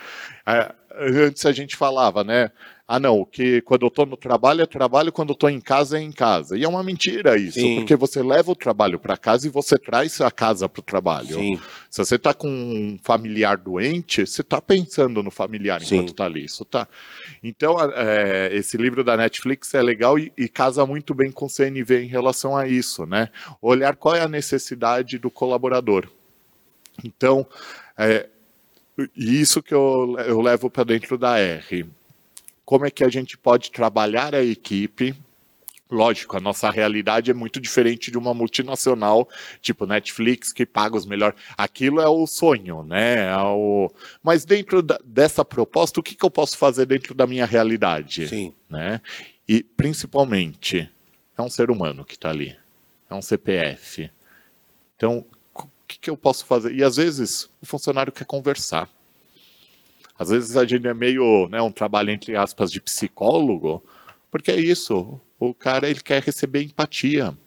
É, 0.46 0.74
antes 0.92 1.46
a 1.46 1.54
gente 1.54 1.78
falava, 1.78 2.24
né? 2.24 2.52
Ah, 2.86 3.00
não, 3.00 3.24
que 3.24 3.62
quando 3.62 3.84
eu 3.84 3.88
estou 3.88 4.06
no 4.06 4.17
trabalho 4.17 4.62
é 4.62 4.65
trabalho, 4.65 5.12
quando 5.12 5.30
eu 5.30 5.34
estou 5.34 5.50
em 5.50 5.62
casa 5.62 5.98
é 5.98 6.02
em 6.02 6.12
casa. 6.12 6.58
E 6.58 6.65
é 6.65 6.67
uma 6.67 6.84
mentira 6.84 7.38
isso, 7.38 7.60
Sim. 7.60 7.78
porque 7.78 7.96
você 7.96 8.22
leva 8.22 8.52
o 8.52 8.56
trabalho 8.56 9.00
para 9.00 9.15
casa 9.15 9.48
e 9.48 9.50
você 9.50 9.78
traz 9.78 10.19
a 10.19 10.30
casa 10.30 10.67
para 10.67 10.82
o 10.82 10.84
trabalho. 10.84 11.36
Sim. 11.36 11.60
Se 11.89 12.04
você 12.04 12.15
está 12.15 12.34
com 12.34 12.50
um 12.50 13.00
familiar 13.02 13.58
doente, 13.58 14.28
você 14.28 14.41
está 14.41 14.62
pensando 14.62 15.24
no 15.24 15.32
familiar 15.32 15.82
enquanto 15.82 16.10
está 16.10 16.26
ali. 16.26 16.43
Isso 16.43 16.65
tá. 16.65 16.86
Então, 17.41 17.78
é, 17.96 18.50
esse 18.54 18.76
livro 18.76 19.02
da 19.02 19.15
Netflix 19.15 19.74
é 19.74 19.82
legal 19.82 20.19
e, 20.19 20.34
e 20.38 20.50
casa 20.50 20.86
muito 20.86 21.13
bem 21.13 21.32
com 21.32 21.46
o 21.46 21.50
CNV 21.50 22.04
em 22.04 22.08
relação 22.08 22.56
a 22.58 22.67
isso, 22.67 23.06
né? 23.06 23.30
Olhar 23.62 23.96
qual 23.96 24.13
é 24.13 24.22
a 24.22 24.28
necessidade 24.28 25.17
do 25.17 25.32
colaborador. 25.32 26.10
Então, 27.02 27.48
é, 27.98 28.28
isso 29.15 29.63
que 29.63 29.74
eu, 29.74 30.15
eu 30.28 30.41
levo 30.41 30.69
para 30.69 30.84
dentro 30.84 31.17
da 31.17 31.39
R. 31.39 31.89
Como 32.65 32.86
é 32.86 32.91
que 32.91 33.04
a 33.04 33.10
gente 33.10 33.38
pode 33.38 33.71
trabalhar 33.71 34.34
a 34.34 34.43
equipe? 34.43 35.15
Lógico, 35.91 36.38
a 36.38 36.39
nossa 36.39 36.71
realidade 36.71 37.30
é 37.30 37.34
muito 37.34 37.60
diferente 37.60 38.10
de 38.10 38.17
uma 38.17 38.34
multinacional, 38.34 39.30
tipo 39.62 39.86
Netflix, 39.86 40.52
que 40.52 40.65
paga 40.65 40.95
os 40.95 41.06
melhores. 41.06 41.38
Aquilo 41.56 42.02
é 42.02 42.08
o 42.08 42.26
sonho, 42.26 42.84
né? 42.84 43.28
É 43.28 43.38
o... 43.38 43.91
Mas 44.23 44.43
dentro 44.43 44.82
da, 44.82 44.97
dessa 45.06 45.45
proposta, 45.45 45.99
o 45.99 46.04
que, 46.04 46.15
que 46.15 46.26
eu 46.26 46.32
posso 46.32 46.58
fazer 46.58 46.86
dentro 46.86 47.13
da 47.13 47.28
minha 47.28 47.45
realidade? 47.45 48.28
Sim. 48.28 48.56
Né? 48.67 49.02
E, 49.47 49.62
principalmente, 49.62 50.89
é 51.38 51.41
um 51.41 51.49
ser 51.49 51.69
humano 51.69 52.04
que 52.04 52.15
está 52.15 52.30
ali. 52.30 52.58
É 53.10 53.13
um 53.13 53.21
CPF. 53.21 54.10
Então, 54.95 55.23
que, 55.93 55.99
que 55.99 56.10
eu 56.10 56.17
posso 56.17 56.45
fazer? 56.45 56.73
E 56.73 56.84
às 56.84 56.95
vezes 56.95 57.49
o 57.62 57.65
funcionário 57.65 58.12
quer 58.12 58.26
conversar. 58.26 58.89
Às 60.24 60.30
vezes 60.30 60.56
a 60.56 60.66
gente 60.66 60.88
é 60.88 60.94
meio, 60.94 61.50
né, 61.50 61.62
um 61.62 61.72
trabalho 61.72 62.10
entre 62.10 62.36
aspas 62.36 62.72
de 62.72 62.80
psicólogo, 62.80 63.84
porque 64.32 64.52
é 64.52 64.60
isso. 64.60 65.20
O 65.38 65.54
cara 65.54 65.90
ele 65.90 66.00
quer 66.00 66.24
receber 66.24 66.64
empatia. 66.64 67.38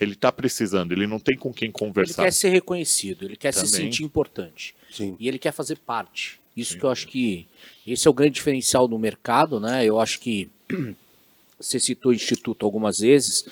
Ele 0.00 0.14
está 0.14 0.32
precisando, 0.32 0.92
ele 0.92 1.06
não 1.06 1.20
tem 1.20 1.36
com 1.36 1.52
quem 1.52 1.70
conversar. 1.70 2.22
Ele 2.22 2.26
quer 2.26 2.32
ser 2.32 2.48
reconhecido, 2.48 3.26
ele 3.26 3.36
quer 3.36 3.52
Também. 3.52 3.68
se 3.68 3.76
sentir 3.76 4.02
importante. 4.02 4.74
Sim. 4.90 5.16
E 5.20 5.28
ele 5.28 5.38
quer 5.38 5.52
fazer 5.52 5.78
parte. 5.78 6.40
Isso 6.56 6.72
Sim. 6.72 6.78
que 6.78 6.84
eu 6.84 6.90
acho 6.90 7.06
que 7.06 7.46
esse 7.86 8.08
é 8.08 8.10
o 8.10 8.14
grande 8.14 8.34
diferencial 8.34 8.88
no 8.88 8.98
mercado, 8.98 9.60
né? 9.60 9.84
Eu 9.84 10.00
acho 10.00 10.18
que 10.18 10.50
você 11.60 11.78
citou 11.78 12.10
o 12.10 12.14
instituto 12.14 12.64
algumas 12.64 12.98
vezes 12.98 13.46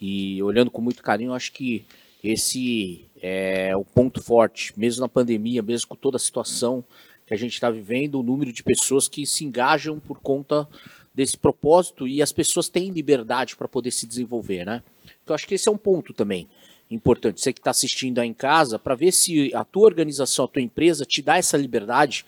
e 0.00 0.42
olhando 0.42 0.70
com 0.70 0.80
muito 0.80 1.02
carinho, 1.02 1.30
eu 1.30 1.34
acho 1.34 1.52
que 1.52 1.84
esse 2.22 3.04
é 3.22 3.76
o 3.76 3.84
ponto 3.84 4.22
forte, 4.22 4.72
mesmo 4.76 5.02
na 5.02 5.08
pandemia, 5.08 5.62
mesmo 5.62 5.88
com 5.88 5.96
toda 5.96 6.16
a 6.16 6.20
situação 6.20 6.82
que 7.26 7.34
a 7.34 7.36
gente 7.36 7.54
está 7.54 7.70
vivendo, 7.70 8.20
o 8.20 8.22
número 8.22 8.52
de 8.52 8.62
pessoas 8.62 9.08
que 9.08 9.26
se 9.26 9.44
engajam 9.44 9.98
por 9.98 10.20
conta 10.20 10.68
desse 11.14 11.36
propósito 11.36 12.06
e 12.08 12.20
as 12.20 12.32
pessoas 12.32 12.68
têm 12.68 12.90
liberdade 12.90 13.56
para 13.56 13.68
poder 13.68 13.92
se 13.92 14.06
desenvolver, 14.06 14.64
né? 14.64 14.82
Então 15.22 15.34
acho 15.34 15.46
que 15.46 15.54
esse 15.54 15.68
é 15.68 15.72
um 15.72 15.78
ponto 15.78 16.12
também 16.12 16.48
importante. 16.90 17.40
Você 17.40 17.52
que 17.52 17.60
está 17.60 17.70
assistindo 17.70 18.18
aí 18.18 18.28
em 18.28 18.34
casa, 18.34 18.78
para 18.78 18.94
ver 18.94 19.12
se 19.12 19.54
a 19.54 19.64
tua 19.64 19.84
organização, 19.84 20.44
a 20.44 20.48
tua 20.48 20.62
empresa 20.62 21.04
te 21.04 21.22
dá 21.22 21.36
essa 21.36 21.56
liberdade 21.56 22.26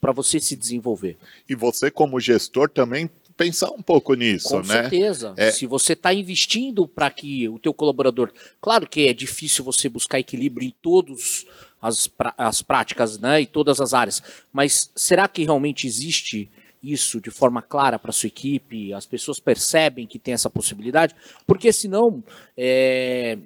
para 0.00 0.12
você 0.12 0.38
se 0.38 0.54
desenvolver. 0.54 1.16
E 1.48 1.54
você 1.54 1.90
como 1.90 2.20
gestor 2.20 2.68
também 2.68 3.10
pensar 3.36 3.70
um 3.70 3.82
pouco 3.82 4.14
nisso, 4.14 4.48
Com 4.48 4.56
né? 4.58 4.62
Com 4.62 4.66
certeza. 4.66 5.34
É... 5.36 5.50
Se 5.50 5.66
você 5.66 5.92
está 5.92 6.12
investindo 6.12 6.88
para 6.88 7.10
que 7.10 7.48
o 7.48 7.58
teu 7.58 7.74
colaborador... 7.74 8.32
Claro 8.60 8.88
que 8.88 9.06
é 9.06 9.12
difícil 9.12 9.64
você 9.64 9.88
buscar 9.88 10.18
equilíbrio 10.18 10.66
em 10.66 10.74
todas 10.80 11.46
as, 11.80 12.10
as 12.38 12.62
práticas, 12.62 13.18
né? 13.18 13.42
Em 13.42 13.46
todas 13.46 13.80
as 13.80 13.92
áreas. 13.92 14.22
Mas 14.52 14.90
será 14.94 15.28
que 15.28 15.44
realmente 15.44 15.86
existe 15.86 16.50
isso 16.82 17.20
de 17.20 17.30
forma 17.30 17.60
clara 17.60 17.98
para 17.98 18.12
sua 18.12 18.28
equipe? 18.28 18.92
As 18.92 19.06
pessoas 19.06 19.38
percebem 19.38 20.06
que 20.06 20.18
tem 20.18 20.34
essa 20.34 20.50
possibilidade? 20.50 21.14
Porque 21.46 21.72
senão... 21.72 22.22
É... 22.56 23.38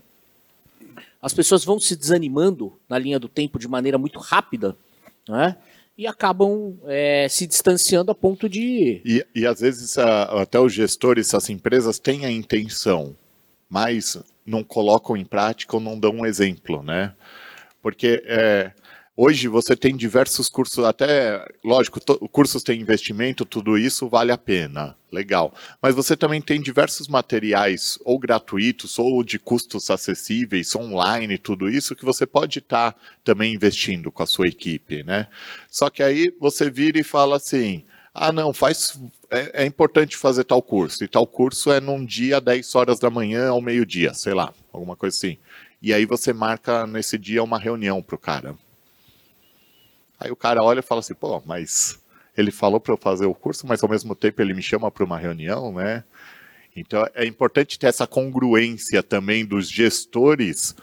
As 1.22 1.34
pessoas 1.34 1.62
vão 1.64 1.78
se 1.78 1.94
desanimando 1.94 2.72
na 2.88 2.98
linha 2.98 3.18
do 3.18 3.28
tempo 3.28 3.58
de 3.58 3.68
maneira 3.68 3.98
muito 3.98 4.18
rápida, 4.18 4.74
né? 5.28 5.54
E 6.00 6.06
acabam 6.06 6.78
é, 6.86 7.28
se 7.28 7.46
distanciando 7.46 8.10
a 8.10 8.14
ponto 8.14 8.48
de. 8.48 9.02
E, 9.04 9.22
e 9.34 9.46
às 9.46 9.60
vezes 9.60 9.98
a, 9.98 10.40
até 10.40 10.58
os 10.58 10.72
gestores, 10.72 11.28
essas 11.28 11.50
empresas 11.50 11.98
têm 11.98 12.24
a 12.24 12.30
intenção, 12.30 13.14
mas 13.68 14.16
não 14.46 14.64
colocam 14.64 15.14
em 15.14 15.26
prática 15.26 15.76
ou 15.76 15.80
não 15.80 16.00
dão 16.00 16.12
um 16.12 16.24
exemplo, 16.24 16.82
né? 16.82 17.14
Porque 17.82 18.22
é, 18.24 18.72
Hoje 19.16 19.48
você 19.48 19.76
tem 19.76 19.96
diversos 19.96 20.48
cursos, 20.48 20.84
até, 20.84 21.44
lógico, 21.64 22.00
cursos 22.28 22.62
têm 22.62 22.80
investimento, 22.80 23.44
tudo 23.44 23.76
isso 23.76 24.08
vale 24.08 24.32
a 24.32 24.38
pena, 24.38 24.96
legal. 25.12 25.52
Mas 25.82 25.94
você 25.94 26.16
também 26.16 26.40
tem 26.40 26.60
diversos 26.60 27.08
materiais, 27.08 27.98
ou 28.04 28.18
gratuitos, 28.18 28.98
ou 28.98 29.22
de 29.22 29.38
custos 29.38 29.90
acessíveis, 29.90 30.74
online, 30.74 31.36
tudo 31.36 31.68
isso, 31.68 31.96
que 31.96 32.04
você 32.04 32.24
pode 32.24 32.60
estar 32.60 32.92
tá 32.92 33.00
também 33.22 33.52
investindo 33.52 34.10
com 34.10 34.22
a 34.22 34.26
sua 34.26 34.48
equipe, 34.48 35.02
né? 35.02 35.26
Só 35.68 35.90
que 35.90 36.02
aí 36.02 36.34
você 36.40 36.70
vira 36.70 36.98
e 36.98 37.04
fala 37.04 37.36
assim, 37.36 37.84
ah, 38.14 38.32
não, 38.32 38.52
faz. 38.52 38.98
É, 39.30 39.64
é, 39.64 39.66
importante 39.66 40.16
fazer 40.16 40.44
tal 40.44 40.62
curso. 40.62 41.04
E 41.04 41.08
tal 41.08 41.26
curso 41.26 41.70
é 41.70 41.80
num 41.80 42.04
dia, 42.04 42.40
10 42.40 42.74
horas 42.74 42.98
da 42.98 43.10
manhã 43.10 43.48
ao 43.48 43.60
meio-dia, 43.60 44.14
sei 44.14 44.34
lá, 44.34 44.52
alguma 44.72 44.96
coisa 44.96 45.16
assim. 45.16 45.36
E 45.82 45.92
aí 45.94 46.04
você 46.04 46.32
marca 46.32 46.86
nesse 46.86 47.16
dia 47.16 47.42
uma 47.42 47.58
reunião 47.58 48.02
pro 48.02 48.18
cara. 48.18 48.56
Aí 50.20 50.30
o 50.30 50.36
cara 50.36 50.62
olha 50.62 50.80
e 50.80 50.82
fala 50.82 51.00
assim, 51.00 51.14
pô, 51.14 51.42
mas 51.46 51.98
ele 52.36 52.50
falou 52.50 52.78
para 52.78 52.92
eu 52.92 52.98
fazer 52.98 53.26
o 53.26 53.34
curso, 53.34 53.66
mas 53.66 53.82
ao 53.82 53.88
mesmo 53.88 54.14
tempo 54.14 54.40
ele 54.42 54.52
me 54.52 54.62
chama 54.62 54.90
para 54.90 55.04
uma 55.04 55.18
reunião, 55.18 55.72
né? 55.72 56.04
Então 56.76 57.04
é 57.14 57.24
importante 57.24 57.78
ter 57.78 57.86
essa 57.86 58.06
congruência 58.06 59.02
também 59.02 59.44
dos 59.44 59.68
gestores 59.68 60.76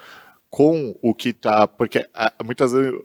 com 0.50 0.98
o 1.02 1.14
que 1.14 1.30
está, 1.30 1.68
porque 1.68 2.08
ah, 2.14 2.34
muitas 2.44 2.72
vezes 2.72 3.00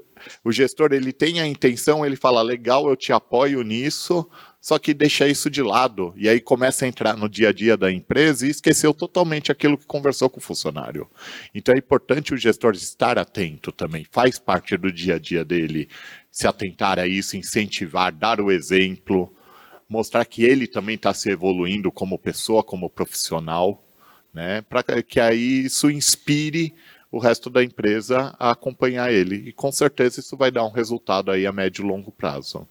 o 0.45 0.53
gestor 0.53 0.93
ele 0.93 1.13
tem 1.13 1.41
a 1.41 1.47
intenção, 1.47 2.07
ele 2.07 2.17
fala 2.17 2.41
legal, 2.43 2.89
eu 2.89 2.97
te 2.97 3.13
apoio 3.13 3.63
nisso, 3.63 4.29
só 4.61 4.79
que 4.79 4.95
deixa 4.95 5.27
isso 5.27 5.51
de 5.51 5.61
lado 5.61 6.15
e 6.17 6.29
aí 6.29 6.41
começa 6.41 6.85
a 6.85 6.89
entrar 6.89 7.17
no 7.17 7.29
dia 7.29 7.49
a 7.49 7.53
dia 7.53 7.77
da 7.77 7.91
empresa 7.91 8.47
e 8.47 8.51
esqueceu 8.51 8.95
totalmente 8.95 9.51
aquilo 9.51 9.77
que 9.77 9.87
conversou 9.87 10.31
com 10.31 10.39
o 10.39 10.43
funcionário. 10.43 11.11
Então 11.53 11.75
é 11.75 11.79
importante 11.79 12.33
o 12.33 12.37
gestor 12.37 12.75
estar 12.75 13.19
atento 13.19 13.73
também, 13.73 14.07
faz 14.11 14.39
parte 14.39 14.77
do 14.77 14.93
dia 14.93 15.17
a 15.17 15.19
dia 15.19 15.45
dele 15.45 15.89
se 16.33 16.47
atentar 16.47 16.99
a 16.99 17.07
isso, 17.07 17.37
incentivar, 17.37 18.11
dar 18.11 18.41
o 18.41 18.51
exemplo, 18.51 19.31
mostrar 19.87 20.25
que 20.25 20.43
ele 20.43 20.67
também 20.67 20.95
está 20.95 21.13
se 21.13 21.31
evoluindo 21.31 21.93
como 21.93 22.19
pessoa, 22.19 22.65
como 22.65 22.89
profissional, 22.89 23.85
né? 24.33 24.63
Para 24.63 25.03
que 25.03 25.21
aí 25.21 25.67
isso 25.67 25.91
inspire 25.91 26.75
o 27.11 27.19
resto 27.19 27.51
da 27.51 27.63
empresa 27.63 28.35
a 28.39 28.53
acompanhar 28.53 29.13
ele. 29.13 29.51
E 29.51 29.53
com 29.53 29.71
certeza 29.71 30.21
isso 30.21 30.35
vai 30.35 30.51
dar 30.51 30.65
um 30.65 30.71
resultado 30.71 31.31
aí 31.31 31.47
a 31.47 31.53
médio 31.53 31.85
e 31.85 31.87
longo 31.87 32.11
prazo. 32.11 32.67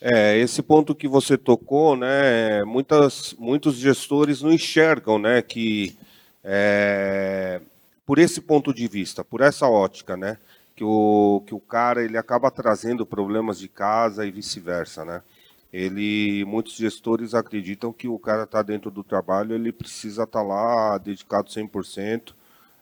É, 0.00 0.38
esse 0.38 0.62
ponto 0.62 0.94
que 0.94 1.08
você 1.08 1.36
tocou, 1.36 1.96
né, 1.96 2.62
muitas, 2.64 3.34
muitos 3.38 3.76
gestores 3.76 4.42
não 4.42 4.52
enxergam, 4.52 5.18
né, 5.18 5.42
que 5.42 5.96
é, 6.44 7.60
por 8.06 8.18
esse 8.18 8.40
ponto 8.40 8.72
de 8.72 8.86
vista, 8.86 9.24
por 9.24 9.40
essa 9.40 9.68
ótica, 9.68 10.16
né, 10.16 10.38
que 10.82 10.84
o, 10.84 11.44
que 11.46 11.54
o 11.54 11.60
cara 11.60 12.02
ele 12.02 12.18
acaba 12.18 12.50
trazendo 12.50 13.06
problemas 13.06 13.56
de 13.56 13.68
casa 13.68 14.26
e 14.26 14.32
vice-versa, 14.32 15.04
né. 15.04 15.22
Ele, 15.72 16.44
muitos 16.44 16.74
gestores 16.74 17.34
acreditam 17.34 17.92
que 17.92 18.08
o 18.08 18.18
cara 18.18 18.42
está 18.42 18.62
dentro 18.62 18.90
do 18.90 19.04
trabalho, 19.04 19.54
ele 19.54 19.70
precisa 19.70 20.24
estar 20.24 20.40
tá 20.40 20.44
lá 20.44 20.98
dedicado 20.98 21.48
100%, 21.48 22.34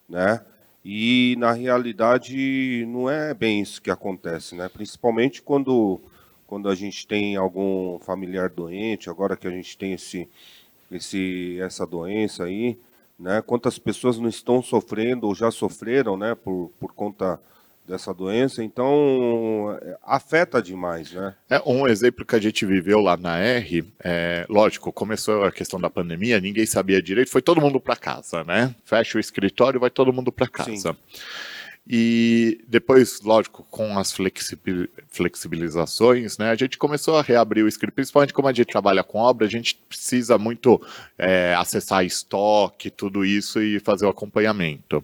né, 0.09 0.41
e 0.83 1.37
na 1.39 1.53
realidade 1.53 2.87
não 2.89 3.09
é 3.11 3.35
bem 3.35 3.61
isso 3.61 3.83
que 3.83 3.91
acontece, 3.91 4.55
né, 4.55 4.71
principalmente 4.71 5.43
quando 5.43 6.01
quando 6.47 6.69
a 6.71 6.75
gente 6.75 7.07
tem 7.07 7.37
algum 7.37 7.99
familiar 8.01 8.49
doente, 8.49 9.11
agora 9.11 9.37
que 9.37 9.47
a 9.47 9.51
gente 9.51 9.77
tem 9.79 9.93
esse, 9.93 10.29
esse, 10.91 11.61
essa 11.61 11.87
doença 11.87 12.45
aí, 12.45 12.77
né? 13.17 13.41
Quantas 13.41 13.79
pessoas 13.79 14.19
não 14.19 14.29
estão 14.29 14.61
sofrendo 14.61 15.29
ou 15.29 15.35
já 15.35 15.53
sofreram, 15.53 16.17
né? 16.17 16.35
Por, 16.35 16.73
por 16.81 16.93
conta 16.93 17.39
dessa 17.91 18.15
doença, 18.15 18.63
então 18.63 19.79
afeta 20.03 20.63
demais, 20.63 21.13
né? 21.13 21.35
É 21.49 21.61
um 21.67 21.87
exemplo 21.87 22.25
que 22.25 22.37
a 22.37 22.41
gente 22.41 22.65
viveu 22.65 23.01
lá 23.01 23.17
na 23.17 23.39
R, 23.39 23.85
é, 24.03 24.47
lógico, 24.49 24.93
começou 24.93 25.45
a 25.45 25.53
questão 25.53 25.81
da 25.81 25.91
pandemia, 25.91 26.41
ninguém 26.41 26.65
sabia 26.65 27.03
direito, 27.03 27.31
foi 27.31 27.43
todo 27.43 27.61
mundo 27.61 27.81
para 27.81 27.97
casa, 27.97 28.45
né? 28.45 28.75
Fecha 28.85 29.19
o 29.19 29.21
escritório, 29.21 29.81
vai 29.81 29.91
todo 29.91 30.13
mundo 30.13 30.33
para 30.33 30.49
casa. 30.49 30.93
Sim. 30.93 30.97
E 31.93 32.61
depois, 32.69 33.21
lógico, 33.23 33.67
com 33.69 33.99
as 33.99 34.15
flexibilizações, 35.09 36.39
né, 36.39 36.51
a 36.51 36.55
gente 36.55 36.79
começou 36.79 37.17
a 37.17 37.23
reabrir 37.23 37.65
o 37.65 37.69
script, 37.69 37.97
principalmente 37.97 38.33
como 38.33 38.47
a 38.47 38.53
gente 38.53 38.69
trabalha 38.69 39.03
com 39.03 39.19
obra, 39.19 39.45
a 39.45 39.51
gente 39.51 39.75
precisa 39.89 40.39
muito 40.39 40.81
é, 41.19 41.53
acessar 41.59 42.05
estoque, 42.05 42.91
tudo 42.91 43.25
isso 43.25 43.61
e 43.61 43.81
fazer 43.81 44.07
o 44.07 44.11
acompanhamento. 44.11 45.03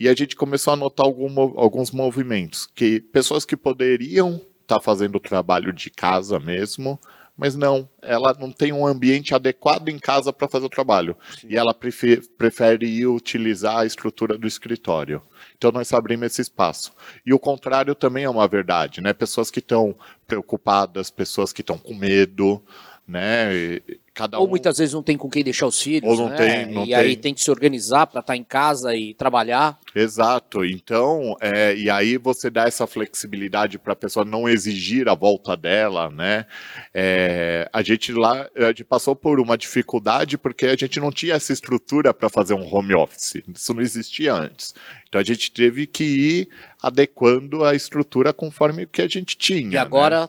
E 0.00 0.08
a 0.08 0.14
gente 0.14 0.34
começou 0.34 0.72
a 0.72 0.76
notar 0.76 1.04
algum, 1.04 1.38
alguns 1.60 1.90
movimentos, 1.90 2.66
que 2.74 3.00
pessoas 3.00 3.44
que 3.44 3.54
poderiam 3.54 4.36
estar 4.62 4.76
tá 4.76 4.80
fazendo 4.80 5.16
o 5.16 5.20
trabalho 5.20 5.74
de 5.74 5.90
casa 5.90 6.40
mesmo, 6.40 6.98
mas 7.36 7.54
não, 7.54 7.86
ela 8.00 8.34
não 8.38 8.50
tem 8.50 8.72
um 8.72 8.86
ambiente 8.86 9.34
adequado 9.34 9.90
em 9.90 9.98
casa 9.98 10.32
para 10.32 10.48
fazer 10.48 10.64
o 10.64 10.70
trabalho. 10.70 11.16
Sim. 11.38 11.48
E 11.50 11.56
ela 11.56 11.74
prefere, 11.74 12.22
prefere 12.36 12.86
ir 12.86 13.06
utilizar 13.08 13.78
a 13.78 13.84
estrutura 13.84 14.38
do 14.38 14.46
escritório. 14.46 15.20
Então 15.54 15.70
nós 15.70 15.92
abrimos 15.92 16.26
esse 16.26 16.40
espaço. 16.40 16.92
E 17.24 17.34
o 17.34 17.38
contrário 17.38 17.94
também 17.94 18.24
é 18.24 18.30
uma 18.30 18.48
verdade, 18.48 19.02
né? 19.02 19.12
Pessoas 19.12 19.50
que 19.50 19.58
estão 19.58 19.94
preocupadas, 20.26 21.10
pessoas 21.10 21.52
que 21.52 21.60
estão 21.60 21.76
com 21.76 21.94
medo, 21.94 22.62
né? 23.10 23.80
Cada 24.14 24.38
ou 24.38 24.46
muitas 24.46 24.78
vezes 24.78 24.92
não 24.94 25.02
tem 25.02 25.16
com 25.16 25.30
quem 25.30 25.42
deixar 25.42 25.66
os 25.66 25.80
filhos, 25.80 26.08
ou 26.10 26.16
não 26.16 26.28
né? 26.28 26.36
tem, 26.36 26.66
não 26.66 26.82
e 26.82 26.86
tem. 26.86 26.94
aí 26.94 27.16
tem 27.16 27.34
que 27.34 27.40
se 27.42 27.50
organizar 27.50 28.06
para 28.06 28.20
estar 28.20 28.32
tá 28.32 28.36
em 28.36 28.44
casa 28.44 28.94
e 28.94 29.14
trabalhar. 29.14 29.78
Exato. 29.94 30.64
Então, 30.64 31.36
é, 31.40 31.74
e 31.74 31.88
aí 31.88 32.16
você 32.16 32.50
dá 32.50 32.64
essa 32.64 32.86
flexibilidade 32.86 33.78
para 33.78 33.92
a 33.92 33.96
pessoa 33.96 34.24
não 34.24 34.48
exigir 34.48 35.08
a 35.08 35.14
volta 35.14 35.56
dela, 35.56 36.10
né? 36.10 36.46
É, 36.92 37.68
a 37.72 37.82
gente 37.82 38.12
lá 38.12 38.48
a 38.56 38.66
gente 38.68 38.84
passou 38.84 39.16
por 39.16 39.40
uma 39.40 39.56
dificuldade 39.56 40.36
porque 40.38 40.66
a 40.66 40.76
gente 40.76 41.00
não 41.00 41.10
tinha 41.10 41.34
essa 41.34 41.52
estrutura 41.52 42.12
para 42.12 42.28
fazer 42.28 42.54
um 42.54 42.74
home 42.74 42.94
office. 42.94 43.42
Isso 43.54 43.74
não 43.74 43.80
existia 43.80 44.34
antes. 44.34 44.74
Então 45.08 45.20
a 45.20 45.24
gente 45.24 45.50
teve 45.50 45.86
que 45.86 46.04
ir 46.04 46.48
adequando 46.82 47.64
a 47.64 47.74
estrutura 47.74 48.32
conforme 48.32 48.84
o 48.84 48.88
que 48.88 49.02
a 49.02 49.08
gente 49.08 49.36
tinha. 49.36 49.74
E 49.74 49.76
agora 49.76 50.22
né? 50.22 50.28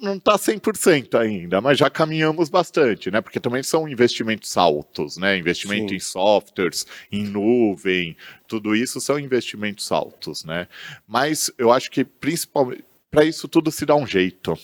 Não 0.00 0.14
está 0.14 0.36
100% 0.36 1.18
ainda, 1.18 1.60
mas 1.60 1.78
já 1.78 1.90
caminhamos 1.90 2.48
bastante, 2.48 3.10
né? 3.10 3.20
Porque 3.20 3.40
também 3.40 3.62
são 3.62 3.88
investimentos 3.88 4.56
altos, 4.56 5.16
né? 5.16 5.36
Investimento 5.36 5.90
Sim. 5.90 5.96
em 5.96 6.00
softwares, 6.00 6.86
em 7.10 7.24
nuvem, 7.24 8.16
tudo 8.46 8.76
isso 8.76 9.00
são 9.00 9.18
investimentos 9.18 9.90
altos, 9.90 10.44
né? 10.44 10.68
Mas 11.06 11.50
eu 11.58 11.72
acho 11.72 11.90
que 11.90 12.04
principalmente 12.04 12.84
para 13.10 13.24
isso 13.24 13.48
tudo 13.48 13.70
se 13.70 13.84
dá 13.84 13.94
um 13.96 14.06
jeito, 14.06 14.56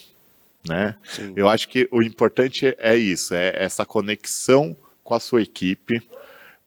né? 0.69 0.97
Sim. 1.05 1.33
Eu 1.35 1.49
acho 1.49 1.69
que 1.69 1.89
o 1.91 2.03
importante 2.03 2.75
é 2.79 2.97
isso, 2.97 3.35
é 3.35 3.53
essa 3.57 3.85
conexão 3.85 4.77
com 5.03 5.15
a 5.15 5.21
sua 5.21 5.43
equipe 5.43 6.01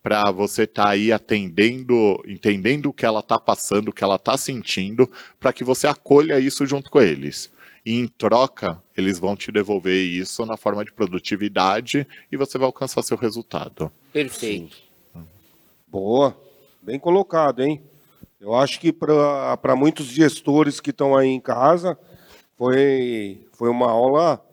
para 0.03 0.29
você 0.31 0.63
estar 0.63 0.83
tá 0.83 0.89
aí 0.89 1.11
atendendo, 1.11 2.21
entendendo 2.27 2.87
o 2.87 2.93
que 2.93 3.05
ela 3.05 3.21
está 3.21 3.39
passando, 3.39 3.89
o 3.89 3.93
que 3.93 4.03
ela 4.03 4.17
está 4.17 4.37
sentindo, 4.37 5.09
para 5.39 5.51
que 5.51 5.63
você 5.63 5.87
acolha 5.87 6.39
isso 6.39 6.65
junto 6.65 6.91
com 6.91 7.01
eles 7.01 7.54
e 7.85 7.99
em 7.99 8.07
troca 8.07 8.81
eles 8.97 9.19
vão 9.19 9.35
te 9.35 9.51
devolver 9.51 10.03
isso 10.03 10.45
na 10.45 10.57
forma 10.57 10.83
de 10.83 10.91
produtividade 10.91 12.07
e 12.31 12.37
você 12.37 12.57
vai 12.57 12.65
alcançar 12.65 13.03
seu 13.03 13.15
resultado. 13.15 13.91
Perfeito. 14.11 14.75
Sim. 15.13 15.23
Boa, 15.87 16.35
bem 16.81 16.97
colocado, 16.97 17.61
hein? 17.61 17.81
Eu 18.39 18.55
acho 18.55 18.79
que 18.79 18.91
para 18.91 19.75
muitos 19.75 20.07
gestores 20.07 20.79
que 20.79 20.89
estão 20.89 21.15
aí 21.15 21.29
em 21.29 21.39
casa 21.39 21.97
foi, 22.57 23.47
foi 23.53 23.69
uma 23.69 23.89
aula 23.89 24.43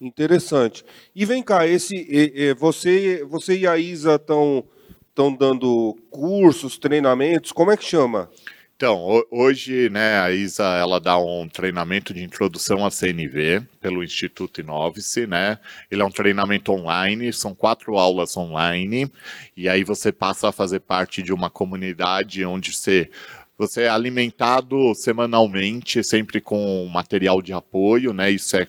interessante. 0.00 0.84
E 1.14 1.24
vem 1.24 1.42
cá, 1.42 1.66
esse 1.66 2.54
você 2.54 3.24
você 3.24 3.58
e 3.58 3.66
a 3.66 3.76
Isa 3.76 4.14
estão 4.14 4.64
estão 5.08 5.32
dando 5.32 5.96
cursos, 6.10 6.76
treinamentos, 6.76 7.50
como 7.50 7.70
é 7.70 7.76
que 7.76 7.84
chama? 7.84 8.30
Então, 8.76 9.24
hoje, 9.30 9.88
né, 9.88 10.20
a 10.20 10.30
Isa, 10.30 10.62
ela 10.76 11.00
dá 11.00 11.16
um 11.16 11.48
treinamento 11.48 12.12
de 12.12 12.22
introdução 12.22 12.84
à 12.84 12.90
CNV 12.90 13.62
pelo 13.80 14.04
Instituto 14.04 14.60
Inovice, 14.60 15.26
né? 15.26 15.58
Ele 15.90 16.02
é 16.02 16.04
um 16.04 16.10
treinamento 16.10 16.72
online, 16.72 17.32
são 17.32 17.54
quatro 17.54 17.96
aulas 17.96 18.36
online, 18.36 19.10
e 19.56 19.66
aí 19.66 19.82
você 19.82 20.12
passa 20.12 20.50
a 20.50 20.52
fazer 20.52 20.80
parte 20.80 21.22
de 21.22 21.32
uma 21.32 21.48
comunidade 21.48 22.44
onde 22.44 22.70
você 22.74 23.10
você 23.56 23.84
é 23.84 23.88
alimentado 23.88 24.94
semanalmente, 24.94 26.04
sempre 26.04 26.42
com 26.42 26.86
material 26.92 27.40
de 27.40 27.54
apoio, 27.54 28.12
né? 28.12 28.30
Isso 28.30 28.54
é 28.58 28.68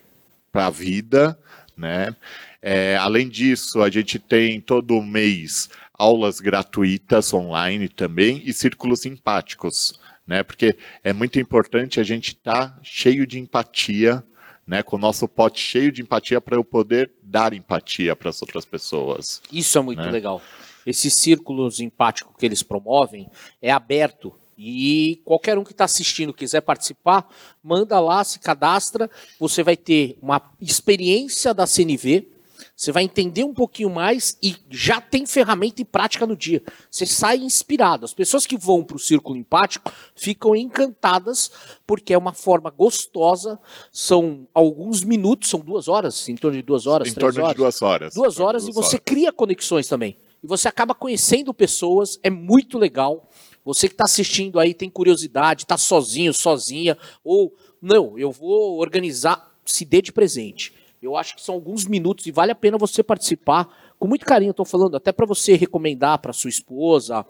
para 0.53 0.67
a 0.67 0.69
vida, 0.69 1.37
né? 1.75 2.15
É, 2.61 2.95
além 2.97 3.27
disso, 3.27 3.81
a 3.81 3.89
gente 3.89 4.17
tem 4.17 4.61
todo 4.61 5.01
mês 5.01 5.69
aulas 5.97 6.39
gratuitas 6.39 7.33
online 7.33 7.89
também 7.89 8.41
e 8.45 8.53
círculos 8.53 9.01
simpáticos, 9.01 9.99
né? 10.25 10.43
Porque 10.43 10.77
é 11.03 11.11
muito 11.11 11.39
importante 11.39 11.99
a 11.99 12.03
gente 12.03 12.29
estar 12.29 12.69
tá 12.69 12.79
cheio 12.83 13.25
de 13.25 13.39
empatia, 13.39 14.23
né? 14.65 14.83
Com 14.83 14.97
o 14.97 14.99
nosso 14.99 15.27
pote 15.27 15.59
cheio 15.59 15.91
de 15.91 16.01
empatia 16.01 16.39
para 16.39 16.55
eu 16.55 16.63
poder 16.63 17.11
dar 17.23 17.53
empatia 17.53 18.15
para 18.15 18.29
as 18.29 18.41
outras 18.41 18.65
pessoas. 18.65 19.41
Isso 19.51 19.77
é 19.77 19.81
muito 19.81 20.01
né? 20.01 20.11
legal. 20.11 20.41
Esse 20.85 21.09
círculo 21.09 21.69
empático 21.79 22.33
que 22.37 22.45
eles 22.45 22.63
promovem 22.63 23.29
é 23.61 23.71
aberto 23.71 24.33
E 24.57 25.21
qualquer 25.23 25.57
um 25.57 25.63
que 25.63 25.71
está 25.71 25.83
assistindo 25.83 26.33
quiser 26.33 26.61
participar, 26.61 27.27
manda 27.63 27.99
lá, 27.99 28.23
se 28.23 28.39
cadastra. 28.39 29.09
Você 29.39 29.61
vai 29.61 29.77
ter 29.77 30.17
uma 30.19 30.41
experiência 30.59 31.53
da 31.53 31.67
CNV, 31.67 32.27
você 32.75 32.91
vai 32.91 33.03
entender 33.03 33.43
um 33.43 33.53
pouquinho 33.53 33.89
mais 33.89 34.37
e 34.41 34.55
já 34.69 35.01
tem 35.01 35.25
ferramenta 35.25 35.81
e 35.81 35.85
prática 35.85 36.25
no 36.25 36.35
dia. 36.35 36.61
Você 36.89 37.05
sai 37.05 37.37
inspirado. 37.37 38.05
As 38.05 38.13
pessoas 38.13 38.45
que 38.45 38.57
vão 38.57 38.83
para 38.83 38.97
o 38.97 38.99
círculo 38.99 39.37
empático 39.37 39.91
ficam 40.15 40.55
encantadas 40.55 41.51
porque 41.85 42.13
é 42.13 42.17
uma 42.17 42.33
forma 42.33 42.69
gostosa. 42.69 43.59
São 43.91 44.47
alguns 44.53 45.03
minutos, 45.03 45.49
são 45.49 45.59
duas 45.59 45.87
horas, 45.87 46.27
em 46.29 46.35
torno 46.35 46.57
de 46.57 46.63
duas 46.63 46.87
horas, 46.87 47.07
em 47.07 47.13
três 47.13 47.33
torno 47.33 47.45
horas. 47.45 47.55
de 47.55 47.61
duas 47.61 47.81
horas. 47.81 48.13
Duas 48.13 48.39
horas 48.39 48.63
duas 48.63 48.75
e 48.75 48.79
você 48.79 48.95
horas. 48.95 49.05
cria 49.05 49.31
conexões 49.31 49.87
também. 49.87 50.17
E 50.43 50.47
você 50.47 50.67
acaba 50.67 50.93
conhecendo 50.93 51.53
pessoas. 51.53 52.19
É 52.21 52.29
muito 52.29 52.77
legal. 52.77 53.27
Você 53.65 53.87
que 53.87 53.93
está 53.95 54.05
assistindo 54.05 54.59
aí 54.59 54.73
tem 54.73 54.89
curiosidade, 54.89 55.63
está 55.63 55.75
sozinho, 55.77 56.33
sozinha, 56.33 56.97
ou 57.21 57.53
não, 57.81 58.17
eu 58.17 58.31
vou 58.31 58.79
organizar, 58.79 59.53
se 59.65 59.83
dê 59.83 60.01
de 60.01 60.13
presente. 60.13 60.73
Eu 61.07 61.15
acho 61.15 61.35
que 61.35 61.41
são 61.41 61.55
alguns 61.55 61.85
minutos 61.85 62.25
e 62.25 62.31
vale 62.31 62.51
a 62.51 62.55
pena 62.55 62.77
você 62.77 63.01
participar. 63.01 63.67
Com 63.97 64.07
muito 64.07 64.25
carinho, 64.25 64.51
estou 64.51 64.65
falando, 64.65 64.95
até 64.95 65.11
para 65.11 65.25
você 65.25 65.55
recomendar 65.55 66.19
para 66.19 66.33
sua 66.33 66.49
esposa, 66.49 67.25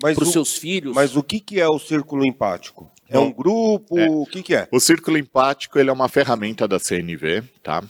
para 0.00 0.22
os 0.22 0.32
seus 0.32 0.56
filhos. 0.56 0.94
Mas 0.94 1.14
o 1.16 1.22
que, 1.22 1.38
que 1.38 1.60
é 1.60 1.68
o 1.68 1.78
círculo 1.78 2.24
empático? 2.24 2.90
É 3.08 3.18
um 3.18 3.30
grupo? 3.30 3.98
É. 3.98 4.08
O 4.08 4.24
que, 4.24 4.42
que 4.42 4.54
é? 4.54 4.66
O 4.72 4.80
círculo 4.80 5.18
empático 5.18 5.78
ele 5.78 5.90
é 5.90 5.92
uma 5.92 6.08
ferramenta 6.08 6.66
da 6.66 6.78
CNV, 6.78 7.42
tá? 7.62 7.84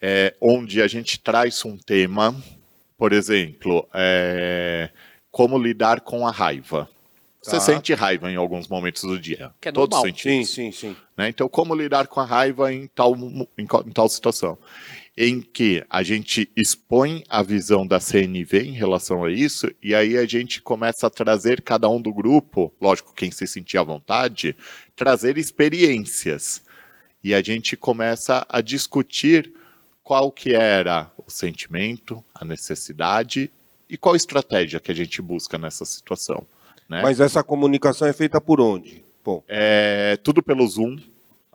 É, 0.00 0.34
onde 0.40 0.80
a 0.80 0.86
gente 0.86 1.20
traz 1.20 1.64
um 1.64 1.76
tema, 1.76 2.34
por 2.96 3.12
exemplo, 3.12 3.86
é, 3.92 4.90
como 5.30 5.58
lidar 5.58 6.00
com 6.00 6.26
a 6.26 6.30
raiva. 6.30 6.88
Você 7.44 7.56
tá. 7.56 7.60
sente 7.60 7.92
raiva 7.92 8.32
em 8.32 8.36
alguns 8.36 8.68
momentos 8.68 9.02
do 9.02 9.20
dia. 9.20 9.52
Que 9.60 9.68
é 9.68 9.72
Todos 9.72 9.98
normal. 9.98 10.16
Sim, 10.16 10.44
sim, 10.44 10.72
sim. 10.72 10.96
Né? 11.14 11.28
Então, 11.28 11.46
como 11.46 11.74
lidar 11.74 12.06
com 12.06 12.18
a 12.18 12.24
raiva 12.24 12.72
em 12.72 12.86
tal, 12.86 13.14
em, 13.14 13.46
em 13.58 13.92
tal 13.92 14.08
situação? 14.08 14.56
Em 15.14 15.42
que 15.42 15.84
a 15.90 16.02
gente 16.02 16.50
expõe 16.56 17.22
a 17.28 17.42
visão 17.42 17.86
da 17.86 18.00
CNV 18.00 18.62
em 18.62 18.72
relação 18.72 19.24
a 19.24 19.30
isso, 19.30 19.70
e 19.82 19.94
aí 19.94 20.16
a 20.16 20.24
gente 20.24 20.62
começa 20.62 21.06
a 21.06 21.10
trazer 21.10 21.60
cada 21.60 21.86
um 21.86 22.00
do 22.00 22.14
grupo, 22.14 22.72
lógico, 22.80 23.12
quem 23.14 23.30
se 23.30 23.46
sentir 23.46 23.76
à 23.76 23.82
vontade, 23.82 24.56
trazer 24.96 25.36
experiências. 25.36 26.62
E 27.22 27.34
a 27.34 27.42
gente 27.42 27.76
começa 27.76 28.46
a 28.48 28.62
discutir 28.62 29.52
qual 30.02 30.32
que 30.32 30.54
era 30.54 31.12
o 31.18 31.30
sentimento, 31.30 32.24
a 32.34 32.42
necessidade 32.42 33.52
e 33.86 33.98
qual 33.98 34.16
estratégia 34.16 34.80
que 34.80 34.90
a 34.90 34.94
gente 34.94 35.20
busca 35.20 35.58
nessa 35.58 35.84
situação. 35.84 36.46
Né? 36.88 37.02
Mas 37.02 37.20
essa 37.20 37.42
comunicação 37.42 38.06
é 38.06 38.12
feita 38.12 38.40
por 38.40 38.60
onde? 38.60 39.04
Bom. 39.24 39.42
É 39.48 40.18
tudo 40.22 40.42
pelo 40.42 40.66
Zoom. 40.66 40.96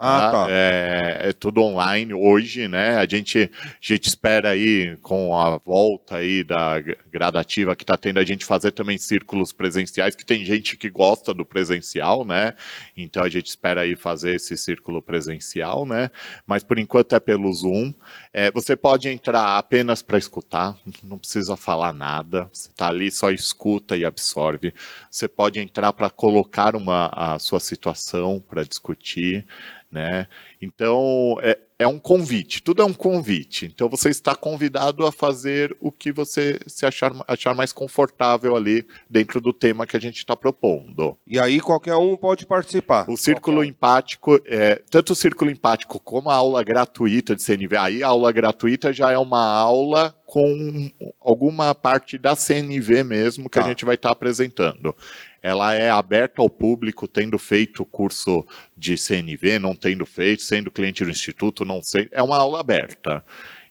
Ah, 0.01 0.31
tá. 0.31 0.31
tá. 0.31 0.47
É, 0.49 1.19
é, 1.23 1.33
tudo 1.33 1.61
online 1.61 2.13
hoje, 2.13 2.69
né? 2.69 2.95
A 2.95 3.05
gente, 3.05 3.51
a 3.61 3.77
gente 3.81 4.07
espera 4.07 4.51
aí, 4.51 4.95
com 5.01 5.35
a 5.37 5.57
volta 5.57 6.15
aí 6.15 6.41
da 6.41 6.79
gradativa 7.11 7.75
que 7.75 7.83
está 7.83 7.97
tendo, 7.97 8.17
a 8.17 8.23
gente 8.23 8.45
fazer 8.45 8.71
também 8.71 8.97
círculos 8.97 9.51
presenciais, 9.51 10.15
que 10.15 10.25
tem 10.25 10.45
gente 10.45 10.77
que 10.77 10.89
gosta 10.89 11.33
do 11.33 11.45
presencial, 11.45 12.23
né? 12.23 12.53
Então 12.95 13.21
a 13.21 13.27
gente 13.27 13.47
espera 13.47 13.81
aí 13.81 13.97
fazer 13.97 14.35
esse 14.35 14.55
círculo 14.55 15.01
presencial, 15.01 15.85
né? 15.85 16.09
Mas 16.47 16.63
por 16.63 16.79
enquanto 16.79 17.13
é 17.13 17.19
pelo 17.19 17.51
Zoom. 17.51 17.93
É, 18.31 18.49
você 18.51 18.77
pode 18.77 19.09
entrar 19.09 19.57
apenas 19.57 20.01
para 20.01 20.17
escutar, 20.17 20.77
não 21.03 21.17
precisa 21.17 21.57
falar 21.57 21.91
nada. 21.91 22.49
Você 22.53 22.69
está 22.69 22.87
ali, 22.87 23.11
só 23.11 23.31
escuta 23.31 23.97
e 23.97 24.05
absorve. 24.05 24.73
Você 25.11 25.27
pode 25.27 25.59
entrar 25.59 25.91
para 25.91 26.09
colocar 26.09 26.73
uma, 26.73 27.07
a 27.07 27.37
sua 27.37 27.59
situação 27.59 28.41
para 28.47 28.63
discutir 28.63 29.45
né? 29.91 30.27
Então, 30.61 31.37
é, 31.41 31.57
é 31.79 31.87
um 31.87 31.97
convite, 31.97 32.61
tudo 32.61 32.81
é 32.81 32.85
um 32.85 32.93
convite. 32.93 33.65
Então, 33.65 33.89
você 33.89 34.09
está 34.09 34.35
convidado 34.35 35.05
a 35.05 35.11
fazer 35.11 35.75
o 35.79 35.91
que 35.91 36.11
você 36.11 36.59
se 36.67 36.85
achar, 36.85 37.13
achar 37.27 37.55
mais 37.55 37.71
confortável 37.71 38.55
ali 38.55 38.85
dentro 39.09 39.39
do 39.39 39.53
tema 39.53 39.87
que 39.87 39.97
a 39.97 39.99
gente 39.99 40.17
está 40.17 40.35
propondo. 40.35 41.17
E 41.25 41.39
aí, 41.39 41.59
qualquer 41.59 41.95
um 41.95 42.15
pode 42.15 42.45
participar. 42.45 43.09
O 43.09 43.17
círculo 43.17 43.63
empático, 43.63 44.39
é, 44.45 44.81
tanto 44.89 45.13
o 45.13 45.15
círculo 45.15 45.49
empático 45.49 45.99
como 45.99 46.29
a 46.29 46.35
aula 46.35 46.63
gratuita 46.63 47.35
de 47.35 47.41
CNV, 47.41 47.77
aí 47.77 48.03
a 48.03 48.07
aula 48.07 48.31
gratuita 48.31 48.93
já 48.93 49.11
é 49.11 49.17
uma 49.17 49.43
aula 49.43 50.13
com 50.25 50.91
alguma 51.19 51.73
parte 51.73 52.15
da 52.15 52.35
CNV 52.35 53.03
mesmo 53.03 53.49
que 53.49 53.57
tá. 53.57 53.65
a 53.65 53.67
gente 53.67 53.83
vai 53.83 53.95
estar 53.95 54.09
tá 54.09 54.13
apresentando 54.13 54.95
ela 55.41 55.73
é 55.73 55.89
aberta 55.89 56.41
ao 56.41 56.49
público, 56.49 57.07
tendo 57.07 57.37
feito 57.37 57.83
o 57.83 57.85
curso 57.85 58.45
de 58.75 58.97
CNV, 58.97 59.59
não 59.59 59.75
tendo 59.75 60.05
feito, 60.05 60.43
sendo 60.43 60.71
cliente 60.71 61.03
do 61.03 61.09
instituto, 61.09 61.65
não 61.65 61.81
sei, 61.81 62.07
é 62.11 62.21
uma 62.21 62.37
aula 62.37 62.59
aberta. 62.59 63.23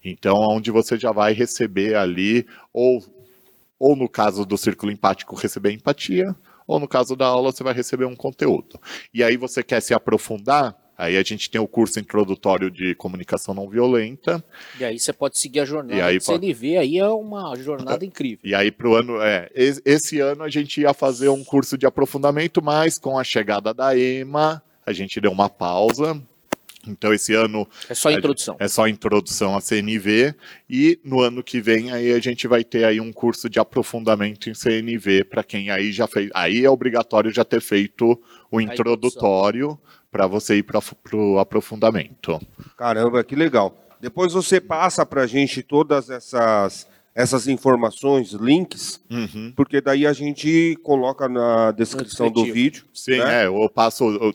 Então, 0.04 0.36
onde 0.50 0.70
você 0.70 0.98
já 0.98 1.12
vai 1.12 1.32
receber 1.32 1.94
ali, 1.94 2.46
ou, 2.72 3.02
ou 3.78 3.96
no 3.96 4.08
caso 4.08 4.44
do 4.46 4.56
círculo 4.56 4.92
empático, 4.92 5.36
receber 5.36 5.72
empatia, 5.72 6.34
ou 6.66 6.78
no 6.78 6.86
caso 6.86 7.16
da 7.16 7.26
aula, 7.26 7.50
você 7.50 7.64
vai 7.64 7.74
receber 7.74 8.04
um 8.04 8.16
conteúdo. 8.16 8.78
E 9.12 9.24
aí 9.24 9.36
você 9.36 9.62
quer 9.62 9.80
se 9.80 9.94
aprofundar, 9.94 10.76
Aí 10.98 11.16
a 11.16 11.22
gente 11.22 11.48
tem 11.48 11.60
o 11.60 11.68
curso 11.68 12.00
introdutório 12.00 12.68
de 12.68 12.92
comunicação 12.96 13.54
não 13.54 13.68
violenta. 13.68 14.44
E 14.80 14.84
aí 14.84 14.98
você 14.98 15.12
pode 15.12 15.38
seguir 15.38 15.60
a 15.60 15.64
jornada 15.64 15.96
e 15.96 16.02
aí, 16.02 16.20
CNV, 16.20 16.76
aí 16.76 16.98
é 16.98 17.06
uma 17.06 17.54
jornada 17.54 18.04
incrível. 18.04 18.40
E 18.42 18.52
aí 18.52 18.72
para 18.72 18.88
o 18.88 18.96
ano, 18.96 19.22
é, 19.22 19.48
esse 19.54 20.18
ano 20.18 20.42
a 20.42 20.48
gente 20.48 20.80
ia 20.80 20.92
fazer 20.92 21.28
um 21.28 21.44
curso 21.44 21.78
de 21.78 21.86
aprofundamento, 21.86 22.60
mas 22.60 22.98
com 22.98 23.16
a 23.16 23.22
chegada 23.22 23.72
da 23.72 23.96
EMA, 23.96 24.60
a 24.84 24.92
gente 24.92 25.20
deu 25.20 25.30
uma 25.30 25.48
pausa. 25.48 26.20
Então 26.86 27.12
esse 27.12 27.34
ano 27.34 27.68
é 27.88 27.94
só 27.94 28.10
introdução. 28.10 28.56
É 28.58 28.68
só 28.68 28.86
introdução 28.88 29.56
à 29.56 29.60
CNV 29.60 30.34
e 30.70 30.98
no 31.04 31.20
ano 31.20 31.42
que 31.42 31.60
vem 31.60 31.90
aí 31.90 32.12
a 32.12 32.18
gente 32.20 32.46
vai 32.46 32.62
ter 32.64 32.84
aí 32.84 33.00
um 33.00 33.12
curso 33.12 33.48
de 33.48 33.58
aprofundamento 33.58 34.48
em 34.48 34.54
CNV 34.54 35.24
para 35.24 35.42
quem 35.42 35.70
aí 35.70 35.92
já 35.92 36.06
fez. 36.06 36.30
Aí 36.34 36.64
é 36.64 36.70
obrigatório 36.70 37.30
já 37.30 37.44
ter 37.44 37.60
feito 37.60 38.20
o 38.50 38.60
introdutório 38.60 39.78
para 40.10 40.26
você 40.26 40.56
ir 40.56 40.62
para 40.62 40.80
o 41.14 41.38
aprofundamento. 41.38 42.40
Caramba, 42.76 43.22
que 43.22 43.36
legal. 43.36 43.76
Depois 44.00 44.32
você 44.32 44.60
passa 44.60 45.04
para 45.04 45.22
a 45.22 45.26
gente 45.26 45.62
todas 45.62 46.08
essas, 46.08 46.86
essas 47.14 47.48
informações, 47.48 48.30
links, 48.32 49.00
uhum. 49.10 49.52
porque 49.56 49.80
daí 49.80 50.06
a 50.06 50.12
gente 50.12 50.78
coloca 50.82 51.28
na 51.28 51.72
descrição 51.72 52.30
do 52.30 52.44
vídeo. 52.44 52.84
Sim, 52.94 53.18
né? 53.18 53.44
é, 53.44 53.46
eu 53.46 53.68
passo. 53.68 54.04
Eu, 54.04 54.32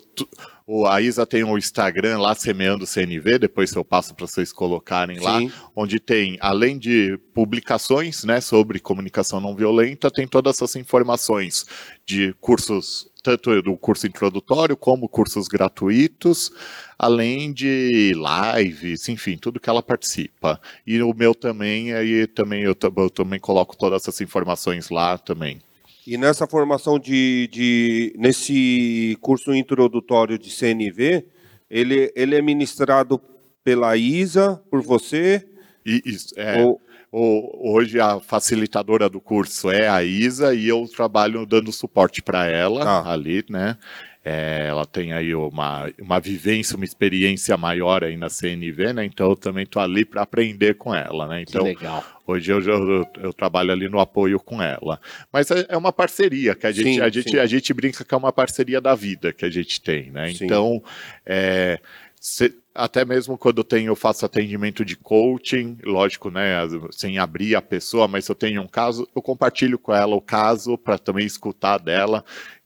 o, 0.65 0.85
a 0.85 1.01
Isa 1.01 1.25
tem 1.25 1.43
o 1.43 1.49
um 1.49 1.57
Instagram 1.57 2.19
lá, 2.19 2.33
Semeando 2.35 2.87
CNV, 2.87 3.39
depois 3.39 3.73
eu 3.73 3.83
passo 3.83 4.15
para 4.15 4.25
vocês 4.25 4.53
colocarem 4.53 5.17
Sim. 5.17 5.23
lá, 5.23 5.39
onde 5.75 5.99
tem, 5.99 6.37
além 6.39 6.77
de 6.77 7.17
publicações 7.33 8.23
né, 8.23 8.39
sobre 8.39 8.79
comunicação 8.79 9.39
não 9.39 9.55
violenta, 9.55 10.09
tem 10.09 10.27
todas 10.27 10.55
essas 10.55 10.75
informações 10.75 11.65
de 12.05 12.33
cursos 12.39 13.11
tanto 13.23 13.61
do 13.61 13.77
curso 13.77 14.05
introdutório 14.05 14.75
como 14.75 15.07
cursos 15.07 15.47
gratuitos, 15.47 16.51
além 16.99 17.53
de 17.53 18.11
lives, 18.13 19.07
enfim, 19.07 19.37
tudo 19.37 19.61
que 19.61 19.69
ela 19.69 19.81
participa. 19.81 20.59
E 20.85 21.01
o 21.01 21.13
meu 21.13 21.33
também, 21.33 21.93
aí 21.93 22.27
também 22.27 22.63
eu, 22.63 22.75
eu 22.97 23.09
também 23.09 23.39
coloco 23.39 23.77
todas 23.77 24.01
essas 24.01 24.19
informações 24.19 24.89
lá 24.89 25.17
também. 25.17 25.61
E 26.05 26.17
nessa 26.17 26.45
formação 26.45 26.99
de, 26.99 27.47
de 27.51 28.13
nesse 28.17 29.17
curso 29.21 29.53
introdutório 29.53 30.37
de 30.37 30.49
CNV, 30.49 31.25
ele, 31.69 32.11
ele 32.15 32.35
é 32.35 32.41
ministrado 32.41 33.19
pela 33.63 33.95
Isa, 33.95 34.61
por 34.69 34.81
você? 34.81 35.47
E, 35.85 36.01
isso, 36.05 36.33
é. 36.37 36.61
Ou 36.61 36.81
hoje 37.13 37.99
a 37.99 38.19
facilitadora 38.19 39.07
do 39.07 39.21
curso 39.21 39.69
é 39.69 39.87
a 39.87 40.03
Isa 40.03 40.55
e 40.55 40.67
eu 40.67 40.87
trabalho 40.87 41.45
dando 41.45 41.71
suporte 41.71 42.23
para 42.23 42.47
ela 42.47 42.83
ah. 42.83 43.11
ali, 43.11 43.45
né? 43.47 43.77
É, 44.25 44.67
ela 44.69 44.85
tem 44.85 45.11
aí 45.11 45.35
uma, 45.35 45.91
uma 45.99 46.17
vivência, 46.17 46.77
uma 46.77 46.85
experiência 46.85 47.57
maior 47.57 48.05
aí 48.05 48.15
na 48.15 48.29
CNV, 48.29 48.93
né? 48.93 49.03
Então 49.03 49.31
eu 49.31 49.35
também 49.35 49.63
estou 49.63 49.81
ali 49.81 50.05
para 50.05 50.21
aprender 50.21 50.75
com 50.75 50.95
ela, 50.95 51.27
né? 51.27 51.41
Então, 51.41 51.65
hoje 52.25 52.49
eu, 52.49 52.61
eu, 52.61 53.07
eu, 53.21 53.33
trabalho 53.33 53.73
ali 53.73 53.89
no 53.89 53.99
apoio 53.99 54.39
com 54.39 54.61
ela. 54.61 54.97
Mas 55.31 55.51
é, 55.51 55.65
é 55.67 55.75
uma 55.75 55.91
parceria 55.91 56.55
que 56.55 56.65
a 56.65 56.71
gente, 56.71 56.93
sim, 56.93 57.01
a, 57.01 57.09
gente, 57.09 57.37
a 57.37 57.45
gente 57.45 57.73
brinca 57.73 58.05
que 58.05 58.13
é 58.13 58.17
uma 58.17 58.31
parceria 58.31 58.79
da 58.79 58.95
vida 58.95 59.33
que 59.33 59.43
a 59.43 59.49
gente 59.49 59.81
tem, 59.81 60.09
né? 60.09 60.33
Sim. 60.33 60.45
Então, 60.45 60.81
é, 61.25 61.81
se, 62.17 62.55
até 62.73 63.03
mesmo 63.03 63.37
quando 63.37 63.57
eu 63.57 63.63
tenho, 63.65 63.91
eu 63.91 63.95
faço 63.97 64.25
atendimento 64.25 64.85
de 64.85 64.95
coaching, 64.95 65.77
lógico, 65.83 66.31
né, 66.31 66.59
sem 66.91 67.19
abrir 67.19 67.55
a 67.55 67.61
pessoa, 67.61 68.07
mas 68.07 68.23
se 68.23 68.31
eu 68.31 68.35
tenho 68.35 68.61
um 68.61 68.67
caso, 68.67 69.05
eu 69.13 69.21
compartilho 69.21 69.77
com 69.77 69.93
ela 69.93 70.15
o 70.15 70.21
caso 70.21 70.77
para 70.77 70.97
também 70.97 71.25
escutar 71.25 71.77
dela, 71.77 72.23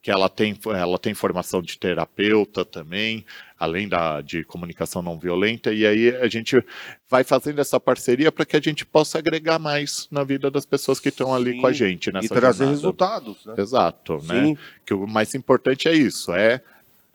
porque 0.08 0.12
ela 0.12 0.30
tem, 0.30 0.58
ela 0.74 0.98
tem 0.98 1.14
formação 1.14 1.62
de 1.62 1.78
terapeuta 1.78 2.64
também, 2.64 3.26
além 3.60 3.90
da, 3.90 4.22
de 4.22 4.42
comunicação 4.46 5.02
não 5.02 5.20
violenta, 5.20 5.74
e 5.74 5.86
aí 5.86 6.16
a 6.16 6.30
gente 6.30 6.64
vai 7.10 7.26
fazendo 7.26 7.60
essa 7.60 7.78
parceria 7.78 8.32
para 8.32 8.46
que 8.46 8.56
a 8.56 8.62
gente 8.62 8.86
possa 8.86 9.18
agregar 9.18 9.60
mais 9.60 10.08
na 10.10 10.24
vida 10.24 10.50
das 10.50 10.66
pessoas 10.66 10.98
que 10.98 11.10
estão 11.10 11.36
ali 11.36 11.54
Sim, 11.54 11.62
com 11.62 11.68
a 11.68 11.74
gente. 11.74 12.10
Nessa 12.10 12.26
e 12.26 12.30
trazer 12.30 12.60
jornada. 12.60 12.76
resultados. 12.78 13.46
Né? 13.46 13.56
Exato, 13.58 14.24
né? 14.24 14.46
Sim. 14.46 14.58
Que 14.86 14.94
o 14.94 15.06
mais 15.06 15.36
importante 15.36 15.90
é 15.90 15.94
isso, 15.94 16.32
é 16.32 16.62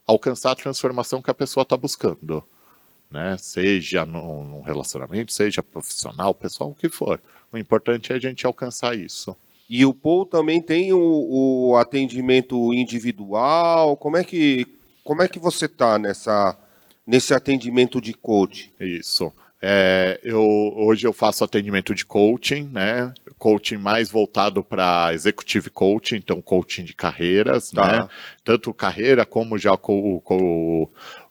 alcançar 0.05 0.51
a 0.51 0.55
transformação 0.55 1.19
que 1.19 1.31
a 1.31 1.33
pessoa 1.33 1.63
está 1.63 1.75
buscando. 1.75 2.43
Né? 3.09 3.37
Seja 3.39 4.05
num 4.05 4.61
relacionamento, 4.61 5.33
seja 5.33 5.63
profissional, 5.63 6.31
pessoal, 6.35 6.69
o 6.69 6.75
que 6.75 6.89
for. 6.89 7.19
O 7.51 7.57
importante 7.57 8.13
é 8.13 8.17
a 8.17 8.19
gente 8.19 8.45
alcançar 8.45 8.95
isso. 8.95 9.35
E 9.75 9.87
o 9.87 9.91
Paul 9.91 10.23
também 10.23 10.61
tem 10.61 10.93
o, 10.93 10.99
o 11.71 11.77
atendimento 11.77 12.71
individual. 12.75 13.97
Como 13.97 14.15
é 14.15 14.23
que 14.23 14.67
como 15.03 15.23
é 15.23 15.27
que 15.27 15.39
você 15.39 15.65
está 15.65 15.97
nessa 15.97 16.55
nesse 17.07 17.33
atendimento 17.33 17.99
de 17.99 18.13
coaching? 18.13 18.69
Isso. 18.79 19.33
É, 19.59 20.19
eu, 20.21 20.43
hoje 20.75 21.07
eu 21.07 21.11
faço 21.11 21.43
atendimento 21.43 21.95
de 21.95 22.05
coaching, 22.05 22.69
né? 22.71 23.11
Coaching 23.39 23.77
mais 23.77 24.11
voltado 24.11 24.63
para 24.63 25.11
executive 25.11 25.71
coaching, 25.71 26.17
então 26.17 26.39
coaching 26.39 26.83
de 26.83 26.93
carreiras, 26.93 27.71
tá. 27.71 27.91
né? 28.03 28.07
Tanto 28.43 28.71
carreira 28.75 29.25
como 29.25 29.57
já 29.57 29.75
com, 29.75 30.19
com 30.19 30.87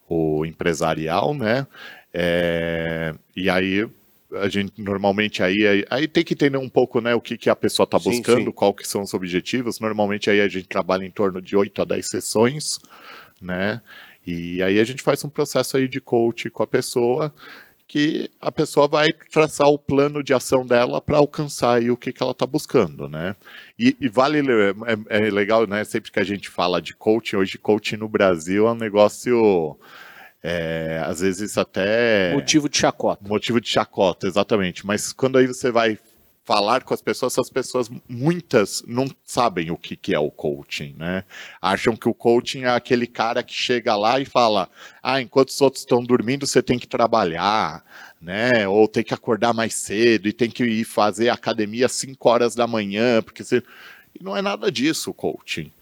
o, 0.08 0.38
o 0.40 0.44
empresarial, 0.44 1.32
né? 1.32 1.64
É, 2.12 3.14
e 3.36 3.48
aí 3.48 3.88
a 4.34 4.48
gente 4.48 4.80
normalmente 4.80 5.42
aí, 5.42 5.66
aí, 5.66 5.84
aí, 5.90 6.08
tem 6.08 6.24
que 6.24 6.34
entender 6.34 6.58
um 6.58 6.68
pouco 6.68 7.00
né, 7.00 7.14
o 7.14 7.20
que, 7.20 7.36
que 7.36 7.50
a 7.50 7.56
pessoa 7.56 7.84
está 7.84 7.98
buscando, 7.98 8.46
sim. 8.46 8.52
qual 8.52 8.72
que 8.72 8.86
são 8.86 9.02
os 9.02 9.12
objetivos. 9.14 9.80
Normalmente 9.80 10.30
aí 10.30 10.40
a 10.40 10.48
gente 10.48 10.68
trabalha 10.68 11.04
em 11.04 11.10
torno 11.10 11.40
de 11.40 11.56
8 11.56 11.82
a 11.82 11.84
10 11.84 12.08
sessões, 12.08 12.78
né? 13.40 13.80
E 14.26 14.62
aí 14.62 14.78
a 14.78 14.84
gente 14.84 15.02
faz 15.02 15.24
um 15.24 15.28
processo 15.28 15.76
aí 15.76 15.88
de 15.88 16.00
coach 16.00 16.48
com 16.48 16.62
a 16.62 16.66
pessoa 16.66 17.34
que 17.92 18.30
a 18.40 18.50
pessoa 18.50 18.88
vai 18.88 19.12
traçar 19.12 19.68
o 19.68 19.78
plano 19.78 20.22
de 20.22 20.32
ação 20.32 20.64
dela 20.64 20.98
para 20.98 21.18
alcançar 21.18 21.76
aí 21.76 21.90
o 21.90 21.96
que, 21.96 22.10
que 22.10 22.22
ela 22.22 22.32
está 22.32 22.46
buscando, 22.46 23.06
né? 23.06 23.36
E, 23.78 23.94
e 24.00 24.08
vale, 24.08 24.38
é, 24.38 25.26
é, 25.26 25.30
legal, 25.30 25.66
né? 25.66 25.84
Sempre 25.84 26.10
que 26.10 26.18
a 26.18 26.24
gente 26.24 26.48
fala 26.48 26.80
de 26.80 26.94
coaching, 26.94 27.36
hoje 27.36 27.58
coaching 27.58 27.96
no 27.96 28.08
Brasil 28.08 28.66
é 28.66 28.72
um 28.72 28.76
negócio 28.76 29.78
é, 30.42 31.02
às 31.06 31.20
vezes 31.20 31.56
até. 31.56 32.32
Motivo 32.34 32.68
de 32.68 32.76
chacota. 32.76 33.28
Motivo 33.28 33.60
de 33.60 33.68
chacota, 33.68 34.26
exatamente. 34.26 34.84
Mas 34.84 35.12
quando 35.12 35.38
aí 35.38 35.46
você 35.46 35.70
vai 35.70 35.98
falar 36.44 36.82
com 36.82 36.92
as 36.92 37.00
pessoas, 37.00 37.34
essas 37.34 37.48
pessoas, 37.48 37.88
muitas, 38.08 38.82
não 38.86 39.06
sabem 39.24 39.70
o 39.70 39.76
que, 39.76 39.96
que 39.96 40.14
é 40.14 40.18
o 40.18 40.30
coaching, 40.30 40.94
né? 40.98 41.24
Acham 41.60 41.96
que 41.96 42.08
o 42.08 42.14
coaching 42.14 42.64
é 42.64 42.70
aquele 42.70 43.06
cara 43.06 43.42
que 43.42 43.54
chega 43.54 43.94
lá 43.94 44.18
e 44.18 44.24
fala: 44.24 44.68
ah, 45.02 45.20
enquanto 45.20 45.50
os 45.50 45.60
outros 45.60 45.82
estão 45.82 46.02
dormindo, 46.02 46.46
você 46.46 46.62
tem 46.62 46.78
que 46.78 46.88
trabalhar, 46.88 47.84
né? 48.20 48.66
Ou 48.66 48.88
tem 48.88 49.04
que 49.04 49.14
acordar 49.14 49.54
mais 49.54 49.74
cedo 49.74 50.28
e 50.28 50.32
tem 50.32 50.50
que 50.50 50.64
ir 50.64 50.84
fazer 50.84 51.28
academia 51.28 51.86
às 51.86 51.92
5 51.92 52.28
horas 52.28 52.54
da 52.54 52.66
manhã, 52.66 53.22
porque 53.22 53.44
você. 53.44 53.62
E 54.18 54.22
não 54.22 54.36
é 54.36 54.42
nada 54.42 54.70
disso 54.70 55.10
o 55.10 55.14
coaching. 55.14 55.72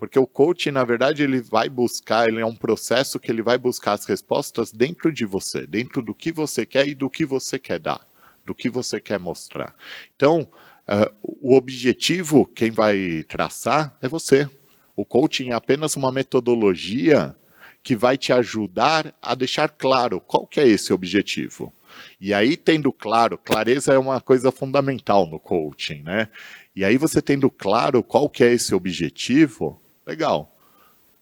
Porque 0.00 0.18
o 0.18 0.26
coaching, 0.26 0.70
na 0.70 0.82
verdade, 0.82 1.22
ele 1.22 1.42
vai 1.42 1.68
buscar, 1.68 2.26
ele 2.26 2.40
é 2.40 2.46
um 2.46 2.56
processo 2.56 3.20
que 3.20 3.30
ele 3.30 3.42
vai 3.42 3.58
buscar 3.58 3.92
as 3.92 4.06
respostas 4.06 4.72
dentro 4.72 5.12
de 5.12 5.26
você, 5.26 5.66
dentro 5.66 6.00
do 6.00 6.14
que 6.14 6.32
você 6.32 6.64
quer 6.64 6.88
e 6.88 6.94
do 6.94 7.10
que 7.10 7.26
você 7.26 7.58
quer 7.58 7.78
dar, 7.78 8.00
do 8.42 8.54
que 8.54 8.70
você 8.70 8.98
quer 8.98 9.20
mostrar. 9.20 9.76
Então, 10.16 10.48
uh, 10.88 11.14
o 11.22 11.54
objetivo, 11.54 12.46
quem 12.46 12.70
vai 12.70 13.26
traçar 13.28 13.94
é 14.00 14.08
você. 14.08 14.48
O 14.96 15.04
coaching 15.04 15.50
é 15.50 15.52
apenas 15.52 15.96
uma 15.96 16.10
metodologia 16.10 17.36
que 17.82 17.94
vai 17.94 18.16
te 18.16 18.32
ajudar 18.32 19.14
a 19.20 19.34
deixar 19.34 19.68
claro 19.68 20.18
qual 20.18 20.46
que 20.46 20.60
é 20.60 20.66
esse 20.66 20.94
objetivo. 20.94 21.74
E 22.18 22.32
aí, 22.32 22.56
tendo 22.56 22.90
claro, 22.90 23.36
clareza 23.36 23.92
é 23.92 23.98
uma 23.98 24.18
coisa 24.18 24.50
fundamental 24.50 25.26
no 25.26 25.38
coaching, 25.38 26.02
né? 26.02 26.28
E 26.74 26.86
aí, 26.86 26.96
você 26.96 27.20
tendo 27.20 27.50
claro 27.50 28.02
qual 28.02 28.30
que 28.30 28.42
é 28.42 28.50
esse 28.50 28.74
objetivo, 28.74 29.78
Legal. 30.10 30.52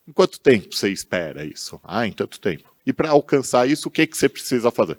Em 0.08 0.12
quanto 0.12 0.40
tempo 0.40 0.74
você 0.74 0.88
espera 0.88 1.44
isso? 1.44 1.78
Ah, 1.84 2.06
em 2.06 2.12
tanto 2.12 2.40
tempo. 2.40 2.72
E 2.86 2.92
para 2.92 3.10
alcançar 3.10 3.68
isso, 3.68 3.88
o 3.88 3.90
que, 3.90 4.06
que 4.06 4.16
você 4.16 4.30
precisa 4.30 4.70
fazer? 4.70 4.96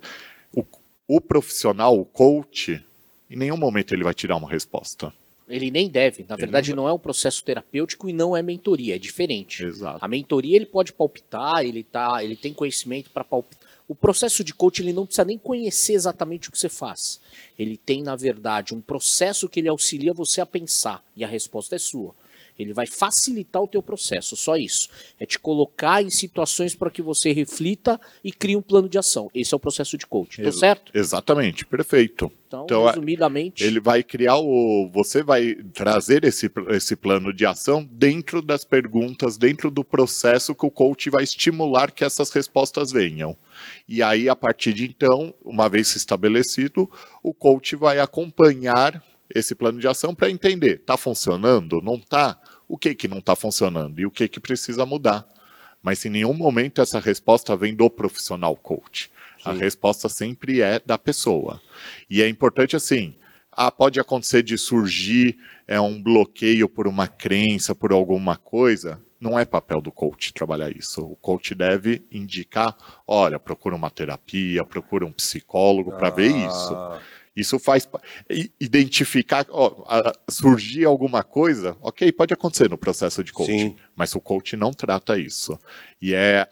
O, 0.54 0.64
o 1.08 1.20
profissional, 1.20 1.98
o 1.98 2.04
coach, 2.04 2.80
em 3.28 3.36
nenhum 3.36 3.56
momento 3.56 3.92
ele 3.92 4.04
vai 4.04 4.14
tirar 4.14 4.36
uma 4.36 4.48
resposta. 4.48 5.12
Ele 5.48 5.72
nem 5.72 5.88
deve. 5.88 6.24
Na 6.28 6.36
ele 6.36 6.42
verdade, 6.42 6.70
não, 6.70 6.84
não, 6.84 6.88
é 6.88 6.92
um 6.92 7.00
processo 7.00 7.42
terapêutico 7.42 8.08
e 8.08 8.12
não 8.12 8.36
é 8.36 8.42
mentoria, 8.42 8.94
é 8.94 8.98
diferente. 8.98 9.64
Exato. 9.64 9.98
A 10.00 10.06
mentoria 10.06 10.54
ele 10.54 10.66
pode 10.66 10.92
palpitar, 10.92 11.64
ele 11.64 11.82
tá, 11.82 12.22
ele 12.22 12.36
tem 12.36 12.54
conhecimento 12.54 13.10
para 13.10 13.24
palpitar. 13.24 13.68
O 13.88 13.94
processo 13.96 14.44
de 14.44 14.54
coach 14.54 14.80
ele 14.80 14.92
não 14.92 15.04
precisa 15.04 15.24
nem 15.24 15.36
conhecer 15.36 15.94
exatamente 15.94 16.48
o 16.48 16.52
que 16.52 16.58
você 16.58 16.68
faz. 16.68 17.20
Ele 17.58 17.76
tem, 17.76 18.04
na 18.04 18.14
verdade, 18.14 18.72
um 18.72 18.80
processo 18.80 19.48
que 19.48 19.58
ele 19.58 19.68
auxilia 19.68 20.14
você 20.14 20.40
a 20.40 20.46
pensar 20.46 21.04
e 21.16 21.24
a 21.24 21.26
resposta 21.26 21.74
é 21.74 21.78
sua. 21.80 22.14
Ele 22.62 22.72
vai 22.72 22.86
facilitar 22.86 23.62
o 23.62 23.68
teu 23.68 23.82
processo, 23.82 24.36
só 24.36 24.56
isso. 24.56 24.88
É 25.18 25.26
te 25.26 25.38
colocar 25.38 26.02
em 26.02 26.10
situações 26.10 26.74
para 26.74 26.90
que 26.90 27.02
você 27.02 27.32
reflita 27.32 28.00
e 28.22 28.30
crie 28.30 28.56
um 28.56 28.62
plano 28.62 28.88
de 28.88 28.98
ação. 28.98 29.30
Esse 29.34 29.54
é 29.54 29.56
o 29.56 29.60
processo 29.60 29.96
de 29.96 30.06
coaching, 30.06 30.42
Ex 30.42 30.58
certo? 30.58 30.92
Exatamente, 30.94 31.64
perfeito. 31.64 32.30
Então, 32.46 32.64
então, 32.64 32.84
resumidamente... 32.86 33.62
Ele 33.62 33.78
vai 33.78 34.02
criar 34.02 34.36
o... 34.38 34.90
Você 34.92 35.22
vai 35.22 35.54
trazer 35.72 36.24
esse, 36.24 36.50
esse 36.70 36.96
plano 36.96 37.32
de 37.32 37.46
ação 37.46 37.88
dentro 37.90 38.42
das 38.42 38.64
perguntas, 38.64 39.36
dentro 39.36 39.70
do 39.70 39.84
processo 39.84 40.54
que 40.54 40.66
o 40.66 40.70
coach 40.70 41.08
vai 41.10 41.22
estimular 41.22 41.92
que 41.92 42.04
essas 42.04 42.30
respostas 42.30 42.90
venham. 42.90 43.36
E 43.88 44.02
aí, 44.02 44.28
a 44.28 44.34
partir 44.34 44.72
de 44.72 44.84
então, 44.84 45.32
uma 45.44 45.68
vez 45.68 45.94
estabelecido, 45.94 46.90
o 47.22 47.32
coach 47.32 47.76
vai 47.76 48.00
acompanhar 48.00 49.02
esse 49.34 49.54
plano 49.54 49.78
de 49.78 49.86
ação 49.86 50.14
para 50.14 50.30
entender, 50.30 50.80
está 50.80 50.96
funcionando, 50.96 51.80
não 51.80 51.94
está? 51.94 52.38
O 52.70 52.78
que 52.78 52.94
que 52.94 53.08
não 53.08 53.18
está 53.18 53.34
funcionando 53.34 53.98
e 54.00 54.06
o 54.06 54.12
que 54.12 54.28
que 54.28 54.38
precisa 54.38 54.86
mudar? 54.86 55.26
Mas 55.82 56.04
em 56.04 56.08
nenhum 56.08 56.32
momento 56.32 56.80
essa 56.80 57.00
resposta 57.00 57.56
vem 57.56 57.74
do 57.74 57.90
profissional 57.90 58.54
coach. 58.54 59.10
Sim. 59.42 59.50
A 59.50 59.52
resposta 59.52 60.08
sempre 60.08 60.60
é 60.60 60.78
da 60.78 60.96
pessoa. 60.96 61.60
E 62.08 62.22
é 62.22 62.28
importante 62.28 62.76
assim, 62.76 63.16
ah, 63.50 63.72
pode 63.72 63.98
acontecer 63.98 64.44
de 64.44 64.56
surgir 64.56 65.36
é, 65.66 65.80
um 65.80 66.00
bloqueio 66.00 66.68
por 66.68 66.86
uma 66.86 67.08
crença, 67.08 67.74
por 67.74 67.90
alguma 67.90 68.36
coisa. 68.36 69.00
Não 69.20 69.36
é 69.36 69.44
papel 69.44 69.80
do 69.80 69.90
coach 69.90 70.32
trabalhar 70.32 70.70
isso. 70.70 71.02
O 71.02 71.16
coach 71.16 71.56
deve 71.56 72.04
indicar, 72.08 72.76
olha, 73.04 73.40
procura 73.40 73.74
uma 73.74 73.90
terapia, 73.90 74.64
procura 74.64 75.04
um 75.04 75.12
psicólogo 75.12 75.90
para 75.96 76.06
ah. 76.06 76.12
ver 76.12 76.30
isso. 76.30 76.72
Isso 77.34 77.60
faz 77.60 77.88
identificar, 78.60 79.46
ó, 79.50 80.12
surgir 80.28 80.84
alguma 80.84 81.22
coisa, 81.22 81.76
ok, 81.80 82.10
pode 82.10 82.34
acontecer 82.34 82.68
no 82.68 82.76
processo 82.76 83.22
de 83.22 83.32
coaching, 83.32 83.58
Sim. 83.70 83.76
mas 83.94 84.12
o 84.16 84.20
coach 84.20 84.56
não 84.56 84.72
trata 84.72 85.16
isso. 85.16 85.56
E 86.02 86.12
é 86.12 86.48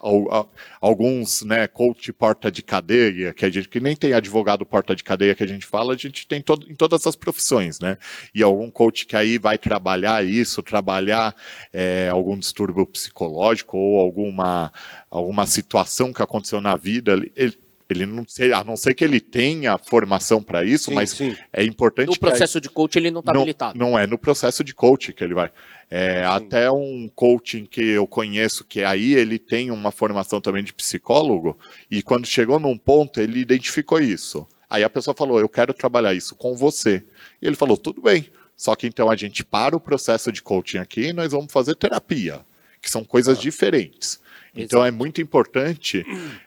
alguns, 0.81 1.43
né, 1.43 1.67
coach 1.67 2.13
porta 2.13 2.49
de 2.49 2.63
cadeia, 2.63 3.35
que 3.35 3.45
a 3.45 3.51
gente 3.51 3.69
que 3.69 3.81
nem 3.81 3.97
tem 3.97 4.13
advogado 4.13 4.65
porta 4.65 4.95
de 4.95 5.03
cadeia 5.03 5.35
que 5.35 5.43
a 5.43 5.49
gente 5.49 5.67
fala, 5.67 5.95
a 5.95 5.97
gente 5.97 6.29
tem 6.29 6.41
todo, 6.41 6.71
em 6.71 6.77
todas 6.77 7.05
as 7.09 7.17
profissões, 7.17 7.81
né? 7.81 7.99
E 8.33 8.41
algum 8.41 8.71
coach 8.71 9.05
que 9.05 9.17
aí 9.17 9.37
vai 9.37 9.59
trabalhar 9.59 10.25
isso, 10.25 10.63
trabalhar 10.63 11.35
é, 11.73 12.09
algum 12.09 12.39
distúrbio 12.39 12.87
psicológico 12.87 13.77
ou 13.77 13.99
alguma, 14.01 14.73
alguma 15.11 15.45
situação 15.45 16.13
que 16.13 16.23
aconteceu 16.23 16.61
na 16.61 16.77
vida, 16.77 17.21
ele 17.35 17.59
ele 17.89 18.05
não 18.05 18.25
sei, 18.27 18.53
a 18.53 18.63
não 18.63 18.77
ser 18.77 18.95
que 18.95 19.03
ele 19.03 19.21
tenha 19.21 19.79
formação 19.79 20.43
para 20.43 20.65
isso, 20.65 20.87
sim, 20.87 20.95
mas 20.95 21.11
sim. 21.11 21.35
é 21.53 21.65
importante. 21.65 22.09
No 22.09 22.19
processo 22.19 22.61
de 22.61 22.69
coach 22.69 22.97
ele 22.97 23.11
não 23.11 23.21
está 23.21 23.33
habilitado. 23.33 23.79
Não 23.79 23.99
é 23.99 24.07
no 24.07 24.19
processo 24.19 24.63
de 24.63 24.75
coach 24.75 25.13
que 25.13 25.25
ele 25.25 25.35
vai. 25.35 25.51
É, 25.91 26.23
até 26.25 26.71
um 26.71 27.11
coaching 27.15 27.65
que 27.65 27.81
eu 27.81 28.07
conheço, 28.07 28.65
que 28.65 28.85
aí 28.85 29.15
ele 29.15 29.39
tem 29.39 29.71
uma 29.71 29.91
formação 29.91 30.41
também 30.41 30.63
de 30.63 30.75
psicólogo, 30.75 31.59
e 31.91 32.03
quando 32.03 32.27
chegou 32.27 32.61
num 32.61 32.77
ponto, 32.77 33.21
ele 33.21 33.41
identificou 33.41 33.99
isso. 33.99 34.47
Aí 34.69 34.85
a 34.85 34.91
pessoa 34.91 35.15
falou: 35.15 35.41
Eu 35.41 35.49
quero 35.49 35.73
trabalhar 35.73 36.13
isso 36.13 36.35
com 36.35 36.55
você. 36.55 37.03
E 37.41 37.47
ele 37.47 37.57
falou: 37.57 37.77
Tudo 37.77 38.03
bem. 38.03 38.27
Só 38.55 38.75
que 38.75 38.87
então 38.87 39.09
a 39.09 39.17
gente 39.17 39.45
para 39.45 39.77
o 39.77 39.81
processo 39.81 40.31
de 40.33 40.43
coaching 40.43 40.79
aqui 40.79 41.07
e 41.07 41.13
nós 41.13 41.33
vamos 41.33 41.53
fazer 41.53 41.77
terapia, 41.77 42.41
que 42.83 42.91
são 42.91 43.05
coisas 43.05 43.39
ah. 43.39 43.41
diferentes. 43.41 44.21
Então 44.63 44.85
é 44.85 44.91
muito 44.91 45.21
importante 45.21 46.05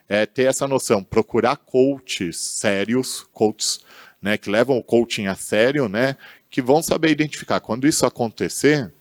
é, 0.08 0.26
ter 0.26 0.44
essa 0.44 0.68
noção, 0.68 1.02
procurar 1.02 1.56
coaches 1.56 2.36
sérios, 2.36 3.26
coaches 3.32 3.80
né, 4.20 4.36
que 4.36 4.50
levam 4.50 4.76
o 4.76 4.82
coaching 4.82 5.26
a 5.26 5.34
sério, 5.34 5.88
né, 5.88 6.16
que 6.50 6.62
vão 6.62 6.82
saber 6.82 7.10
identificar. 7.10 7.58
Quando 7.60 7.88
isso 7.88 8.04
acontecer, 8.06 8.92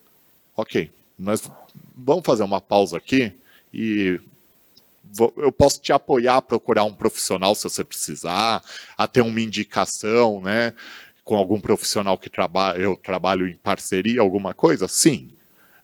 ok, 0.55 0.89
nós 1.19 1.49
vamos 1.95 2.25
fazer 2.25 2.43
uma 2.43 2.61
pausa 2.61 2.97
aqui 2.97 3.33
e 3.73 4.19
eu 5.37 5.51
posso 5.51 5.81
te 5.81 5.91
apoiar 5.91 6.37
a 6.37 6.41
procurar 6.41 6.85
um 6.85 6.93
profissional 6.93 7.53
se 7.53 7.63
você 7.63 7.83
precisar, 7.83 8.63
a 8.97 9.07
ter 9.07 9.21
uma 9.21 9.41
indicação, 9.41 10.41
né, 10.41 10.73
com 11.23 11.35
algum 11.35 11.59
profissional 11.59 12.17
que 12.17 12.29
trabalha, 12.29 12.79
eu 12.79 12.95
trabalho 12.95 13.47
em 13.47 13.55
parceria, 13.55 14.21
alguma 14.21 14.53
coisa? 14.53 14.87
Sim. 14.87 15.29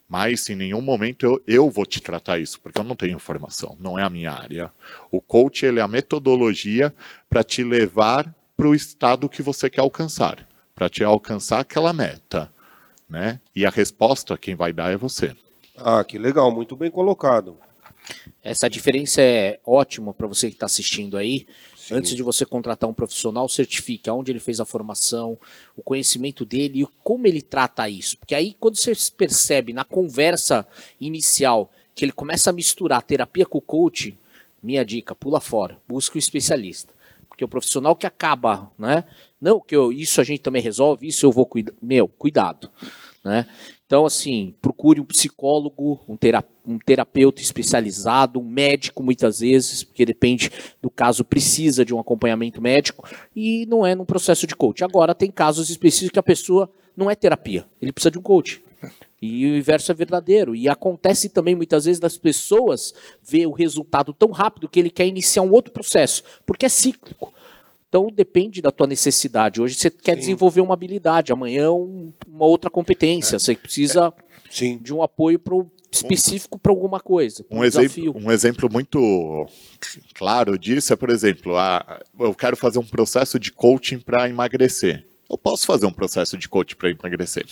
Mas 0.08 0.50
em 0.50 0.56
nenhum 0.56 0.82
momento 0.82 1.26
eu, 1.26 1.44
eu 1.46 1.70
vou 1.70 1.86
te 1.86 2.02
tratar 2.02 2.40
isso, 2.40 2.60
porque 2.62 2.80
eu 2.80 2.84
não 2.84 2.96
tenho 2.96 3.16
informação, 3.16 3.76
não 3.80 4.00
é 4.00 4.04
a 4.04 4.10
minha 4.10 4.32
área. 4.32 4.72
O 5.12 5.20
coach 5.20 5.66
ele 5.66 5.80
é 5.80 5.84
a 5.84 5.88
metodologia 5.88 6.94
para 7.30 7.44
te 7.44 7.64
levar 7.64 8.34
para 8.56 8.68
o 8.68 8.74
estado 8.74 9.30
que 9.30 9.42
você 9.42 9.70
quer 9.70 9.82
alcançar, 9.82 10.48
para 10.74 10.90
te 10.90 11.04
alcançar 11.04 11.60
aquela 11.60 11.92
meta. 11.92 12.52
Né? 13.10 13.40
E 13.56 13.66
a 13.66 13.70
resposta 13.70 14.38
quem 14.38 14.56
vai 14.56 14.72
dar 14.72 14.92
é 14.92 14.98
você. 14.98 15.36
Ah, 15.78 16.04
que 16.04 16.18
legal, 16.18 16.52
muito 16.52 16.76
bem 16.76 16.90
colocado. 16.90 17.58
Essa 18.44 18.70
diferença 18.70 19.22
é 19.22 19.60
ótima 19.66 20.14
para 20.14 20.28
você 20.28 20.48
que 20.48 20.56
está 20.56 20.66
assistindo 20.66 21.18
aí. 21.18 21.46
Sim. 21.88 21.96
Antes 21.96 22.14
de 22.14 22.22
você 22.22 22.46
contratar 22.46 22.90
um 22.90 22.94
profissional, 22.94 23.48
certifique 23.48 24.10
aonde 24.10 24.30
ele 24.30 24.42
fez 24.42 24.60
a 24.60 24.66
formação, 24.66 25.38
o 25.74 25.82
conhecimento 25.82 26.44
dele 26.44 26.82
e 26.82 26.88
como 27.02 27.26
ele 27.26 27.42
trata 27.42 27.88
isso. 27.88 28.18
Porque 28.18 28.36
aí, 28.36 28.54
quando 28.60 28.76
você 28.76 28.92
percebe 29.16 29.72
na 29.72 29.86
conversa 29.86 30.68
inicial 31.00 31.72
que 31.96 32.04
ele 32.04 32.12
começa 32.12 32.50
a 32.50 32.54
misturar 32.54 33.02
terapia 33.02 33.46
com 33.46 33.60
o 33.60 33.92
minha 34.62 34.84
dica, 34.84 35.16
pula 35.16 35.40
fora, 35.40 35.80
busque 35.88 36.18
um 36.18 36.20
especialista. 36.20 36.94
Porque 37.30 37.46
o 37.46 37.48
profissional 37.48 37.96
que 37.96 38.06
acaba, 38.06 38.70
né? 38.78 39.06
Não 39.40 39.62
que 39.62 39.76
eu, 39.76 39.94
isso 39.94 40.20
a 40.20 40.26
gente 40.26 40.42
também 40.42 40.62
resolve, 40.62 41.08
isso 41.08 41.26
eu 41.26 41.32
vou 41.32 41.46
cuidar. 41.46 41.72
Meu, 41.82 42.08
cuidado. 42.08 42.70
Né? 43.24 43.48
Então, 43.88 44.06
assim, 44.06 44.54
procure 44.62 45.00
um 45.00 45.06
psicólogo, 45.06 46.02
um, 46.10 46.18
um 46.68 46.78
terapeuta 46.78 47.42
especializado, 47.42 48.38
um 48.38 48.44
médico, 48.44 49.02
muitas 49.02 49.40
vezes, 49.40 49.82
porque 49.82 50.06
depende 50.06 50.52
do 50.82 50.90
caso, 50.90 51.24
precisa 51.24 51.86
de 51.86 51.96
um 51.96 52.00
acompanhamento 52.00 52.62
médico, 52.62 53.08
e 53.34 53.66
não 53.66 53.86
é 53.86 53.96
num 53.96 54.04
processo 54.04 54.46
de 54.46 54.54
coach. 54.54 54.84
Agora, 54.84 55.16
tem 55.16 55.32
casos 55.32 55.70
específicos 55.70 56.12
que 56.12 56.20
a 56.20 56.24
pessoa 56.24 56.70
não 56.98 57.10
é 57.10 57.16
terapia, 57.16 57.66
ele 57.82 57.94
precisa 57.94 58.12
de 58.12 58.20
um 58.20 58.22
coach. 58.22 58.62
E 59.22 59.46
o 59.46 59.58
inverso 59.58 59.92
é 59.92 59.96
verdadeiro. 59.96 60.56
E 60.56 60.70
acontece 60.70 61.30
também 61.30 61.56
muitas 61.56 61.86
vezes 61.86 62.00
das 62.00 62.18
pessoas 62.18 62.94
ver 63.24 63.48
o 63.48 63.52
resultado 63.52 64.14
tão 64.14 64.30
rápido 64.30 64.70
que 64.70 64.80
ele 64.80 64.92
quer 64.92 65.08
iniciar 65.08 65.42
um 65.42 65.52
outro 65.52 65.74
processo, 65.74 66.24
porque 66.46 66.66
é 66.66 66.70
cíclico. 66.70 67.34
Então 67.98 68.12
depende 68.12 68.62
da 68.62 68.70
tua 68.72 68.86
necessidade. 68.86 69.60
Hoje 69.60 69.74
você 69.74 69.90
quer 69.90 70.14
Sim. 70.14 70.20
desenvolver 70.20 70.62
uma 70.62 70.76
habilidade, 70.76 71.34
amanhã 71.34 71.72
um, 71.72 72.14
uma 72.28 72.46
outra 72.46 72.70
competência. 72.70 73.38
É. 73.38 73.40
Você 73.40 73.56
precisa 73.56 74.14
é. 74.62 74.76
de 74.76 74.94
um 74.94 75.02
apoio 75.02 75.40
pro, 75.40 75.68
específico 75.92 76.60
para 76.60 76.72
alguma 76.72 77.00
coisa. 77.00 77.44
Um, 77.50 77.60
um 77.60 77.64
exemplo, 77.64 78.16
um 78.16 78.32
exemplo 78.32 78.70
muito 78.72 79.48
claro 80.14 80.60
disso 80.60 80.94
é, 80.94 80.96
por 80.96 81.10
exemplo, 81.10 81.58
a, 81.58 82.00
eu 82.20 82.36
quero 82.36 82.56
fazer 82.56 82.78
um 82.78 82.86
processo 82.86 83.40
de 83.40 83.52
coaching 83.52 83.98
para 83.98 84.30
emagrecer. 84.30 85.04
Eu 85.28 85.38
posso 85.38 85.66
fazer 85.66 85.88
um 85.88 85.92
processo 85.92 86.38
de 86.38 86.48
coaching 86.48 86.76
para 86.76 86.92
emagrecer. 86.92 87.48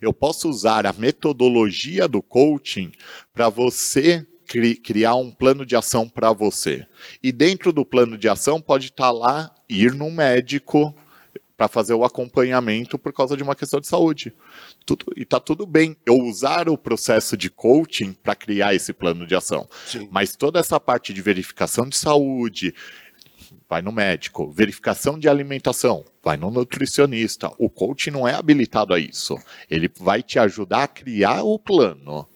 Eu 0.00 0.12
posso 0.12 0.46
usar 0.46 0.84
a 0.84 0.92
metodologia 0.92 2.06
do 2.06 2.22
coaching 2.22 2.92
para 3.32 3.48
você 3.48 4.26
cri 4.46 4.76
criar 4.76 5.14
um 5.14 5.30
plano 5.30 5.66
de 5.66 5.76
ação 5.76 6.08
para 6.08 6.32
você. 6.32 6.86
E 7.22 7.32
dentro 7.32 7.72
do 7.72 7.84
plano 7.84 8.16
de 8.16 8.28
ação 8.28 8.60
pode 8.60 8.86
estar 8.86 9.04
tá 9.04 9.10
lá 9.10 9.54
ir 9.68 9.92
num 9.92 10.10
médico 10.10 10.94
para 11.56 11.68
fazer 11.68 11.94
o 11.94 12.04
acompanhamento 12.04 12.98
por 12.98 13.12
causa 13.12 13.36
de 13.36 13.42
uma 13.42 13.56
questão 13.56 13.80
de 13.80 13.86
saúde. 13.86 14.32
Tudo, 14.84 15.06
e 15.16 15.22
está 15.22 15.40
tudo 15.40 15.66
bem 15.66 15.96
eu 16.04 16.18
usar 16.18 16.68
o 16.68 16.76
processo 16.76 17.36
de 17.36 17.48
coaching 17.48 18.12
para 18.12 18.34
criar 18.34 18.74
esse 18.74 18.92
plano 18.92 19.26
de 19.26 19.34
ação. 19.34 19.66
Sim. 19.86 20.08
Mas 20.10 20.36
toda 20.36 20.60
essa 20.60 20.78
parte 20.78 21.14
de 21.14 21.22
verificação 21.22 21.88
de 21.88 21.96
saúde, 21.96 22.74
vai 23.68 23.82
no 23.82 23.92
médico. 23.92 24.50
Verificação 24.50 25.18
de 25.18 25.28
alimentação, 25.28 26.04
vai 26.22 26.36
no 26.36 26.50
nutricionista. 26.50 27.50
O 27.58 27.68
coaching 27.68 28.10
não 28.10 28.26
é 28.26 28.34
habilitado 28.34 28.94
a 28.94 28.98
isso. 28.98 29.36
Ele 29.70 29.90
vai 29.98 30.22
te 30.22 30.38
ajudar 30.38 30.84
a 30.84 30.88
criar 30.88 31.42
o 31.42 31.58
plano. 31.58 32.28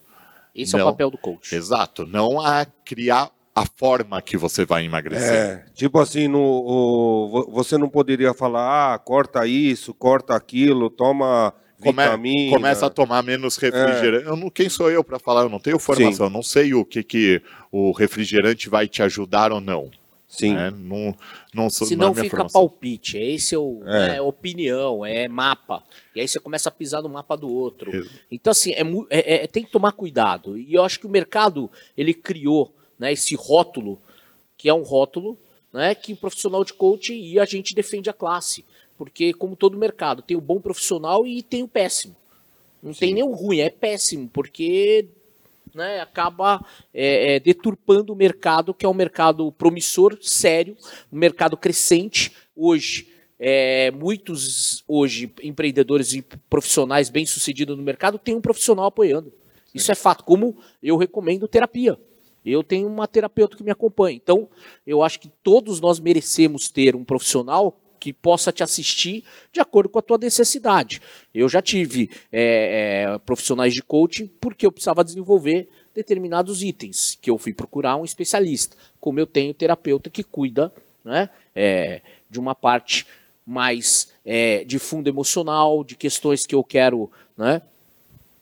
Esse 0.55 0.73
não, 0.75 0.81
é 0.81 0.83
o 0.85 0.87
papel 0.87 1.11
do 1.11 1.19
coach. 1.19 1.55
Exato, 1.55 2.07
não 2.07 2.41
a 2.41 2.67
criar 2.85 3.31
a 3.55 3.67
forma 3.67 4.21
que 4.23 4.37
você 4.37 4.65
vai 4.65 4.85
emagrecer. 4.85 5.33
É, 5.33 5.65
tipo 5.75 5.99
assim, 5.99 6.29
no, 6.29 6.41
o, 6.41 7.51
você 7.51 7.77
não 7.77 7.89
poderia 7.89 8.33
falar, 8.33 8.95
ah, 8.95 8.99
corta 8.99 9.47
isso, 9.47 9.93
corta 9.93 10.35
aquilo, 10.35 10.89
toma 10.89 11.53
Come, 11.81 12.03
vitamina. 12.03 12.57
Começa 12.57 12.87
a 12.87 12.91
tomar 12.91 13.23
menos 13.23 13.57
refrigerante. 13.57 14.27
É. 14.27 14.29
Eu 14.29 14.37
não, 14.37 14.51
quem 14.51 14.69
sou 14.69 14.91
eu 14.91 15.03
para 15.03 15.19
falar? 15.19 15.43
Eu 15.43 15.49
não 15.49 15.59
tenho 15.59 15.79
formação, 15.79 16.29
Sim. 16.29 16.33
não 16.33 16.43
sei 16.43 16.75
o 16.75 16.85
que, 16.85 17.03
que 17.03 17.43
o 17.73 17.93
refrigerante 17.93 18.69
vai 18.69 18.87
te 18.87 19.03
ajudar 19.03 19.51
ou 19.51 19.61
não. 19.61 19.91
Sim. 20.31 20.55
Né? 20.55 20.71
Não, 20.71 21.15
não 21.53 21.69
sou, 21.69 21.89
Se 21.89 21.97
não, 21.97 22.15
fica 22.15 22.31
formação. 22.31 22.61
palpite, 22.61 23.19
é 23.19 23.33
esse 23.33 23.53
é, 23.53 23.59
o, 23.59 23.83
é. 23.85 24.17
é. 24.17 24.23
opinião, 24.23 25.05
é 25.05 25.27
mapa. 25.27 25.83
E 26.15 26.21
aí 26.21 26.29
você 26.29 26.39
começa 26.39 26.69
a 26.69 26.73
pisar 26.73 27.03
no 27.03 27.09
mapa 27.09 27.37
do 27.37 27.53
outro. 27.53 27.91
Então, 28.31 28.53
assim, 28.53 28.73
é, 28.73 28.83
é, 29.11 29.45
é, 29.45 29.47
tem 29.49 29.65
que 29.65 29.73
tomar 29.73 29.91
cuidado. 29.91 30.57
E 30.57 30.73
eu 30.73 30.85
acho 30.85 31.01
que 31.01 31.07
o 31.07 31.11
mercado, 31.11 31.69
ele 31.97 32.15
criou 32.15 32.73
né, 32.97 33.13
esse 33.13 33.35
rótulo, 33.35 34.01
que 34.57 34.69
é 34.69 34.75
um 34.75 34.83
rótulo 34.83 35.37
né, 35.73 35.97
que 35.97 36.13
o 36.13 36.17
profissional 36.17 36.65
de 36.65 36.75
coaching 36.75 37.21
e 37.21 37.41
a 37.41 37.45
gente 37.45 37.75
defende 37.75 38.09
a 38.09 38.13
classe. 38.13 38.65
Porque, 38.97 39.33
como 39.33 39.57
todo 39.57 39.77
mercado, 39.77 40.23
tem 40.23 40.37
o 40.37 40.41
bom 40.41 40.61
profissional 40.61 41.27
e 41.27 41.43
tem 41.43 41.65
o 41.65 41.69
péssimo. 41.69 42.15
Não 42.81 42.95
Sim. 42.95 43.01
tem 43.01 43.15
nem 43.15 43.25
o 43.25 43.33
ruim, 43.33 43.59
é 43.59 43.69
péssimo, 43.69 44.29
porque 44.33 45.09
né, 45.75 46.01
acaba 46.01 46.65
é, 46.93 47.35
é, 47.35 47.41
deturpando 47.41 48.13
o 48.13 48.17
mercado, 48.17 48.75
que 48.75 48.85
é 48.85 48.89
um 48.89 48.95
mercado 48.95 49.51
promissor, 49.53 50.19
sério, 50.21 50.77
um 51.13 51.19
mercado 51.19 51.57
crescente. 51.57 52.33
Hoje, 52.55 53.09
é, 53.39 53.91
muitos 53.91 54.85
hoje 54.87 55.33
empreendedores 55.43 56.13
e 56.13 56.23
profissionais 56.23 57.09
bem-sucedidos 57.09 57.77
no 57.77 57.83
mercado 57.83 58.19
têm 58.19 58.35
um 58.35 58.41
profissional 58.41 58.87
apoiando. 58.87 59.33
Isso 59.75 59.91
é 59.91 59.95
fato, 59.95 60.25
como 60.25 60.59
eu 60.83 60.97
recomendo 60.97 61.49
terapia. 61.49 61.99
Eu 62.45 62.63
tenho 62.63 62.87
uma 62.87 63.07
terapeuta 63.07 63.57
que 63.57 63.63
me 63.63 63.71
acompanha. 63.71 64.17
Então, 64.17 64.49
eu 64.87 65.03
acho 65.03 65.21
que 65.21 65.31
todos 65.43 65.81
nós 65.81 66.01
merecemos 66.01 66.69
ter 66.69 66.97
um 66.97 67.05
profissional 67.05 67.80
que 68.01 68.13
possa 68.13 68.51
te 68.51 68.63
assistir 68.63 69.23
de 69.53 69.61
acordo 69.61 69.91
com 69.91 69.99
a 69.99 70.03
tua 70.03 70.17
necessidade. 70.17 71.03
Eu 71.35 71.49
já 71.49 71.61
tive 71.61 72.11
é, 72.33 73.05
é, 73.13 73.19
profissionais 73.19 73.75
de 73.75 73.83
coaching 73.83 74.29
porque 74.41 74.67
eu 74.67 74.73
precisava 74.73 75.05
desenvolver 75.05 75.69
determinados 75.95 76.63
itens, 76.63 77.19
que 77.21 77.31
eu 77.31 77.37
fui 77.37 77.53
procurar 77.53 77.97
um 77.97 78.05
especialista. 78.05 78.77
Como 78.99 79.21
eu 79.21 79.27
tenho 79.27 79.53
terapeuta 79.53 80.09
que 80.09 80.25
cuida 80.25 80.73
né, 81.05 81.29
é, 81.55 82.01
de 82.29 82.41
uma 82.41 82.55
parte 82.55 83.07
mais 83.47 84.13
é, 84.25 84.65
de 84.65 84.79
fundo 84.79 85.09
emocional, 85.09 85.85
de 85.85 85.97
questões 85.97 86.47
que 86.47 86.55
eu 86.55 86.65
quero, 86.65 87.11
né, 87.37 87.61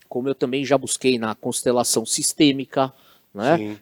como 0.09 0.28
eu 0.28 0.34
também 0.34 0.64
já 0.64 0.78
busquei 0.78 1.18
na 1.18 1.34
constelação 1.34 2.06
sistêmica, 2.06 2.92
né? 3.34 3.78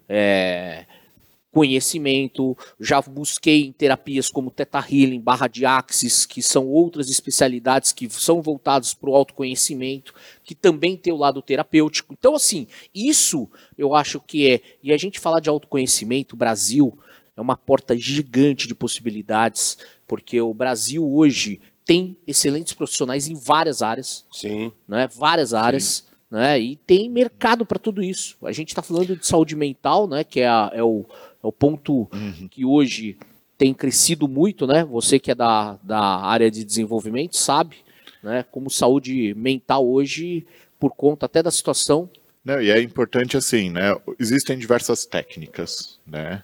Conhecimento, 1.57 2.55
já 2.79 3.01
busquei 3.01 3.65
em 3.65 3.73
terapias 3.73 4.29
como 4.29 4.51
Theta 4.51 4.79
Healing, 4.79 5.23
Barra 5.23 5.47
de 5.47 5.65
Axis, 5.65 6.27
que 6.27 6.43
são 6.43 6.67
outras 6.67 7.09
especialidades 7.09 7.93
que 7.93 8.11
são 8.11 8.43
voltadas 8.43 8.93
para 8.93 9.09
o 9.09 9.17
autoconhecimento, 9.17 10.13
que 10.45 10.55
também 10.55 10.99
tem 10.99 11.15
o 11.15 11.17
lado 11.17 11.41
terapêutico. 11.41 12.13
Então, 12.13 12.35
assim, 12.35 12.67
isso 12.95 13.49
eu 13.79 13.95
acho 13.95 14.21
que 14.21 14.51
é. 14.51 14.61
E 14.83 14.93
a 14.93 14.99
gente 14.99 15.19
falar 15.19 15.41
de 15.41 15.49
autoconhecimento, 15.49 16.35
o 16.35 16.39
Brasil 16.39 16.99
é 17.35 17.41
uma 17.41 17.57
porta 17.57 17.97
gigante 17.97 18.69
de 18.69 18.75
possibilidades, 18.75 19.79
porque 20.07 20.39
o 20.39 20.53
Brasil 20.53 21.11
hoje 21.11 21.59
tem 21.87 22.19
excelentes 22.27 22.75
profissionais 22.75 23.29
em 23.29 23.35
várias 23.35 23.81
áreas. 23.81 24.27
Sim. 24.31 24.71
Né? 24.87 25.09
Várias 25.09 25.55
áreas. 25.55 25.85
Sim. 25.85 26.17
Né? 26.31 26.59
E 26.59 26.77
tem 26.77 27.09
mercado 27.09 27.65
para 27.65 27.79
tudo 27.79 28.03
isso. 28.03 28.37
A 28.43 28.53
gente 28.53 28.69
está 28.69 28.83
falando 28.83 29.17
de 29.17 29.27
saúde 29.27 29.55
mental, 29.55 30.09
né? 30.09 30.25
que 30.25 30.41
é, 30.41 30.49
a, 30.49 30.71
é, 30.75 30.83
o, 30.83 31.05
é 31.47 31.49
o 31.49 31.53
ponto 31.53 32.09
uhum. 32.12 32.49
que 32.51 32.64
hoje 32.64 33.16
tem 33.57 33.72
crescido 33.72 34.28
muito, 34.28 34.66
né? 34.66 34.84
Você 34.84 35.18
que 35.18 35.30
é 35.30 35.34
da, 35.34 35.78
da 35.82 36.01
área 36.01 36.51
de 36.51 36.64
desenvolvimento 36.64 37.36
sabe, 37.36 37.76
né? 38.22 38.44
Como 38.51 38.70
saúde 38.70 39.34
mental 39.34 39.88
hoje, 39.88 40.47
por 40.78 40.90
conta 40.90 41.26
até 41.26 41.42
da 41.42 41.51
situação. 41.51 42.11
Não, 42.44 42.61
e 42.61 42.70
é 42.70 42.80
importante 42.80 43.36
assim, 43.36 43.70
né? 43.70 43.97
Existem 44.18 44.59
diversas 44.59 45.07
técnicas, 45.07 45.99
né? 46.07 46.42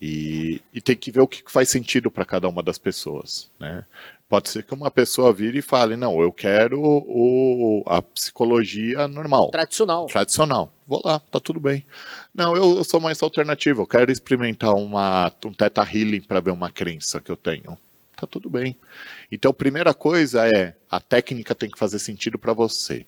E, 0.00 0.60
e 0.72 0.80
tem 0.80 0.96
que 0.96 1.10
ver 1.10 1.20
o 1.20 1.26
que 1.26 1.42
faz 1.50 1.68
sentido 1.68 2.10
para 2.10 2.24
cada 2.24 2.48
uma 2.48 2.62
das 2.62 2.78
pessoas, 2.78 3.50
né? 3.58 3.84
Pode 4.28 4.50
ser 4.50 4.62
que 4.62 4.74
uma 4.74 4.90
pessoa 4.90 5.32
vire 5.32 5.58
e 5.58 5.62
fale, 5.62 5.96
não, 5.96 6.20
eu 6.20 6.30
quero 6.30 6.78
o, 6.78 7.82
a 7.86 8.02
psicologia 8.02 9.08
normal. 9.08 9.50
Tradicional. 9.50 10.06
Tradicional. 10.06 10.72
Vou 10.86 11.00
lá, 11.02 11.18
tá 11.18 11.40
tudo 11.40 11.58
bem. 11.58 11.86
Não, 12.34 12.54
eu, 12.54 12.76
eu 12.76 12.84
sou 12.84 13.00
mais 13.00 13.22
alternativo, 13.22 13.82
eu 13.82 13.86
quero 13.86 14.12
experimentar 14.12 14.74
uma, 14.74 15.32
um 15.46 15.52
teta 15.54 15.82
healing 15.82 16.20
para 16.20 16.40
ver 16.40 16.50
uma 16.50 16.70
crença 16.70 17.22
que 17.22 17.30
eu 17.30 17.36
tenho. 17.36 17.78
Tá 18.14 18.26
tudo 18.26 18.50
bem. 18.50 18.76
Então, 19.32 19.50
a 19.50 19.54
primeira 19.54 19.94
coisa 19.94 20.46
é, 20.46 20.76
a 20.90 21.00
técnica 21.00 21.54
tem 21.54 21.70
que 21.70 21.78
fazer 21.78 21.98
sentido 21.98 22.38
para 22.38 22.52
você. 22.52 23.06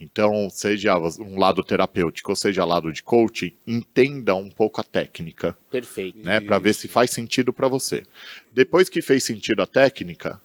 Então, 0.00 0.48
seja 0.50 0.96
um 1.18 1.38
lado 1.38 1.64
terapêutico 1.64 2.30
ou 2.30 2.36
seja 2.36 2.64
lado 2.64 2.92
de 2.92 3.02
coaching, 3.02 3.54
entenda 3.66 4.34
um 4.36 4.48
pouco 4.48 4.80
a 4.80 4.84
técnica. 4.84 5.56
Perfeito. 5.68 6.18
Né, 6.18 6.40
para 6.40 6.58
ver 6.58 6.74
se 6.74 6.86
faz 6.86 7.10
sentido 7.10 7.52
para 7.52 7.66
você. 7.68 8.04
Depois 8.52 8.88
que 8.88 9.02
fez 9.02 9.24
sentido 9.24 9.62
a 9.62 9.66
técnica, 9.66 10.40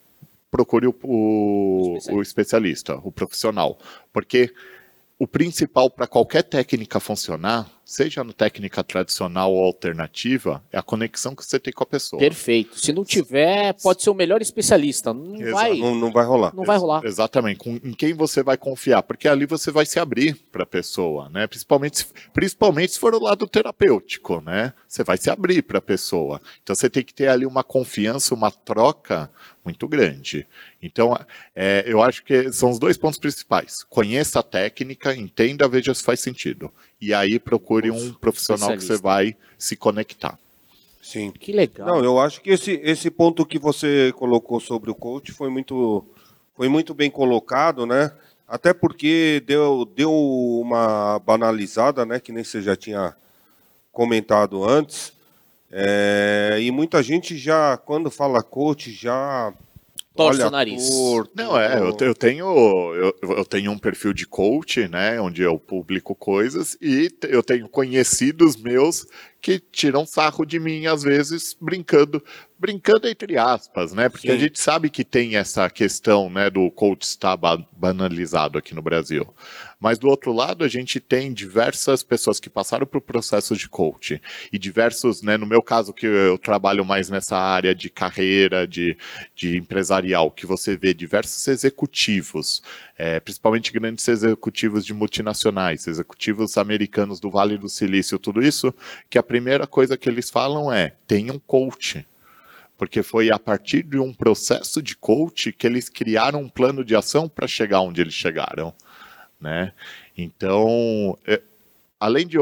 procure 0.56 0.88
o, 0.88 0.96
o, 1.04 1.94
o, 1.94 1.98
especialista. 1.98 2.14
o, 2.14 2.22
especialista. 2.22 2.96
o 3.04 3.12
profissional. 3.12 3.78
Porque 4.14 4.54
o 5.20 5.28
principal 5.28 5.90
para 5.90 6.08
qualquer 6.08 6.44
técnica 6.44 7.00
funcionar, 7.00 7.70
seja 7.86 8.24
no 8.24 8.34
técnica 8.34 8.84
tradicional 8.84 9.54
ou 9.54 9.64
alternativa, 9.64 10.62
é 10.72 10.78
a 10.78 10.82
conexão 10.82 11.36
que 11.36 11.46
você 11.46 11.60
tem 11.60 11.72
com 11.72 11.84
a 11.84 11.88
pessoa. 11.88 12.20
Perfeito. 12.20 12.80
Se 12.80 12.92
não 12.92 13.06
tiver, 13.06 13.74
pode 13.74 14.02
ser 14.02 14.10
o 14.10 14.16
melhor 14.16 14.42
especialista. 14.42 15.14
Não 15.14 15.52
vai. 15.52 15.78
Não, 15.78 15.94
não, 15.94 16.12
vai 16.12 16.26
rolar. 16.26 16.54
Não 16.56 16.64
vai 16.64 16.78
rolar. 16.78 17.06
Exatamente. 17.06 17.60
Com, 17.60 17.80
em 17.84 17.94
quem 17.94 18.14
você 18.14 18.42
vai 18.42 18.58
confiar, 18.58 19.04
porque 19.04 19.28
ali 19.28 19.46
você 19.46 19.70
vai 19.70 19.86
se 19.86 20.00
abrir 20.00 20.36
para 20.52 20.64
a 20.64 20.68
pessoa, 20.68 21.30
né? 21.30 21.46
Principalmente, 21.46 22.08
principalmente 22.34 22.94
se 22.94 23.00
for 23.00 23.14
o 23.14 23.22
lado 23.22 23.48
terapêutico, 23.48 24.42
né? 24.42 24.74
Você 24.88 25.04
vai 25.04 25.18
se 25.18 25.30
abrir 25.30 25.62
para 25.62 25.78
a 25.78 25.82
pessoa. 25.82 26.42
Então 26.64 26.76
você 26.76 26.90
tem 26.90 27.04
que 27.04 27.14
ter 27.14 27.28
ali 27.28 27.46
uma 27.46 27.64
confiança, 27.64 28.34
uma 28.34 28.50
troca 28.50 29.30
muito 29.64 29.88
grande. 29.88 30.48
Então, 30.82 31.18
é, 31.56 31.84
eu 31.88 32.02
acho 32.02 32.24
que 32.24 32.52
são 32.52 32.70
os 32.70 32.78
dois 32.78 32.98
pontos 32.98 33.20
principais. 33.20 33.84
Conheça 33.84 34.40
a 34.40 34.44
técnica, 34.44 35.16
entenda, 35.16 35.68
veja 35.68 35.94
se 35.94 36.04
faz 36.04 36.20
sentido. 36.20 36.72
E 37.00 37.14
aí 37.14 37.40
procure 37.40 37.92
um 37.92 38.14
profissional 38.14 38.72
que 38.72 38.84
você 38.84 38.98
vai 38.98 39.36
se 39.58 39.76
conectar. 39.76 40.40
Sim. 41.02 41.32
Que 41.32 41.52
legal. 41.52 41.88
Não, 41.88 42.04
eu 42.04 42.20
acho 42.20 42.42
que 42.42 42.50
esse, 42.50 42.80
esse 42.84 43.12
ponto 43.12 43.46
que 43.46 43.60
você 43.60 44.12
colocou 44.18 44.60
sobre 44.60 44.90
o 44.90 44.96
coach 44.96 45.32
foi 45.32 45.50
muito, 45.50 46.04
foi 46.56 46.68
muito 46.68 46.94
bem 46.94 47.12
colocado, 47.12 47.86
né? 47.86 48.12
Até 48.48 48.74
porque 48.74 49.44
deu, 49.46 49.86
deu 49.86 50.12
uma 50.12 51.20
banalizada, 51.20 52.06
né? 52.06 52.20
Que 52.20 52.32
nem 52.32 52.44
você 52.44 52.62
já 52.62 52.76
tinha 52.76 53.16
comentado 53.92 54.64
antes. 54.64 55.14
É, 55.72 56.58
e 56.60 56.72
muita 56.72 57.04
gente 57.04 57.38
já, 57.38 57.78
quando 57.78 58.10
fala 58.10 58.42
coach, 58.42 58.92
já 58.92 59.54
torce 60.16 60.42
o 60.42 60.50
nariz. 60.50 60.90
Torto, 60.90 61.32
Não, 61.36 61.60
é, 61.60 61.80
eu, 61.80 61.96
eu 62.00 62.16
tenho 62.16 62.46
eu, 62.96 63.16
eu, 63.22 63.46
tenho 63.46 63.72
um 63.72 63.78
perfil 63.78 64.14
de 64.14 64.26
coach, 64.26 64.88
né, 64.88 65.20
onde 65.20 65.42
eu 65.42 65.60
publico 65.60 66.16
coisas 66.16 66.78
e 66.82 67.10
eu 67.24 67.44
tenho 67.44 67.68
conhecidos 67.68 68.56
meus 68.56 69.06
que 69.42 69.60
tiram 69.60 70.06
sarro 70.06 70.44
de 70.46 70.60
mim 70.60 70.88
às 70.88 71.04
vezes 71.04 71.56
brincando, 71.60 72.24
brincando 72.58 73.08
entre 73.08 73.38
aspas, 73.38 73.94
né? 73.94 74.10
Porque 74.10 74.28
Sim. 74.28 74.34
a 74.34 74.40
gente 74.40 74.60
sabe 74.60 74.90
que 74.90 75.04
tem 75.04 75.36
essa 75.36 75.70
questão, 75.70 76.30
né, 76.30 76.50
do 76.50 76.72
coach 76.72 77.04
estar 77.04 77.38
banalizado 77.72 78.58
aqui 78.58 78.74
no 78.74 78.82
Brasil. 78.82 79.28
Mas 79.86 80.00
do 80.00 80.08
outro 80.08 80.34
lado, 80.34 80.64
a 80.64 80.68
gente 80.68 81.00
tem 81.00 81.32
diversas 81.32 82.02
pessoas 82.02 82.40
que 82.40 82.50
passaram 82.50 82.88
por 82.88 83.02
processos 83.02 83.60
de 83.60 83.70
coach 83.70 84.20
e 84.52 84.58
diversos, 84.58 85.22
né, 85.22 85.38
no 85.38 85.46
meu 85.46 85.62
caso 85.62 85.94
que 85.94 86.08
eu 86.08 86.40
trabalho 86.40 86.84
mais 86.84 87.08
nessa 87.08 87.38
área 87.38 87.76
de 87.76 87.88
carreira, 87.88 88.68
de, 88.68 88.98
de 89.36 89.56
empresarial, 89.56 90.32
que 90.32 90.48
você 90.48 90.76
vê 90.76 90.92
diversos 90.92 91.48
executivos, 91.48 92.64
é, 92.98 93.20
principalmente 93.20 93.72
grandes 93.72 94.08
executivos 94.08 94.84
de 94.84 94.92
multinacionais, 94.92 95.86
executivos 95.86 96.58
americanos 96.58 97.20
do 97.20 97.30
Vale 97.30 97.56
do 97.56 97.70
Silício, 97.70 98.18
tudo 98.18 98.42
isso, 98.42 98.74
que 99.08 99.20
a 99.20 99.24
primeira 99.24 99.68
coisa 99.68 99.96
que 99.96 100.10
eles 100.10 100.32
falam 100.32 100.74
é: 100.74 100.96
tenha 101.06 101.32
um 101.32 101.38
coach. 101.38 102.04
Porque 102.76 103.04
foi 103.04 103.30
a 103.30 103.38
partir 103.38 103.84
de 103.84 104.00
um 104.00 104.12
processo 104.12 104.82
de 104.82 104.98
coach 104.98 105.54
que 105.54 105.66
eles 105.68 105.88
criaram 105.88 106.42
um 106.42 106.50
plano 106.50 106.84
de 106.84 106.96
ação 106.96 107.30
para 107.30 107.48
chegar 107.48 107.80
onde 107.82 108.02
eles 108.02 108.16
chegaram, 108.16 108.74
né? 109.46 109.72
Então, 110.18 111.16
é, 111.28 111.40
além 112.00 112.26
de, 112.26 112.38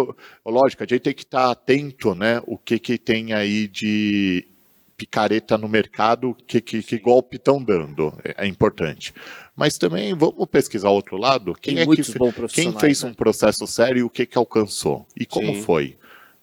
lógico, 0.46 0.84
a 0.84 0.88
gente 0.88 1.02
tem 1.02 1.14
que 1.14 1.24
estar 1.24 1.52
atento, 1.52 2.16
né? 2.16 2.42
O 2.48 2.58
que 2.58 2.80
que 2.80 2.98
tem 2.98 3.34
aí 3.34 3.68
de 3.68 4.48
picareta 4.96 5.58
no 5.58 5.68
mercado, 5.68 6.34
que, 6.48 6.62
que, 6.62 6.82
que 6.82 6.98
golpe 6.98 7.36
estão 7.36 7.62
dando, 7.62 8.14
é, 8.24 8.46
é, 8.46 8.48
importante. 8.48 9.14
Mas 9.54 9.78
também 9.78 10.14
vamos 10.14 10.48
pesquisar 10.48 10.90
outro 10.90 11.18
lado, 11.18 11.54
quem 11.54 11.76
tem 11.76 11.84
é 11.84 11.88
que 11.88 12.48
quem 12.54 12.80
fez 12.80 13.04
né? 13.04 13.10
um 13.10 13.14
processo 13.14 13.68
sério 13.68 14.00
e 14.00 14.04
o 14.04 14.10
que 14.10 14.26
que 14.26 14.38
alcançou 14.38 15.06
e 15.20 15.26
como 15.26 15.54
Sim. 15.54 15.62
foi 15.62 15.98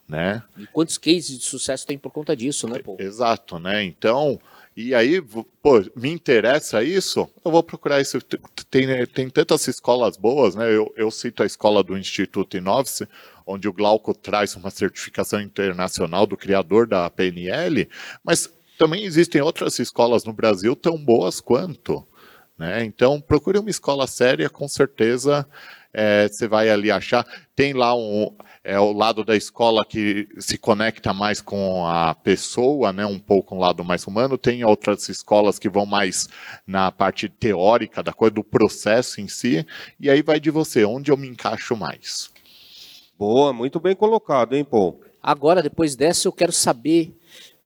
né? 0.06 0.42
E 0.58 0.66
quantos 0.66 0.98
cases 0.98 1.38
de 1.38 1.44
sucesso 1.44 1.86
tem 1.86 1.96
por 1.96 2.11
conta 2.11 2.34
disso, 2.34 2.66
né? 2.66 2.80
Exato, 2.98 3.61
né? 3.61 3.84
Então, 3.84 4.40
e 4.77 4.95
aí, 4.95 5.21
pô, 5.62 5.83
me 5.97 6.11
interessa 6.11 6.83
isso, 6.83 7.29
eu 7.45 7.51
vou 7.51 7.62
procurar 7.62 8.01
isso. 8.01 8.18
Tem, 8.71 9.05
tem 9.07 9.29
tantas 9.29 9.66
escolas 9.66 10.16
boas, 10.16 10.55
né? 10.55 10.75
Eu, 10.75 10.93
eu 10.97 11.11
cito 11.11 11.43
a 11.43 11.47
escola 11.47 11.83
do 11.83 11.99
Instituto 11.99 12.57
Inovice, 12.57 13.07
onde 13.47 13.68
o 13.68 13.73
Glauco 13.73 14.14
traz 14.14 14.55
uma 14.55 14.71
certificação 14.71 15.41
internacional 15.41 16.27
do 16.27 16.37
criador 16.37 16.87
da 16.87 17.11
PNL, 17.11 17.89
mas 18.25 18.49
também 18.79 19.05
existem 19.05 19.43
outras 19.43 19.79
escolas 19.79 20.25
no 20.25 20.33
Brasil 20.33 20.77
tão 20.77 20.97
boas 20.97 21.41
quanto. 21.41 22.07
Né? 22.57 22.85
Então, 22.85 23.21
procure 23.21 23.59
uma 23.59 23.71
escola 23.71 24.07
séria, 24.07 24.49
com 24.49 24.68
certeza 24.68 25.47
é, 25.93 26.29
você 26.29 26.47
vai 26.47 26.71
ali 26.71 26.91
achar. 26.91 27.27
Tem 27.55 27.73
lá 27.73 27.95
um, 27.95 28.35
é 28.62 28.78
o 28.78 28.92
lado 28.92 29.24
da 29.24 29.34
escola 29.34 29.84
que 29.84 30.28
se 30.38 30.58
conecta 30.58 31.14
mais 31.14 31.40
com 31.40 31.86
a 31.86 32.14
pessoa, 32.14 32.92
né, 32.92 33.06
um 33.06 33.18
pouco 33.18 33.54
um 33.54 33.58
lado 33.58 33.82
mais 33.84 34.06
humano. 34.06 34.36
Tem 34.36 34.64
outras 34.64 35.08
escolas 35.08 35.58
que 35.58 35.68
vão 35.68 35.86
mais 35.86 36.28
na 36.66 36.92
parte 36.92 37.28
teórica 37.28 38.02
da 38.02 38.12
coisa, 38.12 38.34
do 38.34 38.44
processo 38.44 39.20
em 39.20 39.28
si. 39.28 39.66
E 39.98 40.11
aí 40.11 40.22
vai 40.22 40.38
de 40.38 40.50
você, 40.50 40.84
onde 40.84 41.11
eu 41.11 41.16
me 41.16 41.28
encaixo 41.28 41.74
mais. 41.74 42.30
Boa, 43.18 43.52
muito 43.52 43.80
bem 43.80 43.94
colocado, 43.94 44.54
hein, 44.54 44.64
Paul? 44.64 45.00
Agora, 45.22 45.62
depois 45.62 45.96
dessa, 45.96 46.28
eu 46.28 46.32
quero 46.32 46.52
saber 46.52 47.14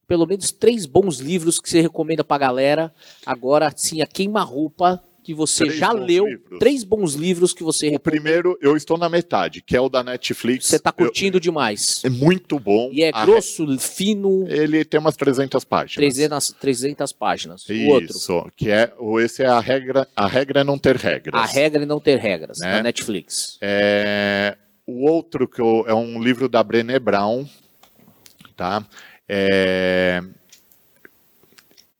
pelo 0.07 0.25
menos 0.25 0.51
três 0.51 0.85
bons 0.85 1.19
livros 1.19 1.59
que 1.59 1.69
você 1.69 1.81
recomenda 1.81 2.23
para 2.23 2.35
a 2.35 2.47
galera. 2.47 2.93
Agora, 3.25 3.71
sim, 3.75 4.01
a 4.01 4.07
queima-roupa 4.07 5.03
que 5.25 5.33
você 5.33 5.65
três 5.65 5.79
já 5.79 5.91
leu, 5.91 6.27
livros. 6.27 6.59
três 6.59 6.83
bons 6.83 7.15
livros 7.15 7.51
que 7.51 7.63
você 7.63 7.89
recomenda. 7.89 7.97
O 7.97 8.21
primeiro, 8.21 8.57
eu 8.61 8.77
estou 8.77 8.95
na 8.95 9.09
metade, 9.09 9.59
que 9.59 9.75
é 9.75 9.81
o 9.81 9.89
da 9.89 10.03
Netflix. 10.03 10.67
Você 10.67 10.75
está 10.75 10.91
curtindo 10.91 11.37
eu... 11.37 11.41
demais. 11.41 12.01
É 12.05 12.09
muito 12.09 12.59
bom. 12.59 12.91
E 12.93 13.01
é 13.01 13.09
a 13.11 13.25
grosso, 13.25 13.65
re... 13.65 13.79
fino. 13.79 14.45
Ele 14.47 14.85
tem 14.85 14.99
umas 14.99 15.15
300 15.17 15.63
páginas. 15.63 15.95
300, 15.95 16.51
300 16.59 17.11
páginas. 17.11 17.67
O 17.67 17.73
Isso, 17.73 18.33
outro. 18.33 18.51
que 18.55 18.69
é, 18.69 18.93
esse 19.23 19.41
é 19.41 19.47
a 19.47 19.59
regra, 19.59 20.07
a 20.15 20.27
regra 20.27 20.61
é 20.61 20.63
não 20.63 20.77
ter 20.77 20.95
regras. 20.95 21.41
A 21.41 21.45
regra 21.45 21.81
é 21.81 21.85
não 21.87 21.99
ter 21.99 22.19
regras, 22.19 22.59
né? 22.59 22.73
da 22.73 22.83
Netflix. 22.83 23.57
É, 23.61 24.55
o 24.85 25.09
outro 25.09 25.47
que 25.47 25.59
eu, 25.59 25.85
é 25.87 25.93
um 25.95 26.21
livro 26.21 26.47
da 26.47 26.63
Brené 26.63 26.99
Brown, 26.99 27.47
tá? 28.55 28.85
É, 29.27 30.21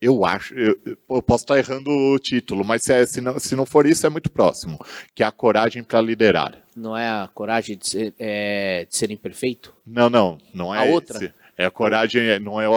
eu 0.06 0.24
acho, 0.24 0.54
eu, 0.54 0.78
eu, 0.86 1.22
posso 1.22 1.44
estar 1.44 1.58
errando 1.58 1.90
o 1.90 2.20
título, 2.20 2.64
mas 2.64 2.84
se, 2.84 2.94
é, 2.94 3.06
se, 3.06 3.20
não, 3.20 3.40
se 3.40 3.56
não 3.56 3.66
for 3.66 3.88
isso, 3.88 4.06
é 4.06 4.10
muito 4.10 4.32
próximo, 4.32 4.80
que 5.16 5.24
é 5.24 5.26
a 5.26 5.32
coragem 5.32 5.84
para 5.84 6.00
liderar. 6.00 6.54
Não 6.76 6.96
é 6.96 7.08
a 7.08 7.28
coragem 7.34 7.76
de 7.78 7.90
ser, 7.90 8.14
é, 8.20 8.86
de 8.88 8.96
ser 8.96 9.10
imperfeito? 9.10 9.74
Não, 9.86 10.10
não, 10.10 10.38
não 10.54 10.76
é 10.76 10.80
a 10.80 10.84
outra. 10.92 11.18
Esse. 11.18 11.34
É 11.58 11.66
a 11.66 11.72
coragem, 11.72 12.22
é, 12.22 12.38
não 12.38 12.62
é 12.62 12.68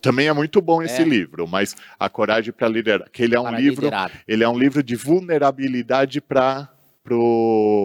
também 0.00 0.28
é 0.28 0.32
muito 0.32 0.62
bom 0.62 0.80
esse 0.80 1.02
é. 1.02 1.04
livro, 1.04 1.48
mas 1.48 1.74
a 1.98 2.08
coragem 2.08 2.52
para 2.52 2.68
liderar, 2.68 3.10
que 3.10 3.24
ele 3.24 3.34
é 3.34 3.40
um 3.40 3.54
livro, 3.54 3.84
liderar. 3.84 4.22
ele 4.26 4.44
é 4.44 4.48
um 4.48 4.56
livro 4.56 4.82
de 4.82 4.94
vulnerabilidade 4.94 6.20
para 6.20 6.68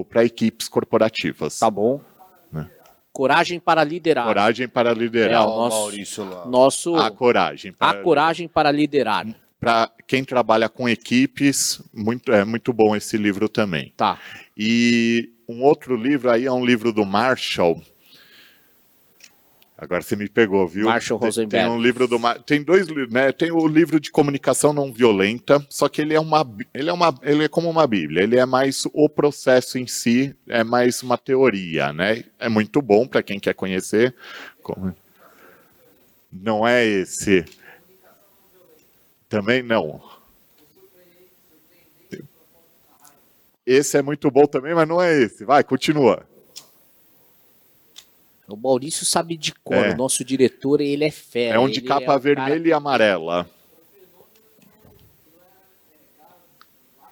para 0.07 0.23
equipes 0.23 0.67
corporativas. 0.67 1.57
Tá 1.57 1.71
bom. 1.71 1.99
Coragem 3.15 3.61
para 3.61 3.81
liderar. 3.81 4.25
Coragem 4.25 4.67
para 4.67 4.93
liderar. 4.93 5.41
É, 5.41 5.45
o 5.45 5.47
nosso, 5.47 5.77
Maurício 5.77 6.29
lá. 6.29 6.45
Nosso, 6.45 6.95
a 6.97 7.09
coragem. 7.09 7.71
Para, 7.71 7.97
a 7.97 8.03
coragem 8.03 8.45
para 8.45 8.69
liderar. 8.69 9.25
Para 9.57 9.89
quem 10.05 10.21
trabalha 10.21 10.67
com 10.67 10.89
equipes, 10.89 11.81
muito, 11.93 12.33
é 12.33 12.43
muito 12.43 12.73
bom 12.73 12.93
esse 12.93 13.15
livro 13.15 13.47
também. 13.47 13.93
Tá. 13.95 14.19
E 14.57 15.29
um 15.47 15.63
outro 15.63 15.95
livro 15.95 16.29
aí 16.29 16.45
é 16.45 16.51
um 16.51 16.65
livro 16.65 16.91
do 16.91 17.05
Marshall, 17.05 17.81
Agora 19.77 20.01
você 20.01 20.15
me 20.15 20.29
pegou, 20.29 20.65
viu? 20.65 20.85
Marshall 20.85 21.19
Rosenberg. 21.19 21.65
Tem 21.65 21.75
um 21.75 21.81
livro 21.81 22.07
do 22.07 22.17
tem 22.45 22.63
dois 22.63 22.87
livros, 22.87 23.11
né? 23.11 23.33
Tem 23.33 23.51
o 23.51 23.67
livro 23.67 23.99
de 23.99 24.09
comunicação 24.09 24.71
não 24.71 24.91
violenta, 24.91 25.65
só 25.69 25.89
que 25.89 26.01
ele 26.01 26.13
é 26.13 26.19
uma 26.19 26.49
ele 26.73 26.89
é 26.89 26.93
uma 26.93 27.13
ele 27.21 27.43
é 27.43 27.47
como 27.49 27.69
uma 27.69 27.85
bíblia, 27.85 28.23
ele 28.23 28.37
é 28.37 28.45
mais 28.45 28.85
o 28.93 29.09
processo 29.09 29.77
em 29.77 29.85
si, 29.85 30.33
é 30.47 30.63
mais 30.63 31.03
uma 31.03 31.17
teoria, 31.17 31.91
né? 31.91 32.23
É 32.39 32.47
muito 32.47 32.81
bom 32.81 33.05
para 33.05 33.21
quem 33.21 33.37
quer 33.37 33.53
conhecer. 33.53 34.15
Não 36.31 36.65
é 36.65 36.85
esse. 36.85 37.43
Também 39.27 39.61
não. 39.61 40.01
Esse 43.65 43.97
é 43.97 44.01
muito 44.01 44.31
bom 44.31 44.45
também, 44.45 44.73
mas 44.73 44.87
não 44.87 45.01
é 45.01 45.21
esse. 45.21 45.43
Vai, 45.43 45.65
continua. 45.65 46.25
O 48.47 48.55
Maurício 48.55 49.05
sabe 49.05 49.35
de 49.35 49.53
cor, 49.53 49.77
é. 49.77 49.93
o 49.93 49.97
nosso 49.97 50.23
diretor, 50.23 50.79
ele 50.79 51.03
é 51.03 51.11
fera. 51.11 51.55
É 51.55 51.59
um 51.59 51.69
de 51.69 51.81
capa 51.81 52.13
é 52.13 52.19
vermelha 52.19 52.57
cara... 52.57 52.67
e 52.67 52.73
amarela. 52.73 53.49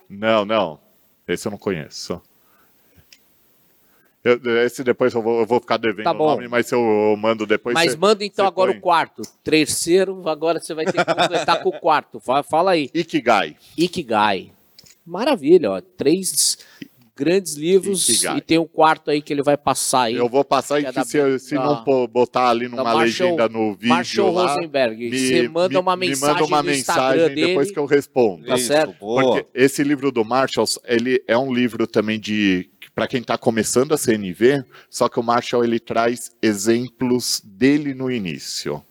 Não, 0.08 0.46
não. 0.46 0.80
Esse 1.28 1.48
eu 1.48 1.52
não 1.52 1.58
conheço. 1.58 2.22
Eu, 4.24 4.40
esse 4.64 4.84
depois 4.84 5.14
eu 5.14 5.22
vou, 5.22 5.40
eu 5.42 5.46
vou 5.46 5.60
ficar 5.60 5.76
devendo 5.76 6.06
tá 6.06 6.12
o 6.12 6.18
nome, 6.18 6.48
mas 6.48 6.72
eu 6.72 6.80
mando 7.18 7.46
depois. 7.46 7.74
Mas 7.74 7.96
manda 7.96 8.24
então 8.24 8.46
agora 8.46 8.72
põe. 8.72 8.80
o 8.80 8.82
quarto. 8.82 9.22
Terceiro, 9.44 10.28
agora 10.30 10.62
você 10.62 10.74
vai 10.74 10.86
ter 10.86 11.04
que 11.04 11.14
completar 11.14 11.62
com 11.62 11.70
o 11.70 11.80
quarto. 11.80 12.20
Fala, 12.22 12.44
fala 12.44 12.72
aí. 12.72 12.90
Ikigai. 12.94 13.58
Ikigai. 13.78 14.54
Maravilha, 15.06 15.72
ó. 15.72 15.82
Três 15.82 16.58
grandes 17.16 17.55
livros 17.55 18.24
e 18.24 18.41
tem 18.41 18.57
um 18.57 18.66
quarto 18.66 19.11
aí 19.11 19.22
que 19.22 19.32
ele 19.32 19.43
vai 19.43 19.55
passar 19.55 20.03
aí. 20.03 20.16
Eu 20.16 20.28
vou 20.28 20.43
passar 20.43 20.80
e 20.80 20.86
é 20.86 20.91
que 20.91 21.05
se, 21.05 21.39
se 21.39 21.55
da, 21.55 21.64
não 21.64 22.07
botar 22.07 22.49
ali 22.49 22.68
numa 22.68 22.84
Marshall, 22.84 23.01
legenda 23.01 23.49
no 23.49 23.74
vídeo 23.74 23.89
Marshall 23.89 24.34
lá, 24.34 24.53
Rosenberg, 24.55 25.09
me, 25.09 25.18
você 25.18 25.47
manda 25.47 25.80
uma 25.80 25.95
me, 25.95 26.09
mensagem, 26.09 26.34
me 26.34 26.41
manda 26.41 26.45
uma 26.45 26.64
mensagem 26.64 27.36
depois 27.36 27.72
que 27.72 27.80
eu 27.80 27.86
respondo. 27.86 28.45
Tá 28.45 28.55
Isso, 28.55 28.68
certo? 28.68 28.95
Boa. 28.99 29.22
Porque 29.22 29.45
esse 29.53 29.84
livro 29.84 30.11
do 30.11 30.26
Marshall, 30.26 30.66
ele 30.86 31.24
é 31.28 31.38
um 31.38 31.53
livro 31.53 31.86
também 31.86 32.20
de 32.20 32.70
para 32.95 33.07
quem 33.07 33.22
está 33.22 33.38
começando 33.38 33.93
a 33.93 33.97
CNV, 33.97 34.64
só 34.89 35.09
que 35.09 35.20
o 35.20 35.24
Marshall 35.24 35.64
ele 35.64 35.80
traz 35.80 36.32
exemplos 36.41 37.41
dele 37.43 37.93
no 37.93 38.11
início. 38.11 38.84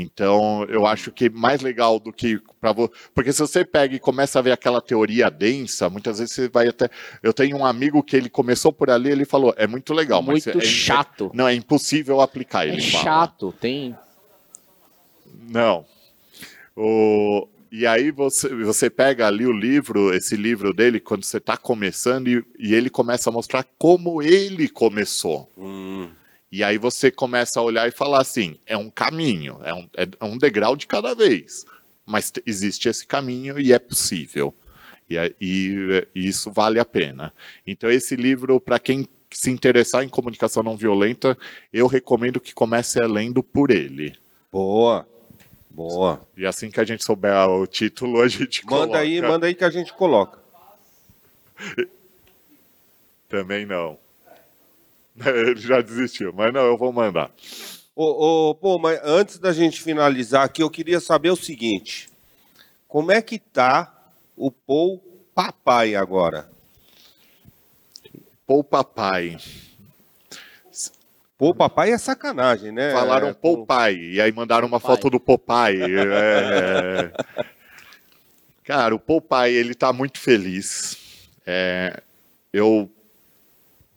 Então, 0.00 0.64
eu 0.68 0.86
acho 0.86 1.10
que 1.10 1.28
mais 1.28 1.60
legal 1.60 1.98
do 1.98 2.12
que 2.12 2.40
para 2.60 2.72
você. 2.72 2.92
Porque 3.14 3.32
se 3.32 3.40
você 3.40 3.64
pega 3.64 3.96
e 3.96 3.98
começa 3.98 4.38
a 4.38 4.42
ver 4.42 4.52
aquela 4.52 4.80
teoria 4.80 5.30
densa, 5.30 5.90
muitas 5.90 6.18
vezes 6.18 6.34
você 6.34 6.48
vai 6.48 6.68
até. 6.68 6.88
Eu 7.22 7.32
tenho 7.32 7.56
um 7.56 7.64
amigo 7.64 8.02
que 8.02 8.16
ele 8.16 8.30
começou 8.30 8.72
por 8.72 8.90
ali, 8.90 9.10
ele 9.10 9.24
falou: 9.24 9.52
é 9.56 9.66
muito 9.66 9.92
legal, 9.92 10.22
muito 10.22 10.46
mas. 10.46 10.54
Muito 10.54 10.64
é, 10.64 10.68
chato. 10.68 11.30
É, 11.32 11.36
não, 11.36 11.48
é 11.48 11.54
impossível 11.54 12.20
aplicar. 12.20 12.66
É 12.66 12.72
ele 12.72 12.80
chato, 12.80 13.52
tem. 13.60 13.96
Não. 15.50 15.84
O, 16.76 17.48
e 17.72 17.86
aí 17.86 18.10
você, 18.10 18.48
você 18.54 18.88
pega 18.88 19.26
ali 19.26 19.46
o 19.46 19.52
livro, 19.52 20.14
esse 20.14 20.36
livro 20.36 20.72
dele, 20.72 21.00
quando 21.00 21.24
você 21.24 21.38
está 21.38 21.56
começando, 21.56 22.28
e, 22.28 22.44
e, 22.58 22.74
ele 22.74 22.88
começa 22.88 23.30
a 23.30 23.32
mostrar 23.32 23.66
como 23.78 24.22
ele 24.22 24.68
começou. 24.68 25.50
Hum. 25.56 26.08
E 26.50 26.64
aí 26.64 26.78
você 26.78 27.10
começa 27.10 27.60
a 27.60 27.62
olhar 27.62 27.88
e 27.88 27.92
falar 27.92 28.20
assim: 28.20 28.58
é 28.66 28.76
um 28.76 28.90
caminho, 28.90 29.60
é 29.62 29.74
um, 29.74 29.88
é 29.94 30.24
um 30.24 30.38
degrau 30.38 30.76
de 30.76 30.86
cada 30.86 31.14
vez. 31.14 31.64
Mas 32.06 32.32
existe 32.46 32.88
esse 32.88 33.06
caminho 33.06 33.60
e 33.60 33.72
é 33.72 33.78
possível. 33.78 34.54
E, 35.08 35.16
e, 35.40 36.08
e 36.14 36.26
isso 36.26 36.50
vale 36.50 36.78
a 36.78 36.84
pena. 36.84 37.32
Então, 37.66 37.90
esse 37.90 38.16
livro, 38.16 38.60
para 38.60 38.78
quem 38.78 39.06
se 39.30 39.50
interessar 39.50 40.04
em 40.04 40.08
comunicação 40.08 40.62
não 40.62 40.76
violenta, 40.76 41.36
eu 41.72 41.86
recomendo 41.86 42.40
que 42.40 42.54
comece 42.54 42.98
lendo 43.00 43.42
por 43.42 43.70
ele. 43.70 44.14
Boa. 44.50 45.06
Boa. 45.70 46.26
E 46.36 46.46
assim 46.46 46.70
que 46.70 46.80
a 46.80 46.84
gente 46.84 47.04
souber 47.04 47.32
o 47.48 47.66
título, 47.66 48.20
a 48.20 48.28
gente 48.28 48.64
manda 48.64 48.78
coloca. 48.78 48.98
aí, 48.98 49.22
manda 49.22 49.46
aí 49.46 49.54
que 49.54 49.64
a 49.64 49.70
gente 49.70 49.92
coloca. 49.92 50.38
Também 53.28 53.66
não. 53.66 53.98
Ele 55.26 55.60
já 55.60 55.80
desistiu, 55.80 56.32
mas 56.32 56.52
não, 56.52 56.62
eu 56.62 56.76
vou 56.76 56.92
mandar. 56.92 57.30
Ô, 57.94 58.50
ô, 58.50 58.54
pô, 58.54 58.78
mas 58.78 59.00
antes 59.02 59.38
da 59.38 59.52
gente 59.52 59.82
finalizar 59.82 60.44
aqui, 60.44 60.62
eu 60.62 60.70
queria 60.70 61.00
saber 61.00 61.30
o 61.30 61.36
seguinte: 61.36 62.08
como 62.86 63.10
é 63.10 63.20
que 63.20 63.38
tá 63.38 63.92
o 64.36 64.50
Paul 64.50 65.02
Papai 65.34 65.96
agora? 65.96 66.48
Paul 68.46 68.62
Papai. 68.62 69.36
Pô, 71.36 71.54
papai 71.54 71.92
é 71.92 71.98
sacanagem, 71.98 72.72
né? 72.72 72.92
Falaram 72.92 73.28
é, 73.28 73.32
Popai, 73.32 73.94
e 73.94 74.20
aí 74.20 74.32
mandaram 74.32 74.66
uma 74.66 74.80
foto 74.80 75.08
do 75.08 75.20
Popai. 75.20 75.76
É... 75.80 77.12
Cara, 78.64 78.92
o 78.92 78.98
Popai, 78.98 79.52
ele 79.52 79.72
tá 79.72 79.92
muito 79.92 80.18
feliz. 80.18 80.96
É... 81.46 82.02
Eu 82.52 82.90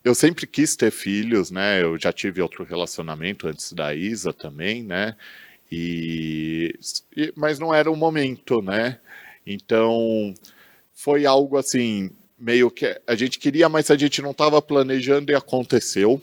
eu 0.04 0.14
sempre 0.14 0.46
quis 0.46 0.76
ter 0.76 0.90
filhos, 0.90 1.50
né? 1.50 1.82
Eu 1.82 1.98
já 1.98 2.12
tive 2.12 2.42
outro 2.42 2.64
relacionamento 2.64 3.46
antes 3.46 3.72
da 3.72 3.94
Isa 3.94 4.32
também, 4.32 4.82
né? 4.82 5.16
E, 5.70 6.78
mas 7.34 7.58
não 7.58 7.72
era 7.74 7.90
o 7.90 7.96
momento, 7.96 8.60
né? 8.60 8.98
Então 9.46 10.34
foi 10.92 11.24
algo 11.26 11.56
assim 11.56 12.10
meio 12.38 12.70
que 12.70 13.00
a 13.06 13.14
gente 13.14 13.38
queria, 13.38 13.68
mas 13.68 13.90
a 13.90 13.96
gente 13.96 14.20
não 14.20 14.32
estava 14.32 14.60
planejando 14.60 15.30
e 15.30 15.34
aconteceu, 15.34 16.20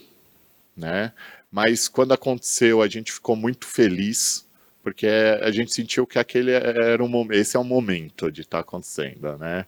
né? 0.75 1.13
Mas 1.51 1.87
quando 1.87 2.13
aconteceu, 2.13 2.81
a 2.81 2.87
gente 2.87 3.11
ficou 3.11 3.35
muito 3.35 3.65
feliz 3.65 4.47
porque 4.83 5.07
a 5.41 5.51
gente 5.51 5.73
sentiu 5.73 6.07
que 6.07 6.17
aquele 6.17 6.51
era 6.51 7.03
um 7.03 7.31
esse 7.31 7.57
é 7.57 7.59
o 7.59 7.63
momento 7.63 8.31
de 8.31 8.41
estar 8.41 8.57
tá 8.57 8.61
acontecendo, 8.61 9.37
né? 9.37 9.65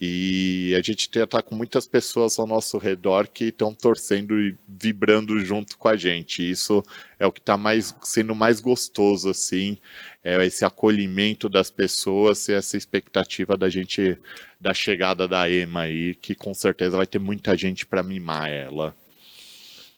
E 0.00 0.74
a 0.78 0.82
gente 0.82 1.10
está 1.12 1.42
com 1.42 1.56
muitas 1.56 1.86
pessoas 1.86 2.38
ao 2.38 2.46
nosso 2.46 2.78
redor 2.78 3.26
que 3.26 3.46
estão 3.46 3.74
torcendo 3.74 4.40
e 4.40 4.56
vibrando 4.68 5.40
junto 5.40 5.76
com 5.76 5.88
a 5.88 5.96
gente. 5.96 6.48
Isso 6.48 6.84
é 7.18 7.26
o 7.26 7.32
que 7.32 7.40
está 7.40 7.56
mais, 7.56 7.94
sendo 8.02 8.32
mais 8.32 8.60
gostoso, 8.60 9.28
assim, 9.28 9.76
é 10.22 10.44
esse 10.46 10.64
acolhimento 10.64 11.48
das 11.48 11.68
pessoas 11.68 12.46
e 12.48 12.52
essa 12.52 12.76
expectativa 12.76 13.56
da 13.56 13.68
gente, 13.68 14.16
da 14.60 14.72
chegada 14.72 15.26
da 15.26 15.50
EMA 15.50 15.80
aí, 15.82 16.14
que 16.14 16.34
com 16.34 16.54
certeza 16.54 16.96
vai 16.96 17.06
ter 17.06 17.18
muita 17.18 17.56
gente 17.56 17.84
para 17.84 18.02
mimar 18.02 18.48
ela. 18.48 18.94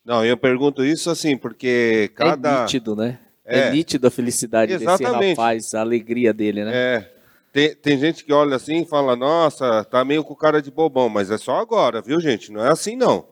Não, 0.02 0.24
eu 0.24 0.36
pergunto 0.36 0.82
isso 0.82 1.10
assim, 1.10 1.36
porque 1.36 2.10
cada. 2.14 2.60
É 2.60 2.62
nítido, 2.62 2.96
né? 2.96 3.18
É, 3.44 3.58
é 3.60 3.70
nítido 3.70 4.06
a 4.06 4.10
felicidade 4.10 4.72
Exatamente. 4.72 5.18
desse 5.18 5.30
rapaz, 5.30 5.74
a 5.74 5.80
alegria 5.80 6.32
dele, 6.32 6.64
né? 6.64 6.72
É. 6.74 7.19
Tem, 7.52 7.74
tem 7.74 7.98
gente 7.98 8.24
que 8.24 8.32
olha 8.32 8.56
assim 8.56 8.82
e 8.82 8.86
fala, 8.86 9.16
nossa, 9.16 9.84
tá 9.84 10.04
meio 10.04 10.22
com 10.22 10.34
cara 10.34 10.62
de 10.62 10.70
bobão, 10.70 11.08
mas 11.08 11.30
é 11.30 11.38
só 11.38 11.58
agora, 11.58 12.00
viu, 12.00 12.20
gente? 12.20 12.52
Não 12.52 12.64
é 12.64 12.70
assim, 12.70 12.94
não. 12.94 13.26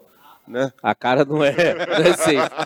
Né? 0.47 0.73
A 0.83 0.95
cara 0.95 1.25
não 1.25 1.45
é, 1.45 1.53
não 1.55 1.95
é 1.95 2.17
sempre. 2.17 2.59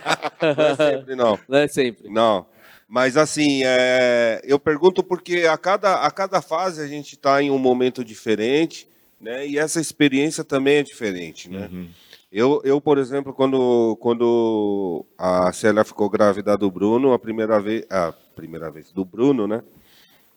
Não 0.43 0.65
é 0.65 0.77
sempre, 0.77 1.15
não. 1.15 1.39
Não 1.49 1.59
é 1.59 1.69
sempre. 1.69 2.09
Não. 2.09 2.47
Mas 2.89 3.17
assim, 3.17 3.63
é, 3.65 4.41
eu 4.45 4.59
pergunto 4.59 5.03
porque 5.05 5.47
a 5.49 5.57
cada, 5.57 6.03
a 6.03 6.11
cada 6.11 6.43
fase 6.43 6.83
a 6.83 6.87
gente 6.87 7.15
está 7.15 7.41
em 7.41 7.49
um 7.49 7.59
momento 7.59 8.05
diferente, 8.05 8.89
né? 9.21 9.47
E 9.47 9.57
essa 9.57 9.81
experiência 9.81 10.43
também 10.43 10.79
é 10.79 10.83
diferente, 10.83 11.49
né? 11.49 11.69
Uhum. 11.73 11.89
Eu, 12.31 12.61
eu, 12.65 12.81
por 12.81 12.99
exemplo, 12.99 13.33
quando, 13.33 13.97
quando 14.01 15.05
a 15.17 15.53
Célia 15.53 15.85
ficou 15.85 16.11
grávida 16.11 16.57
do 16.57 16.71
Bruno, 16.71 17.13
a 17.13 17.19
primeira 17.19 17.61
vez, 17.61 17.85
a 17.89 18.13
primeira 18.35 18.71
vez 18.71 18.91
do 18.91 19.05
Bruno, 19.05 19.47
né? 19.47 19.63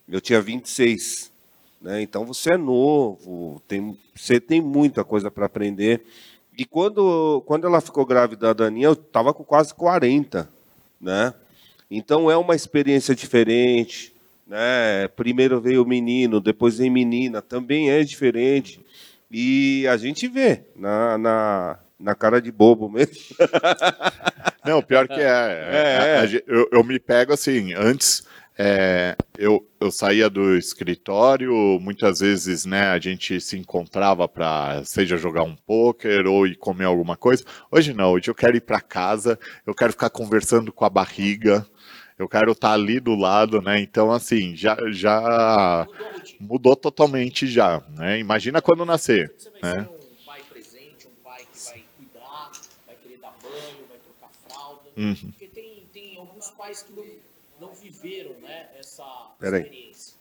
Eu 0.08 0.22
tinha 0.22 0.42
26. 0.42 1.32
Né? 1.82 2.02
Então 2.02 2.26
você 2.26 2.54
é 2.54 2.58
novo, 2.58 3.62
tem, 3.68 3.98
você 4.16 4.40
tem 4.40 4.62
muita 4.62 5.04
coisa 5.04 5.30
para 5.30 5.46
aprender. 5.46 6.04
E 6.58 6.66
quando, 6.66 7.44
quando 7.46 7.68
ela 7.68 7.82
ficou 7.82 8.06
grávida 8.06 8.54
da 8.54 8.66
Aninha, 8.66 8.88
eu 8.88 8.94
estava 8.94 9.34
com 9.34 9.44
quase 9.44 9.74
40. 9.74 10.50
Né? 11.02 11.34
Então 11.90 12.32
é 12.32 12.38
uma 12.38 12.56
experiência 12.56 13.14
diferente. 13.14 14.14
Né? 14.48 15.08
Primeiro 15.16 15.60
veio 15.60 15.84
o 15.84 15.88
menino, 15.88 16.40
depois 16.40 16.78
vem 16.78 16.90
menina, 16.90 17.42
também 17.42 17.90
é 17.90 18.04
diferente. 18.04 18.80
E 19.30 19.86
a 19.88 19.98
gente 19.98 20.28
vê 20.28 20.64
na, 20.76 21.18
na, 21.18 21.80
na 22.00 22.16
cara 22.16 22.42
de 22.42 22.52
bobo 22.52 22.90
mesmo. 22.90 23.16
Não, 24.64 24.82
pior 24.82 25.08
que 25.08 25.20
é. 25.20 25.24
é, 25.24 26.26
é. 26.26 26.44
Eu, 26.48 26.70
eu 26.72 26.84
me 26.84 27.00
pego 27.00 27.34
assim, 27.34 27.74
antes 27.74 28.26
é, 28.58 29.18
eu, 29.38 29.68
eu 29.82 29.92
saía 29.92 30.30
do 30.30 30.56
escritório, 30.56 31.78
muitas 31.82 32.20
vezes 32.22 32.66
né, 32.66 32.88
a 32.88 33.00
gente 33.00 33.40
se 33.42 33.58
encontrava 33.58 34.28
para, 34.28 34.82
seja 34.86 35.18
jogar 35.18 35.44
um 35.44 35.56
poker 35.56 36.26
ou 36.26 36.48
ir 36.48 36.56
comer 36.56 36.86
alguma 36.86 37.18
coisa. 37.18 37.44
Hoje 37.70 37.94
não, 37.94 38.14
hoje 38.14 38.30
eu 38.30 38.36
quero 38.36 38.56
ir 38.56 38.62
para 38.62 38.80
casa, 38.80 39.38
eu 39.68 39.76
quero 39.76 39.92
ficar 39.92 40.10
conversando 40.10 40.72
com 40.72 40.86
a 40.86 40.90
barriga, 40.90 41.68
eu 42.18 42.30
quero 42.30 42.54
estar 42.54 42.70
tá 42.70 42.74
ali 42.74 43.02
do 43.02 43.14
lado, 43.14 43.62
né? 43.62 43.78
Então, 43.82 44.10
assim, 44.10 44.56
já, 44.56 44.78
já 44.90 45.86
mudou 46.40 46.78
totalmente 46.78 47.46
já, 47.46 47.84
né? 47.90 48.20
Imagina 48.20 48.62
quando 48.62 48.86
nascer, 48.86 49.36
né? 49.62 49.90
Uhum. 54.98 55.14
Porque 55.14 55.48
tem, 55.48 55.84
tem 55.92 56.18
alguns 56.18 56.50
pais 56.52 56.82
que 56.84 56.94
não 56.94 57.04
não 57.60 57.74
viveram 57.74 58.34
né, 58.42 58.68
essa 58.78 59.04
experiência. 59.42 60.16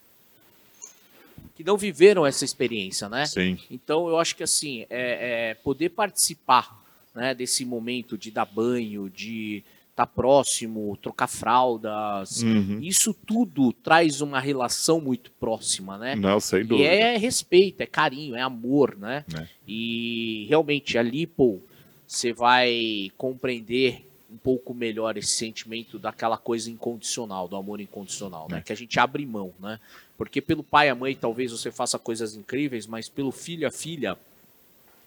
Que 1.54 1.62
não 1.62 1.76
viveram 1.76 2.26
essa 2.26 2.44
experiência, 2.44 3.08
né? 3.08 3.26
Sim. 3.26 3.58
Então 3.70 4.08
eu 4.08 4.18
acho 4.18 4.34
que 4.34 4.42
assim, 4.42 4.86
é, 4.90 5.50
é 5.50 5.54
poder 5.54 5.90
participar 5.90 6.82
né, 7.14 7.34
desse 7.34 7.64
momento 7.64 8.18
de 8.18 8.30
dar 8.30 8.44
banho, 8.44 9.08
de 9.08 9.62
estar 9.90 10.06
tá 10.06 10.12
próximo, 10.12 10.96
trocar 11.00 11.28
fraldas, 11.28 12.42
uhum. 12.42 12.80
isso 12.82 13.14
tudo 13.14 13.72
traz 13.72 14.20
uma 14.20 14.40
relação 14.40 15.00
muito 15.00 15.30
próxima, 15.38 15.96
né? 15.96 16.16
Não, 16.16 16.40
sem 16.40 16.64
dúvida. 16.64 16.88
E 16.88 16.96
é 16.96 17.16
respeito, 17.16 17.80
é 17.80 17.86
carinho, 17.86 18.34
é 18.34 18.40
amor, 18.40 18.96
né? 18.96 19.24
É. 19.38 19.46
E 19.66 20.46
realmente 20.48 20.98
ali, 20.98 21.28
pô, 21.28 21.60
você 22.04 22.32
vai 22.32 23.12
compreender 23.16 24.03
um 24.34 24.36
pouco 24.36 24.74
melhor 24.74 25.16
esse 25.16 25.28
sentimento 25.28 25.96
daquela 25.96 26.36
coisa 26.36 26.68
incondicional, 26.68 27.46
do 27.46 27.54
amor 27.54 27.80
incondicional, 27.80 28.48
né? 28.50 28.58
É. 28.58 28.60
Que 28.60 28.72
a 28.72 28.76
gente 28.76 28.98
abre 28.98 29.24
mão, 29.24 29.54
né? 29.60 29.78
Porque 30.18 30.40
pelo 30.40 30.64
pai 30.64 30.88
e 30.88 30.90
a 30.90 30.94
mãe 30.94 31.14
talvez 31.14 31.52
você 31.52 31.70
faça 31.70 31.98
coisas 31.98 32.34
incríveis, 32.34 32.86
mas 32.86 33.08
pelo 33.08 33.30
filho 33.30 33.62
e 33.62 33.66
a 33.66 33.70
filha, 33.70 34.18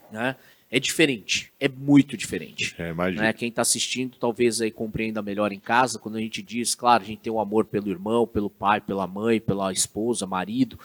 né? 0.09 0.38
É 0.69 0.80
diferente, 0.80 1.51
é 1.59 1.69
muito 1.69 2.17
diferente. 2.17 2.75
É, 2.78 2.93
né? 2.93 3.32
Quem 3.32 3.47
está 3.47 3.61
assistindo 3.61 4.17
talvez 4.17 4.59
aí 4.59 4.69
compreenda 4.69 5.21
melhor 5.21 5.53
em 5.53 5.59
casa, 5.59 5.97
quando 5.97 6.17
a 6.17 6.19
gente 6.19 6.41
diz, 6.41 6.75
claro, 6.75 7.03
a 7.03 7.05
gente 7.05 7.19
tem 7.19 7.32
o 7.32 7.38
um 7.38 7.39
amor 7.39 7.65
pelo 7.65 7.89
irmão, 7.89 8.28
pelo 8.28 8.49
pai, 8.49 8.82
pela 8.82 9.07
mãe, 9.07 9.39
pela 9.39 9.71
esposa, 9.71 10.25
marido, 10.25 10.78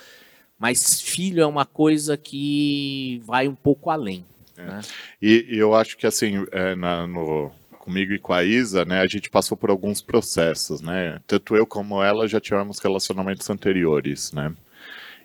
Mas 0.58 1.00
filho 1.00 1.42
é 1.42 1.46
uma 1.46 1.64
coisa 1.64 2.16
que 2.16 3.20
vai 3.24 3.48
um 3.48 3.56
pouco 3.56 3.90
além. 3.90 4.24
É. 4.56 4.62
Né? 4.62 4.80
E, 5.20 5.46
e, 5.50 5.58
eu 5.58 5.74
acho 5.74 5.96
que 5.96 6.06
assim, 6.06 6.46
é, 6.52 6.76
na, 6.76 7.06
no, 7.06 7.50
comigo 7.82 8.12
e 8.12 8.18
com 8.18 8.32
a 8.32 8.44
Isa, 8.44 8.84
né, 8.84 9.00
a 9.00 9.06
gente 9.08 9.28
passou 9.28 9.56
por 9.56 9.68
alguns 9.68 10.00
processos, 10.00 10.80
né? 10.80 11.20
Tanto 11.26 11.56
eu 11.56 11.66
como 11.66 12.00
ela 12.00 12.28
já 12.28 12.40
tivemos 12.40 12.78
relacionamentos 12.78 13.50
anteriores, 13.50 14.32
né? 14.32 14.54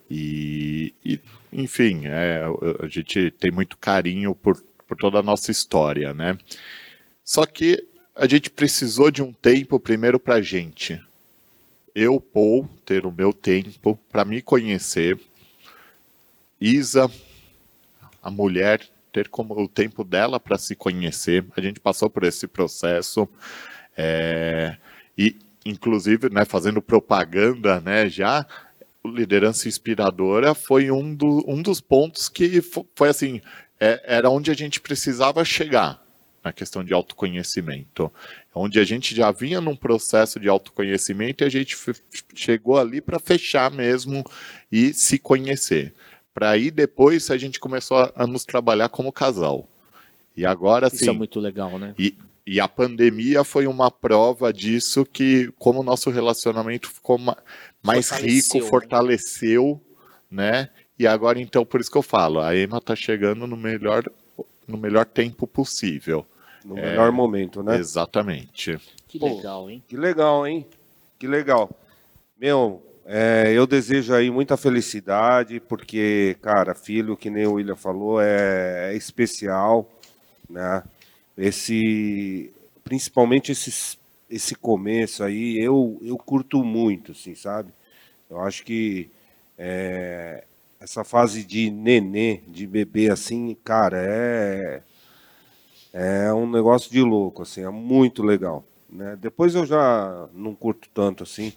E, 0.09 0.91
e 1.05 1.19
enfim, 1.53 2.07
é, 2.07 2.41
a 2.81 2.87
gente 2.87 3.29
tem 3.29 3.51
muito 3.51 3.77
carinho 3.77 4.33
por, 4.33 4.59
por 4.87 4.97
toda 4.97 5.19
a 5.19 5.23
nossa 5.23 5.51
história, 5.51 6.15
né? 6.15 6.35
Só 7.23 7.45
que 7.45 7.87
a 8.15 8.27
gente 8.27 8.49
precisou 8.49 9.11
de 9.11 9.21
um 9.21 9.31
tempo 9.31 9.79
primeiro 9.79 10.19
para 10.19 10.41
gente. 10.41 10.99
Eu, 11.93 12.19
Paul, 12.19 12.67
ter 12.83 13.05
o 13.05 13.11
meu 13.11 13.31
tempo 13.31 13.99
para 14.09 14.25
me 14.25 14.41
conhecer. 14.41 15.19
Isa, 16.59 17.07
a 18.23 18.31
mulher, 18.31 18.81
ter 19.17 19.29
como 19.29 19.59
o 19.59 19.67
tempo 19.67 20.03
dela 20.03 20.39
para 20.39 20.59
se 20.59 20.75
conhecer. 20.75 21.43
A 21.55 21.61
gente 21.61 21.79
passou 21.79 22.07
por 22.07 22.23
esse 22.23 22.47
processo. 22.47 23.27
É, 23.97 24.77
e, 25.17 25.35
inclusive, 25.65 26.29
né, 26.29 26.45
fazendo 26.45 26.81
propaganda, 26.83 27.79
né, 27.79 28.07
já 28.07 28.45
liderança 29.03 29.67
inspiradora 29.67 30.53
foi 30.53 30.91
um, 30.91 31.15
do, 31.15 31.43
um 31.47 31.61
dos 31.61 31.81
pontos 31.81 32.27
que 32.29 32.61
foi 32.93 33.09
assim, 33.09 33.41
é, 33.79 34.01
era 34.05 34.29
onde 34.29 34.51
a 34.51 34.53
gente 34.53 34.81
precisava 34.81 35.43
chegar 35.45 36.05
na 36.43 36.53
questão 36.53 36.83
de 36.83 36.93
autoconhecimento, 36.93 38.11
onde 38.53 38.79
a 38.79 38.83
gente 38.83 39.15
já 39.15 39.31
vinha 39.31 39.61
num 39.61 39.75
processo 39.75 40.39
de 40.39 40.47
autoconhecimento 40.47 41.43
e 41.43 41.47
a 41.47 41.49
gente 41.49 41.75
chegou 42.35 42.77
ali 42.77 43.01
para 43.01 43.17
fechar 43.17 43.71
mesmo 43.71 44.23
e 44.71 44.93
se 44.93 45.17
conhecer. 45.17 45.93
Para 46.37 46.51
aí 46.51 46.69
depois 46.69 47.31
a 47.31 47.37
gente 47.37 47.59
começou 47.59 47.97
a, 47.97 48.11
a, 48.15 48.27
nos 48.27 48.45
trabalhar 48.45 48.89
como 48.89 49.11
casal. 49.11 49.67
E 50.35 50.45
agora 50.45 50.87
sim. 50.87 50.97
Isso 50.97 51.09
é 51.09 51.13
muito 51.13 51.39
legal, 51.39 51.79
né? 51.79 51.95
E, 51.97 52.15
e 52.45 52.59
a 52.59 52.67
pandemia 52.67 53.43
foi 53.43 53.65
uma 53.65 53.89
prova 53.89 54.53
disso 54.53 55.03
que 55.03 55.51
como 55.57 55.79
o 55.79 55.83
nosso 55.83 56.11
relacionamento 56.11 56.91
ficou 56.91 57.17
ma 57.17 57.35
mais 57.81 58.11
rico, 58.11 58.59
né? 58.59 58.69
fortaleceu, 58.69 59.81
né? 60.29 60.69
E 60.99 61.07
agora 61.07 61.41
então 61.41 61.65
por 61.65 61.81
isso 61.81 61.89
que 61.89 61.97
eu 61.97 62.03
falo, 62.03 62.39
a 62.39 62.55
Emma 62.55 62.77
está 62.77 62.95
chegando 62.95 63.47
no 63.47 63.57
melhor 63.57 64.03
no 64.67 64.77
melhor 64.77 65.05
tempo 65.05 65.47
possível. 65.47 66.23
No 66.63 66.77
é, 66.77 66.91
melhor 66.91 67.11
momento, 67.11 67.63
né? 67.63 67.77
Exatamente. 67.77 68.77
Que 69.07 69.17
Pô, 69.17 69.37
legal, 69.37 69.71
hein? 69.71 69.83
Que 69.87 69.97
legal, 69.97 70.45
hein? 70.45 70.67
Que 71.17 71.25
legal. 71.25 71.71
Meu, 72.39 72.83
é, 73.07 73.53
eu 73.53 73.65
desejo 73.65 74.13
aí 74.13 74.29
muita 74.29 74.57
felicidade, 74.57 75.61
porque, 75.61 76.35
cara, 76.41 76.75
filho, 76.75 77.15
que 77.15 77.29
nem 77.29 77.47
o 77.47 77.53
William 77.53 77.75
falou, 77.77 78.21
é, 78.21 78.91
é 78.93 78.97
especial, 78.97 79.89
né? 80.49 80.83
Esse, 81.37 82.51
principalmente 82.83 83.51
esse, 83.53 83.97
esse 84.29 84.55
começo 84.55 85.23
aí, 85.23 85.57
eu, 85.59 85.99
eu 86.03 86.17
curto 86.17 86.63
muito, 86.65 87.13
assim, 87.13 87.33
sabe? 87.35 87.71
Eu 88.29 88.41
acho 88.41 88.63
que 88.65 89.09
é, 89.57 90.43
essa 90.79 91.03
fase 91.05 91.45
de 91.45 91.71
nenê, 91.71 92.41
de 92.47 92.67
bebê, 92.67 93.09
assim, 93.09 93.55
cara, 93.63 93.97
é 93.99 94.83
é 95.93 96.33
um 96.33 96.49
negócio 96.49 96.91
de 96.91 97.01
louco, 97.01 97.41
assim, 97.41 97.63
é 97.63 97.69
muito 97.69 98.23
legal. 98.23 98.63
Né? 98.89 99.17
Depois 99.19 99.55
eu 99.55 99.65
já 99.65 100.29
não 100.33 100.55
curto 100.55 100.87
tanto 100.93 101.23
assim, 101.23 101.53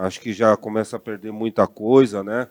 acho 0.00 0.20
que 0.20 0.32
já 0.32 0.56
começa 0.56 0.96
a 0.96 1.00
perder 1.00 1.32
muita 1.32 1.66
coisa, 1.66 2.22
né? 2.22 2.48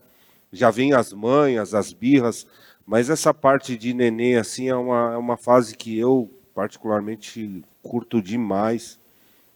Já 0.52 0.72
vem 0.72 0.94
as 0.94 1.14
manhas, 1.14 1.74
as 1.74 1.94
birras, 1.94 2.46
mas 2.86 3.10
essa 3.10 3.34
parte 3.34 3.78
de 3.78 3.94
neném 3.94 4.36
assim 4.38 4.70
é 4.70 4.76
uma, 4.76 5.14
é 5.14 5.18
uma 5.18 5.38
fase 5.38 5.76
que 5.76 5.98
eu 5.98 6.30
particularmente 6.54 7.64
curto 7.82 8.22
demais, 8.22 9.00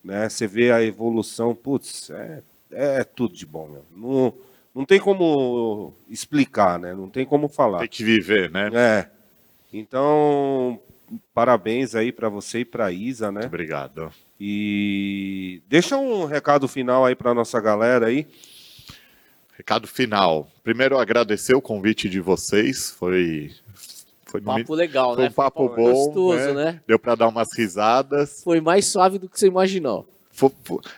né? 0.04 0.28
Você 0.30 0.48
vê 0.48 0.72
a 0.72 0.84
evolução, 0.84 1.56
putz, 1.56 2.10
é, 2.10 2.44
é 2.72 3.04
tudo 3.04 3.36
de 3.36 3.46
bom, 3.46 3.68
meu. 3.68 3.86
Não, 3.96 4.34
não 4.74 4.86
tem 4.86 5.00
como 5.00 5.94
explicar, 6.10 6.80
né? 6.80 6.94
Não 6.94 7.10
tem 7.10 7.26
como 7.26 7.48
falar. 7.48 7.80
Tem 7.80 7.88
que 7.88 8.04
viver, 8.04 8.50
né? 8.50 8.70
É. 8.74 9.10
Então, 9.72 10.80
parabéns 11.34 11.96
aí 11.96 12.12
para 12.12 12.30
você 12.30 12.60
e 12.60 12.66
para 12.66 12.91
Isa, 12.91 13.32
né? 13.32 13.41
Muito 13.41 13.48
obrigado. 13.48 14.12
E 14.40 15.62
deixa 15.68 15.98
um 15.98 16.26
recado 16.26 16.68
final 16.68 17.06
aí 17.06 17.16
para 17.16 17.34
nossa 17.34 17.60
galera 17.60 18.08
aí. 18.08 18.28
Recado 19.58 19.88
final. 19.88 20.50
Primeiro 20.64 20.98
agradecer 20.98 21.54
o 21.56 21.62
convite 21.62 22.10
de 22.10 22.20
vocês, 22.20 22.92
foi 22.92 23.52
foi 24.26 24.42
papo 24.42 24.74
legal, 24.74 25.14
foi 25.14 25.24
né? 25.26 25.30
um 25.30 25.32
papo 25.32 25.68
foi 25.68 25.76
bom, 25.76 25.92
gostoso, 25.92 26.54
né? 26.54 26.54
né? 26.54 26.82
Deu 26.88 26.98
para 26.98 27.14
dar 27.14 27.28
umas 27.28 27.56
risadas. 27.56 28.42
Foi 28.44 28.60
mais 28.60 28.86
suave 28.86 29.20
do 29.20 29.30
que 29.30 29.40
você 29.40 29.46
imaginou. 29.46 30.08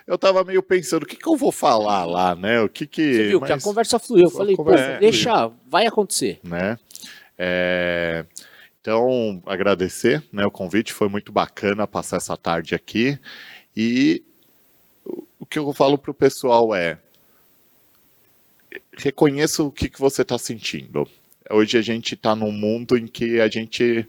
Eu 0.08 0.18
tava 0.18 0.44
meio 0.46 0.64
pensando, 0.64 1.04
o 1.04 1.06
que, 1.06 1.18
que 1.18 1.28
eu 1.28 1.36
vou 1.36 1.52
falar 1.52 2.06
lá, 2.06 2.34
né? 2.34 2.62
O 2.62 2.70
que 2.70 2.88
que. 2.88 3.14
Você 3.14 3.28
viu 3.28 3.42
Mas... 3.42 3.48
que 3.48 3.54
a 3.54 3.60
conversa 3.60 4.00
fluiu. 4.00 4.24
Eu 4.24 4.30
falei, 4.30 4.56
pô, 4.56 4.64
deixa, 5.00 5.52
vai 5.68 5.86
acontecer. 5.86 6.40
Né? 6.42 6.80
É... 7.38 8.26
Então, 8.86 9.42
agradecer 9.48 10.24
né, 10.32 10.46
o 10.46 10.52
convite, 10.52 10.94
foi 10.94 11.10
muito 11.10 11.32
bacana 11.32 11.88
passar 11.88 12.18
essa 12.18 12.38
tarde 12.38 12.76
aqui. 12.76 13.18
E 13.76 14.24
o 15.40 15.44
que 15.44 15.58
eu 15.58 15.74
falo 15.74 15.98
para 15.98 16.12
o 16.12 16.14
pessoal 16.14 16.76
é: 16.76 17.00
reconheça 18.96 19.64
o 19.64 19.72
que, 19.72 19.90
que 19.90 20.00
você 20.00 20.22
está 20.22 20.38
sentindo. 20.38 21.10
Hoje 21.50 21.80
a 21.80 21.82
gente 21.82 22.14
está 22.14 22.36
num 22.36 22.52
mundo 22.52 22.96
em 22.96 23.08
que 23.08 23.42
a 23.42 23.48
gente 23.48 24.08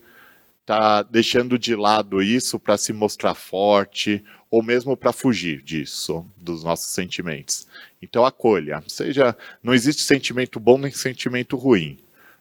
está 0.60 1.02
deixando 1.02 1.58
de 1.58 1.74
lado 1.74 2.22
isso 2.22 2.60
para 2.60 2.76
se 2.76 2.92
mostrar 2.92 3.34
forte 3.34 4.22
ou 4.50 4.62
mesmo 4.62 4.94
para 4.94 5.10
fugir 5.10 5.62
disso, 5.62 6.22
dos 6.36 6.62
nossos 6.62 6.92
sentimentos. 6.92 7.66
Então 8.02 8.26
acolha. 8.26 8.84
Seja, 8.88 9.34
não 9.62 9.72
existe 9.72 10.02
sentimento 10.02 10.60
bom 10.60 10.76
nem 10.76 10.92
sentimento 10.92 11.56
ruim. 11.56 11.98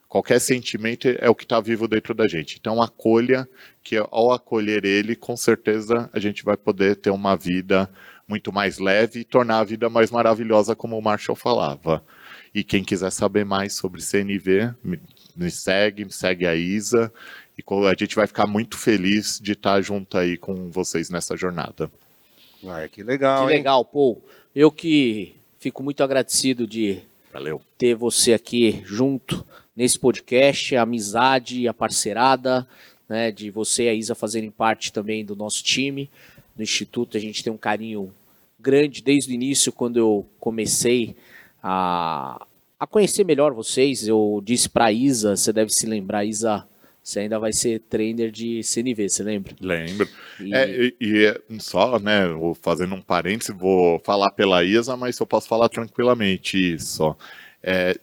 Qualquer 0.08 0.40
sentimento 0.40 1.08
é 1.18 1.28
o 1.28 1.34
que 1.34 1.44
está 1.44 1.60
vivo 1.60 1.88
dentro 1.88 2.14
da 2.14 2.28
gente. 2.28 2.56
Então, 2.60 2.80
acolha, 2.80 3.48
que 3.82 3.96
ao 3.96 4.32
acolher 4.32 4.84
ele, 4.84 5.16
com 5.16 5.36
certeza 5.36 6.08
a 6.12 6.18
gente 6.20 6.44
vai 6.44 6.56
poder 6.56 6.96
ter 6.96 7.10
uma 7.10 7.36
vida 7.36 7.90
muito 8.28 8.52
mais 8.52 8.78
leve 8.78 9.20
e 9.20 9.24
tornar 9.24 9.58
a 9.60 9.64
vida 9.64 9.88
mais 9.88 10.10
maravilhosa, 10.10 10.74
como 10.74 10.96
o 10.98 11.02
Marshall 11.02 11.36
falava. 11.36 12.04
E 12.54 12.64
quem 12.64 12.82
quiser 12.82 13.10
saber 13.10 13.44
mais 13.44 13.74
sobre 13.74 14.00
CNV, 14.00 14.74
me 15.36 15.50
segue, 15.50 16.04
me 16.04 16.12
segue 16.12 16.46
a 16.46 16.54
Isa, 16.54 17.12
e 17.58 17.62
a 17.86 17.94
gente 17.98 18.16
vai 18.16 18.26
ficar 18.26 18.46
muito 18.46 18.76
feliz 18.76 19.38
de 19.40 19.52
estar 19.52 19.80
junto 19.80 20.16
aí 20.18 20.36
com 20.36 20.70
vocês 20.70 21.10
nessa 21.10 21.36
jornada. 21.36 21.90
Ai, 22.66 22.88
que 22.88 23.02
legal, 23.02 23.46
Que 23.46 23.52
hein? 23.52 23.58
legal, 23.58 23.84
Paul. 23.84 24.22
Eu 24.54 24.70
que 24.70 25.36
fico 25.58 25.82
muito 25.82 26.02
agradecido 26.02 26.66
de 26.66 27.00
Valeu. 27.32 27.60
ter 27.78 27.94
você 27.94 28.32
aqui 28.32 28.82
junto 28.84 29.46
nesse 29.76 29.98
podcast, 29.98 30.74
a 30.74 30.82
amizade, 30.82 31.68
a 31.68 31.74
parceirada, 31.74 32.66
né, 33.08 33.30
de 33.30 33.50
você 33.50 33.84
e 33.84 33.88
a 33.88 33.94
Isa 33.94 34.14
fazerem 34.14 34.50
parte 34.50 34.92
também 34.92 35.24
do 35.24 35.36
nosso 35.36 35.62
time. 35.62 36.10
No 36.56 36.62
Instituto 36.62 37.16
a 37.16 37.20
gente 37.20 37.44
tem 37.44 37.52
um 37.52 37.58
carinho 37.58 38.12
grande 38.58 39.02
desde 39.02 39.30
o 39.30 39.34
início, 39.34 39.70
quando 39.70 39.98
eu 39.98 40.26
comecei 40.40 41.14
a, 41.62 42.44
a 42.80 42.86
conhecer 42.86 43.24
melhor 43.24 43.52
vocês. 43.52 44.08
Eu 44.08 44.40
disse 44.44 44.68
para 44.68 44.86
a 44.86 44.92
Isa, 44.92 45.36
você 45.36 45.52
deve 45.52 45.70
se 45.70 45.86
lembrar, 45.86 46.24
Isa, 46.24 46.66
você 47.02 47.20
ainda 47.20 47.38
vai 47.38 47.52
ser 47.52 47.80
trainer 47.88 48.32
de 48.32 48.62
CNV, 48.64 49.08
você 49.08 49.22
lembra? 49.22 49.54
Lembro. 49.60 50.08
E... 50.40 50.52
É, 50.52 50.68
e, 50.68 50.96
e, 51.00 51.60
só, 51.60 52.00
né, 52.00 52.22
fazendo 52.60 52.96
um 52.96 53.00
parênteses, 53.02 53.54
vou 53.56 54.00
falar 54.00 54.32
pela 54.32 54.64
Isa, 54.64 54.96
mas 54.96 55.16
eu 55.20 55.26
posso 55.26 55.46
falar 55.46 55.68
tranquilamente 55.68 56.56
isso. 56.74 57.14
É, 57.62 57.96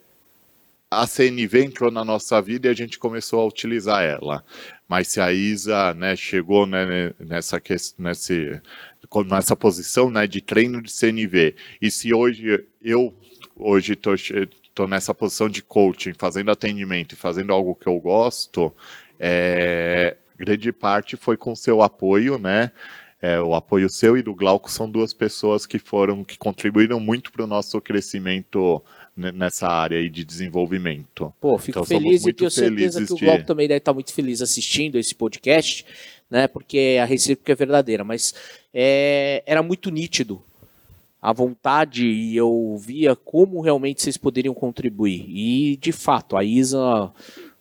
a 1.02 1.08
CNV 1.08 1.64
entrou 1.64 1.92
na 1.92 2.04
nossa 2.04 2.42
vida 2.42 2.68
e 2.68 2.72
a 2.72 2.74
gente 2.74 3.00
começou 3.00 3.42
a 3.42 3.46
utilizar 3.46 4.04
ela. 4.04 4.44
Mas 4.88 5.08
se 5.08 5.20
a 5.20 5.32
Isa 5.32 5.94
né, 5.94 6.16
chegou 6.16 6.66
né, 6.66 7.14
nessa, 7.20 7.62
nesse, 7.98 8.62
nessa 9.28 9.56
posição 9.56 10.10
né, 10.10 10.28
de 10.28 10.42
treino 10.42 10.82
de 10.82 10.92
CNV, 10.92 11.56
e 11.82 11.90
se 11.90 12.14
hoje 12.14 12.66
eu 12.82 13.14
hoje 13.56 13.94
estou 13.94 14.88
nessa 14.88 15.14
posição 15.14 15.48
de 15.48 15.62
coaching, 15.62 16.14
fazendo 16.18 16.52
atendimento 16.52 17.14
e 17.14 17.18
fazendo 17.18 17.54
algo 17.54 17.76
que 17.76 17.88
eu 17.88 18.00
gosto, 18.00 18.74
é, 19.20 20.18
grande 20.38 20.72
parte 20.72 21.16
foi 21.16 21.38
com 21.38 21.56
seu 21.56 21.82
apoio, 21.82 22.38
né? 22.38 22.72
É, 23.22 23.40
o 23.40 23.56
apoio 23.56 23.90
seu 23.90 24.18
e 24.18 24.22
do 24.22 24.36
Glauco 24.36 24.70
são 24.70 24.90
duas 24.90 25.14
pessoas 25.14 25.66
que 25.66 25.80
foram 25.80 26.26
que 26.26 26.38
contribuíram 26.38 27.00
muito 27.00 27.32
para 27.32 27.46
o 27.46 27.48
nosso 27.48 27.80
crescimento 27.80 28.84
nessa 29.16 29.68
área 29.68 29.98
aí 29.98 30.10
de 30.10 30.26
desenvolvimento. 30.26 31.34
Pô, 31.40 31.58
fico 31.58 31.80
então, 31.80 31.86
feliz 31.86 32.26
e 32.26 32.34
tenho 32.34 32.50
certeza 32.50 33.06
que 33.06 33.14
o 33.14 33.18
Globo 33.18 33.40
de... 33.40 33.46
também 33.46 33.68
deve 33.68 33.78
estar 33.78 33.94
muito 33.94 34.14
feliz 34.14 34.42
assistindo 34.42 34.98
esse 34.98 35.14
podcast, 35.14 35.86
né? 36.30 36.48
Porque 36.48 36.98
a 37.02 37.06
recíproca 37.06 37.52
é 37.52 37.56
verdadeira, 37.56 38.04
mas 38.04 38.34
é, 38.74 39.44
era 39.46 39.62
muito 39.62 39.92
nítido 39.92 40.42
a 41.22 41.32
vontade 41.32 42.06
e 42.06 42.36
eu 42.36 42.76
via 42.78 43.16
como 43.16 43.62
realmente 43.62 44.02
vocês 44.02 44.18
poderiam 44.18 44.54
contribuir. 44.54 45.26
E, 45.30 45.78
de 45.78 45.92
fato, 45.92 46.36
a 46.36 46.44
Isa 46.44 47.12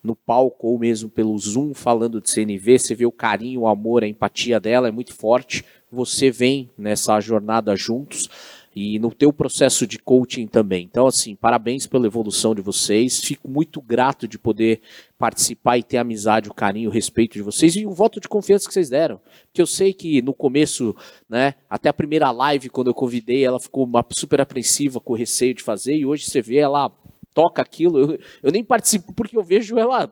no 0.02 0.16
palco 0.16 0.66
ou 0.66 0.78
mesmo 0.78 1.08
pelo 1.08 1.38
Zoom 1.38 1.72
falando 1.72 2.20
de 2.20 2.28
CNV, 2.28 2.78
você 2.78 2.94
vê 2.94 3.06
o 3.06 3.12
carinho, 3.12 3.60
o 3.60 3.68
amor, 3.68 4.02
a 4.02 4.08
empatia 4.08 4.58
dela 4.58 4.88
é 4.88 4.90
muito 4.90 5.14
forte. 5.14 5.64
Você 5.92 6.30
vem 6.30 6.70
nessa 6.76 7.20
jornada 7.20 7.76
juntos 7.76 8.28
e 8.74 8.98
no 8.98 9.10
teu 9.12 9.32
processo 9.32 9.86
de 9.86 9.98
coaching 9.98 10.46
também. 10.46 10.84
Então, 10.84 11.06
assim, 11.06 11.36
parabéns 11.36 11.86
pela 11.86 12.06
evolução 12.06 12.54
de 12.54 12.62
vocês. 12.62 13.20
Fico 13.20 13.48
muito 13.48 13.80
grato 13.80 14.26
de 14.26 14.38
poder 14.38 14.80
participar 15.18 15.76
e 15.78 15.82
ter 15.82 15.98
a 15.98 16.00
amizade, 16.00 16.48
o 16.48 16.54
carinho, 16.54 16.88
o 16.88 16.92
respeito 16.92 17.34
de 17.34 17.42
vocês 17.42 17.76
e 17.76 17.86
o 17.86 17.92
voto 17.92 18.18
de 18.18 18.28
confiança 18.28 18.66
que 18.66 18.72
vocês 18.72 18.88
deram. 18.88 19.20
Porque 19.46 19.60
eu 19.60 19.66
sei 19.66 19.92
que 19.92 20.22
no 20.22 20.32
começo, 20.32 20.96
né, 21.28 21.54
até 21.68 21.88
a 21.88 21.94
primeira 21.94 22.30
live, 22.30 22.70
quando 22.70 22.88
eu 22.88 22.94
convidei, 22.94 23.44
ela 23.44 23.60
ficou 23.60 23.88
super 24.12 24.40
apreensiva, 24.40 25.00
com 25.00 25.12
receio 25.12 25.54
de 25.54 25.62
fazer, 25.62 25.94
e 25.94 26.06
hoje 26.06 26.24
você 26.24 26.40
vê 26.40 26.56
ela 26.56 26.90
toca 27.34 27.60
aquilo. 27.60 27.98
Eu, 27.98 28.18
eu 28.42 28.52
nem 28.52 28.64
participo 28.64 29.12
porque 29.12 29.36
eu 29.36 29.42
vejo 29.42 29.78
ela, 29.78 30.10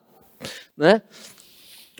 né? 0.76 1.02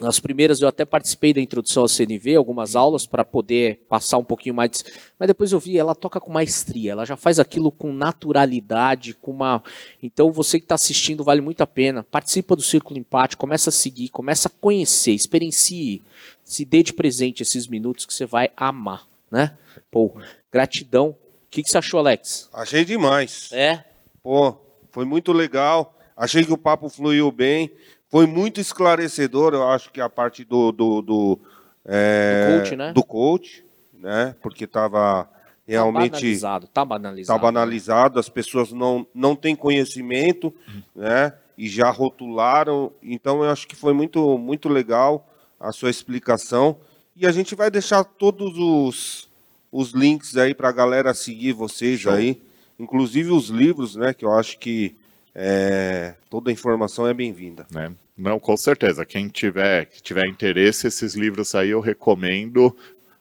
Nas 0.00 0.18
primeiras 0.18 0.62
eu 0.62 0.68
até 0.68 0.86
participei 0.86 1.34
da 1.34 1.42
introdução 1.42 1.82
ao 1.82 1.88
CNV, 1.88 2.34
algumas 2.34 2.74
aulas 2.74 3.04
para 3.04 3.22
poder 3.22 3.84
passar 3.86 4.16
um 4.16 4.24
pouquinho 4.24 4.54
mais. 4.54 4.82
Mas 5.18 5.26
depois 5.26 5.52
eu 5.52 5.60
vi, 5.60 5.76
ela 5.76 5.94
toca 5.94 6.18
com 6.18 6.32
maestria, 6.32 6.92
ela 6.92 7.04
já 7.04 7.16
faz 7.16 7.38
aquilo 7.38 7.70
com 7.70 7.92
naturalidade, 7.92 9.12
com 9.12 9.30
uma. 9.30 9.62
Então 10.02 10.32
você 10.32 10.58
que 10.58 10.64
está 10.64 10.74
assistindo 10.74 11.22
vale 11.22 11.42
muito 11.42 11.60
a 11.60 11.66
pena. 11.66 12.02
Participa 12.02 12.56
do 12.56 12.62
Círculo 12.62 12.98
Empate, 12.98 13.36
começa 13.36 13.68
a 13.68 13.72
seguir, 13.72 14.08
começa 14.08 14.48
a 14.48 14.50
conhecer, 14.50 15.12
experiencie, 15.12 16.00
se 16.42 16.64
dê 16.64 16.82
de 16.82 16.94
presente 16.94 17.42
esses 17.42 17.66
minutos 17.66 18.06
que 18.06 18.14
você 18.14 18.24
vai 18.24 18.50
amar, 18.56 19.06
né? 19.30 19.54
Pô, 19.90 20.14
gratidão. 20.50 21.10
O 21.10 21.16
que, 21.50 21.62
que 21.62 21.68
você 21.68 21.76
achou, 21.76 22.00
Alex? 22.00 22.48
Achei 22.54 22.86
demais. 22.86 23.50
É? 23.52 23.84
Pô, 24.22 24.56
foi 24.90 25.04
muito 25.04 25.30
legal. 25.30 25.94
Achei 26.16 26.44
que 26.44 26.52
o 26.52 26.58
papo 26.58 26.88
fluiu 26.88 27.30
bem. 27.30 27.70
Foi 28.10 28.26
muito 28.26 28.60
esclarecedor, 28.60 29.54
eu 29.54 29.68
acho 29.68 29.92
que 29.92 30.00
a 30.00 30.08
parte 30.08 30.44
do 30.44 30.72
do, 30.72 31.00
do, 31.00 31.40
é, 31.84 32.48
do 32.48 32.58
coach, 32.58 32.76
né? 32.76 32.92
Do 32.92 33.04
coach, 33.04 33.64
né? 33.94 34.34
Porque 34.42 34.64
estava 34.64 35.30
realmente 35.66 36.10
tá 36.10 36.16
banalizado, 36.16 36.66
tá 36.66 36.84
banalizado. 36.84 37.38
Tá 37.38 37.42
banalizado, 37.42 38.18
as 38.18 38.28
pessoas 38.28 38.72
não 38.72 39.06
não 39.14 39.36
têm 39.36 39.54
conhecimento, 39.54 40.52
né? 40.94 41.34
E 41.56 41.68
já 41.68 41.88
rotularam. 41.88 42.92
Então 43.00 43.44
eu 43.44 43.50
acho 43.50 43.68
que 43.68 43.76
foi 43.76 43.92
muito 43.92 44.36
muito 44.36 44.68
legal 44.68 45.28
a 45.60 45.70
sua 45.70 45.90
explicação. 45.90 46.78
E 47.14 47.26
a 47.26 47.30
gente 47.30 47.54
vai 47.54 47.70
deixar 47.70 48.02
todos 48.02 48.58
os 48.58 49.30
os 49.70 49.92
links 49.92 50.36
aí 50.36 50.52
para 50.52 50.70
a 50.70 50.72
galera 50.72 51.14
seguir 51.14 51.52
vocês 51.52 52.00
Show. 52.00 52.12
aí, 52.12 52.42
inclusive 52.76 53.30
os 53.30 53.50
livros, 53.50 53.94
né? 53.94 54.12
Que 54.12 54.24
eu 54.24 54.32
acho 54.32 54.58
que 54.58 54.96
é, 55.34 56.14
toda 56.28 56.52
informação 56.52 57.06
é 57.06 57.14
bem-vinda. 57.14 57.66
Né? 57.70 57.92
Não, 58.16 58.38
com 58.38 58.56
certeza. 58.56 59.06
Quem 59.06 59.28
tiver, 59.28 59.86
que 59.86 60.02
tiver 60.02 60.26
interesse, 60.26 60.86
esses 60.86 61.14
livros 61.14 61.54
aí 61.54 61.70
eu 61.70 61.80
recomendo. 61.80 62.76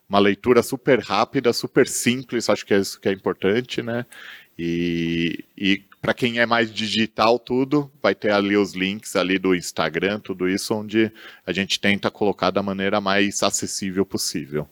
Uma 0.08 0.20
leitura 0.20 0.64
super 0.64 1.00
rápida, 1.00 1.54
super 1.54 1.88
simples, 1.88 2.50
acho 2.50 2.66
que 2.66 2.74
é 2.74 2.80
isso 2.80 3.00
que 3.00 3.08
é 3.08 3.12
importante, 3.12 3.84
né? 3.84 4.08
E, 4.58 5.46
e 5.56 5.84
para 6.02 6.14
quem 6.14 6.40
é 6.40 6.46
mais 6.46 6.74
digital, 6.74 7.38
tudo, 7.38 7.92
vai 8.02 8.16
ter 8.16 8.32
ali 8.32 8.58
os 8.58 8.74
links 8.74 9.16
ali 9.16 9.38
do 9.38 9.54
Instagram, 9.54 10.20
tudo 10.20 10.50
isso, 10.50 10.74
onde 10.74 11.12
a 11.46 11.54
gente 11.54 11.80
tenta 11.80 12.10
colocar 12.10 12.50
da 12.50 12.64
maneira 12.64 13.00
mais 13.00 13.44
acessível 13.44 14.06
possível. 14.06 14.68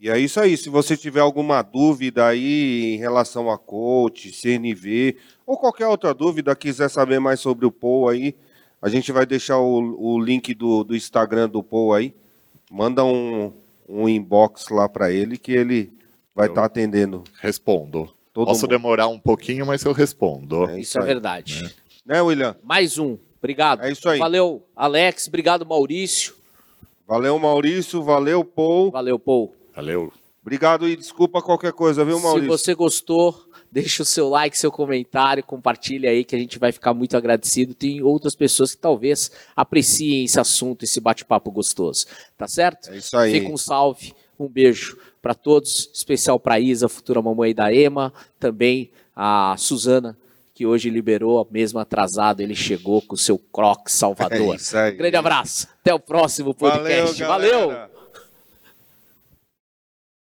E 0.00 0.10
é 0.10 0.18
isso 0.18 0.38
aí. 0.38 0.56
Se 0.56 0.68
você 0.68 0.96
tiver 0.96 1.20
alguma 1.20 1.62
dúvida 1.62 2.26
aí 2.26 2.94
em 2.94 2.98
relação 2.98 3.50
a 3.50 3.56
coach, 3.56 4.30
CNV, 4.32 5.16
ou 5.46 5.56
qualquer 5.58 5.86
outra 5.86 6.14
dúvida, 6.14 6.54
quiser 6.56 6.88
saber 6.88 7.18
mais 7.18 7.40
sobre 7.40 7.66
o 7.66 7.72
Paul 7.72 8.08
aí, 8.08 8.34
a 8.80 8.88
gente 8.88 9.12
vai 9.12 9.24
deixar 9.24 9.58
o, 9.58 9.96
o 9.98 10.20
link 10.20 10.54
do, 10.54 10.84
do 10.84 10.94
Instagram 10.94 11.48
do 11.48 11.62
Paul 11.62 11.94
aí. 11.94 12.14
Manda 12.70 13.04
um, 13.04 13.52
um 13.88 14.08
inbox 14.08 14.68
lá 14.68 14.88
para 14.88 15.10
ele 15.10 15.38
que 15.38 15.52
ele 15.52 15.92
vai 16.34 16.48
estar 16.48 16.62
tá 16.62 16.66
atendendo. 16.66 17.24
Respondo. 17.40 18.12
Todo 18.32 18.48
Posso 18.48 18.62
mundo. 18.62 18.70
demorar 18.70 19.06
um 19.06 19.18
pouquinho, 19.18 19.64
mas 19.64 19.84
eu 19.84 19.92
respondo. 19.92 20.68
É 20.68 20.72
isso, 20.72 20.80
isso 20.80 20.98
é 20.98 21.02
verdade. 21.02 21.62
Né? 21.62 21.70
né, 22.04 22.22
William? 22.22 22.56
Mais 22.62 22.98
um. 22.98 23.16
Obrigado. 23.38 23.82
É 23.82 23.92
isso 23.92 24.08
aí. 24.08 24.18
Valeu, 24.18 24.66
Alex. 24.74 25.28
Obrigado, 25.28 25.64
Maurício. 25.64 26.34
Valeu, 27.06 27.38
Maurício. 27.38 28.02
Valeu, 28.02 28.44
Paul. 28.44 28.90
Valeu, 28.90 29.18
Paul. 29.18 29.54
Valeu. 29.74 30.12
Obrigado 30.42 30.88
e 30.88 30.96
desculpa 30.96 31.40
qualquer 31.40 31.72
coisa, 31.72 32.04
viu, 32.04 32.20
Maurício? 32.20 32.50
Se 32.50 32.64
você 32.64 32.74
gostou, 32.74 33.48
deixa 33.74 34.04
o 34.04 34.06
seu 34.06 34.28
like, 34.28 34.56
seu 34.56 34.70
comentário, 34.70 35.42
compartilha 35.42 36.08
aí 36.08 36.24
que 36.24 36.36
a 36.36 36.38
gente 36.38 36.60
vai 36.60 36.70
ficar 36.70 36.94
muito 36.94 37.16
agradecido. 37.16 37.74
Tem 37.74 38.00
outras 38.00 38.36
pessoas 38.36 38.72
que 38.72 38.80
talvez 38.80 39.32
apreciem 39.56 40.26
esse 40.26 40.38
assunto, 40.38 40.84
esse 40.84 41.00
bate-papo 41.00 41.50
gostoso. 41.50 42.06
Tá 42.38 42.46
certo? 42.46 42.88
É 42.92 42.98
isso 42.98 43.16
aí. 43.16 43.32
Fica 43.32 43.52
um 43.52 43.56
salve, 43.56 44.14
um 44.38 44.46
beijo 44.46 44.96
para 45.20 45.34
todos, 45.34 45.90
especial 45.92 46.38
para 46.38 46.60
Isa, 46.60 46.88
futura 46.88 47.20
mamãe 47.20 47.52
da 47.52 47.74
Ema, 47.74 48.14
também 48.38 48.92
a 49.16 49.56
Suzana, 49.58 50.16
que 50.54 50.64
hoje 50.64 50.88
liberou, 50.88 51.44
mesmo 51.50 51.80
atrasado, 51.80 52.42
ele 52.42 52.54
chegou 52.54 53.02
com 53.02 53.16
o 53.16 53.18
seu 53.18 53.42
Salvador. 53.88 54.54
É 54.54 54.56
isso 54.56 54.78
aí. 54.78 54.92
Grande 54.92 55.16
abraço. 55.16 55.66
Até 55.80 55.92
o 55.92 55.98
próximo 55.98 56.54
podcast. 56.54 57.20
Valeu! 57.24 57.70
Valeu. 57.70 57.93